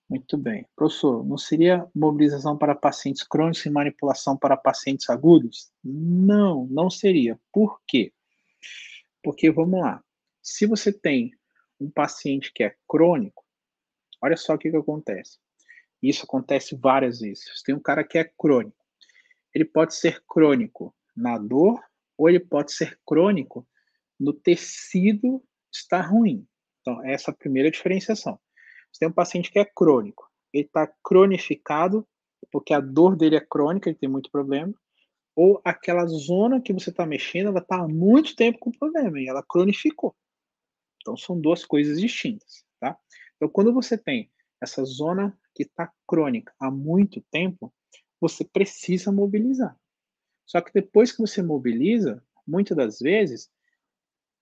Muito 0.09 0.37
bem. 0.37 0.67
Professor, 0.75 1.25
não 1.25 1.39
seria 1.39 1.89
mobilização 1.95 2.59
para 2.59 2.75
pacientes 2.75 3.23
crônicos 3.23 3.65
e 3.65 3.71
manipulação 3.71 4.37
para 4.37 4.57
pacientes 4.57 5.09
agudos? 5.09 5.73
Não, 5.85 6.67
não 6.67 6.91
seria. 6.91 7.39
Por 7.53 7.81
quê? 7.87 8.13
Porque, 9.23 9.51
vamos 9.53 9.81
lá, 9.81 10.03
se 10.43 10.67
você 10.67 10.93
tem 10.93 11.31
um 11.79 11.91
paciente 11.91 12.53
que 12.53 12.65
é 12.65 12.75
crônico, 12.89 13.45
olha 14.21 14.37
só 14.37 14.55
o 14.55 14.59
que, 14.59 14.71
que 14.71 14.77
acontece. 14.77 15.39
Isso 16.03 16.25
acontece 16.25 16.77
várias 16.77 17.21
vezes. 17.21 17.63
Tem 17.65 17.75
um 17.75 17.81
cara 17.81 18.03
que 18.05 18.19
é 18.19 18.25
crônico. 18.25 18.85
Ele 19.55 19.65
pode 19.65 19.95
ser 19.95 20.23
crônico 20.27 20.95
na 21.17 21.37
dor 21.39 21.81
ou 22.17 22.29
ele 22.29 22.41
pode 22.41 22.73
ser 22.73 22.99
crônico 23.07 23.67
no 24.19 24.33
tecido 24.33 25.43
estar 25.73 26.03
ruim. 26.03 26.47
Então, 26.81 27.05
essa 27.05 27.31
é 27.31 27.33
a 27.33 27.37
primeira 27.37 27.71
diferenciação. 27.71 28.39
Você 28.93 29.01
tem 29.01 29.09
um 29.09 29.13
paciente 29.13 29.51
que 29.51 29.59
é 29.59 29.65
crônico. 29.65 30.29
Ele 30.53 30.65
está 30.65 30.87
cronificado 31.03 32.07
porque 32.51 32.75
a 32.75 32.81
dor 32.81 33.17
dele 33.17 33.37
é 33.37 33.41
crônica, 33.41 33.89
ele 33.89 33.99
tem 33.99 34.09
muito 34.09 34.31
problema. 34.31 34.75
Ou 35.37 35.61
aquela 35.65 36.07
zona 36.07 36.61
que 36.61 36.73
você 36.73 36.91
está 36.91 37.07
mexendo, 37.07 37.49
ela 37.49 37.61
está 37.61 37.77
há 37.77 37.89
muito 37.89 38.35
tempo 38.35 38.59
com 38.59 38.71
problema 38.71 39.21
e 39.21 39.29
ela 39.29 39.43
cronificou. 39.43 40.15
Então, 41.01 41.17
são 41.17 41.41
duas 41.41 41.65
coisas 41.65 42.01
distintas, 42.01 42.65
tá? 42.79 42.99
Então, 43.37 43.49
quando 43.49 43.73
você 43.73 43.97
tem 43.97 44.31
essa 44.61 44.85
zona 44.85 45.39
que 45.61 45.69
está 45.69 45.93
crônica 46.09 46.55
há 46.59 46.71
muito 46.71 47.21
tempo, 47.31 47.73
você 48.19 48.45
precisa 48.45 49.13
mobilizar. 49.13 49.77
Só 50.47 50.61
que 50.63 50.73
depois 50.73 51.13
que 51.13 51.19
você 51.19 51.43
mobiliza, 51.43 52.25
muitas 52.47 52.75
das 52.77 52.99
vezes, 52.99 53.51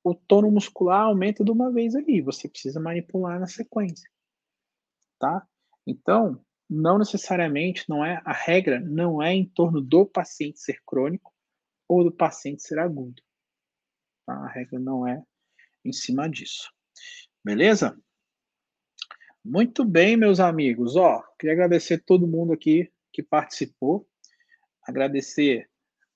o 0.05 0.15
tono 0.15 0.51
muscular 0.51 1.03
aumenta 1.03 1.45
de 1.45 1.51
uma 1.51 1.73
vez 1.73 1.97
ali, 1.97 2.23
você 2.23 2.49
precisa 2.49 2.81
manipular 2.81 3.41
na 3.41 3.49
sequência, 3.49 4.09
tá? 5.19 5.45
Então, 5.85 6.41
não 6.71 6.99
necessariamente, 6.99 7.85
não 7.89 8.05
é 8.05 8.23
a 8.25 8.33
regra 8.33 8.79
não 8.79 9.21
é 9.21 9.35
em 9.35 9.45
torno 9.45 9.81
do 9.81 10.07
paciente 10.07 10.61
ser 10.61 10.81
crônico 10.87 11.35
ou 11.89 12.05
do 12.05 12.13
paciente 12.13 12.63
ser 12.63 12.79
agudo. 12.79 13.21
Tá? 14.25 14.35
A 14.35 14.49
regra 14.49 14.79
não 14.79 15.07
é 15.07 15.23
em 15.85 15.93
cima 15.93 16.29
disso. 16.29 16.71
Beleza? 17.45 17.99
Muito 19.45 19.85
bem, 19.85 20.17
meus 20.17 20.41
amigos. 20.41 20.97
Ó, 20.97 21.23
queria 21.39 21.55
agradecer 21.55 21.99
todo 21.99 22.27
mundo 22.27 22.53
aqui 22.53 22.91
que 23.13 23.23
participou. 23.23 24.07
Agradecer 24.87 25.69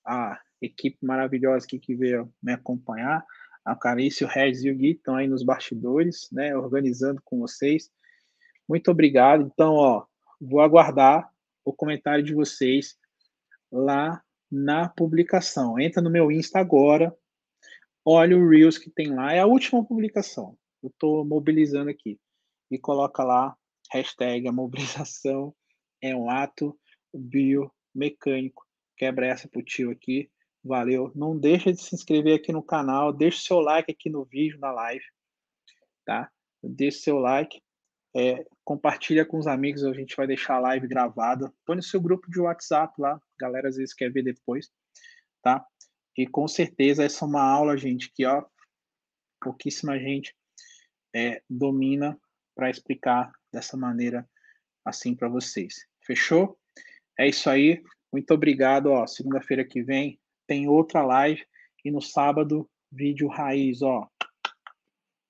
a 0.05 0.39
equipe 0.61 0.97
maravilhosa 1.01 1.65
aqui 1.65 1.79
que 1.79 1.95
veio 1.95 2.31
me 2.41 2.53
acompanhar. 2.53 3.25
A 3.65 3.75
Carício, 3.75 4.27
o 4.27 4.29
Regis 4.29 4.63
e 4.63 4.69
o 4.69 4.75
Gui 4.75 4.91
estão 4.91 5.15
aí 5.15 5.27
nos 5.27 5.43
bastidores, 5.43 6.27
né, 6.31 6.55
organizando 6.55 7.21
com 7.23 7.39
vocês. 7.39 7.89
Muito 8.67 8.91
obrigado. 8.91 9.49
Então, 9.53 9.73
ó, 9.73 10.05
vou 10.39 10.59
aguardar 10.59 11.31
o 11.63 11.71
comentário 11.71 12.23
de 12.23 12.33
vocês 12.33 12.97
lá 13.71 14.21
na 14.51 14.89
publicação. 14.89 15.79
Entra 15.79 16.01
no 16.01 16.09
meu 16.09 16.31
Insta 16.31 16.59
agora, 16.59 17.15
olha 18.05 18.37
o 18.37 18.49
Reels 18.49 18.77
que 18.77 18.89
tem 18.89 19.13
lá, 19.13 19.33
é 19.33 19.39
a 19.39 19.45
última 19.45 19.83
publicação. 19.83 20.57
Eu 20.81 20.89
estou 20.89 21.25
mobilizando 21.25 21.89
aqui. 21.89 22.19
E 22.73 22.79
coloca 22.79 23.23
lá, 23.23 23.55
hashtag 23.91 24.47
a 24.47 24.51
mobilização 24.51 25.55
é 26.01 26.15
um 26.15 26.27
ato 26.27 26.75
biomecânico. 27.13 28.65
Quebra 28.97 29.27
essa 29.27 29.47
pro 29.47 29.63
tio 29.63 29.91
aqui. 29.91 30.27
Valeu. 30.63 31.11
Não 31.13 31.37
deixa 31.37 31.71
de 31.71 31.79
se 31.79 31.93
inscrever 31.93 32.39
aqui 32.39 32.51
no 32.51 32.63
canal, 32.63 33.13
deixa 33.13 33.43
seu 33.43 33.59
like 33.59 33.91
aqui 33.91 34.09
no 34.09 34.25
vídeo, 34.25 34.57
na 34.59 34.71
live, 34.71 35.05
tá? 36.03 36.31
Deixa 36.63 36.97
seu 36.97 37.19
like, 37.19 37.61
é, 38.15 38.43
compartilha 38.63 39.23
com 39.23 39.37
os 39.37 39.45
amigos, 39.45 39.83
a 39.83 39.93
gente 39.93 40.15
vai 40.15 40.25
deixar 40.25 40.55
a 40.55 40.59
live 40.59 40.87
gravada. 40.87 41.53
Põe 41.67 41.75
no 41.75 41.83
seu 41.83 42.01
grupo 42.01 42.27
de 42.31 42.39
WhatsApp 42.39 42.99
lá, 42.99 43.13
a 43.13 43.21
galera 43.39 43.67
às 43.69 43.75
vezes 43.75 43.93
quer 43.93 44.11
ver 44.11 44.23
depois, 44.23 44.71
tá? 45.43 45.63
E 46.17 46.25
com 46.25 46.47
certeza 46.47 47.03
essa 47.03 47.23
é 47.23 47.27
uma 47.27 47.43
aula, 47.43 47.77
gente, 47.77 48.11
que 48.11 48.25
ó, 48.25 48.43
pouquíssima 49.39 49.99
gente 49.99 50.35
é, 51.13 51.43
domina 51.47 52.19
para 52.55 52.69
explicar 52.69 53.31
dessa 53.51 53.77
maneira 53.77 54.27
assim 54.85 55.15
para 55.15 55.29
vocês. 55.29 55.87
Fechou? 56.05 56.57
É 57.17 57.27
isso 57.27 57.49
aí. 57.49 57.81
Muito 58.11 58.33
obrigado. 58.33 58.87
Ó, 58.87 59.07
segunda-feira 59.07 59.63
que 59.63 59.81
vem 59.81 60.19
tem 60.47 60.67
outra 60.67 61.03
live 61.03 61.45
e 61.83 61.91
no 61.91 62.01
sábado 62.01 62.69
vídeo 62.91 63.27
raiz, 63.27 63.81
ó, 63.81 64.07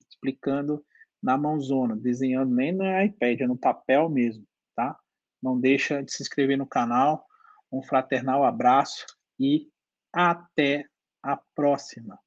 explicando 0.08 0.84
na 1.22 1.38
mãozona, 1.38 1.96
desenhando 1.96 2.54
nem 2.54 2.72
no 2.72 2.84
iPad, 3.02 3.40
é 3.40 3.46
no 3.46 3.56
papel 3.56 4.08
mesmo, 4.10 4.46
tá? 4.76 4.98
Não 5.42 5.58
deixa 5.58 6.02
de 6.02 6.12
se 6.12 6.22
inscrever 6.22 6.58
no 6.58 6.66
canal. 6.66 7.26
Um 7.72 7.82
fraternal 7.82 8.44
abraço 8.44 9.06
e 9.38 9.68
até 10.12 10.84
a 11.22 11.36
próxima. 11.54 12.18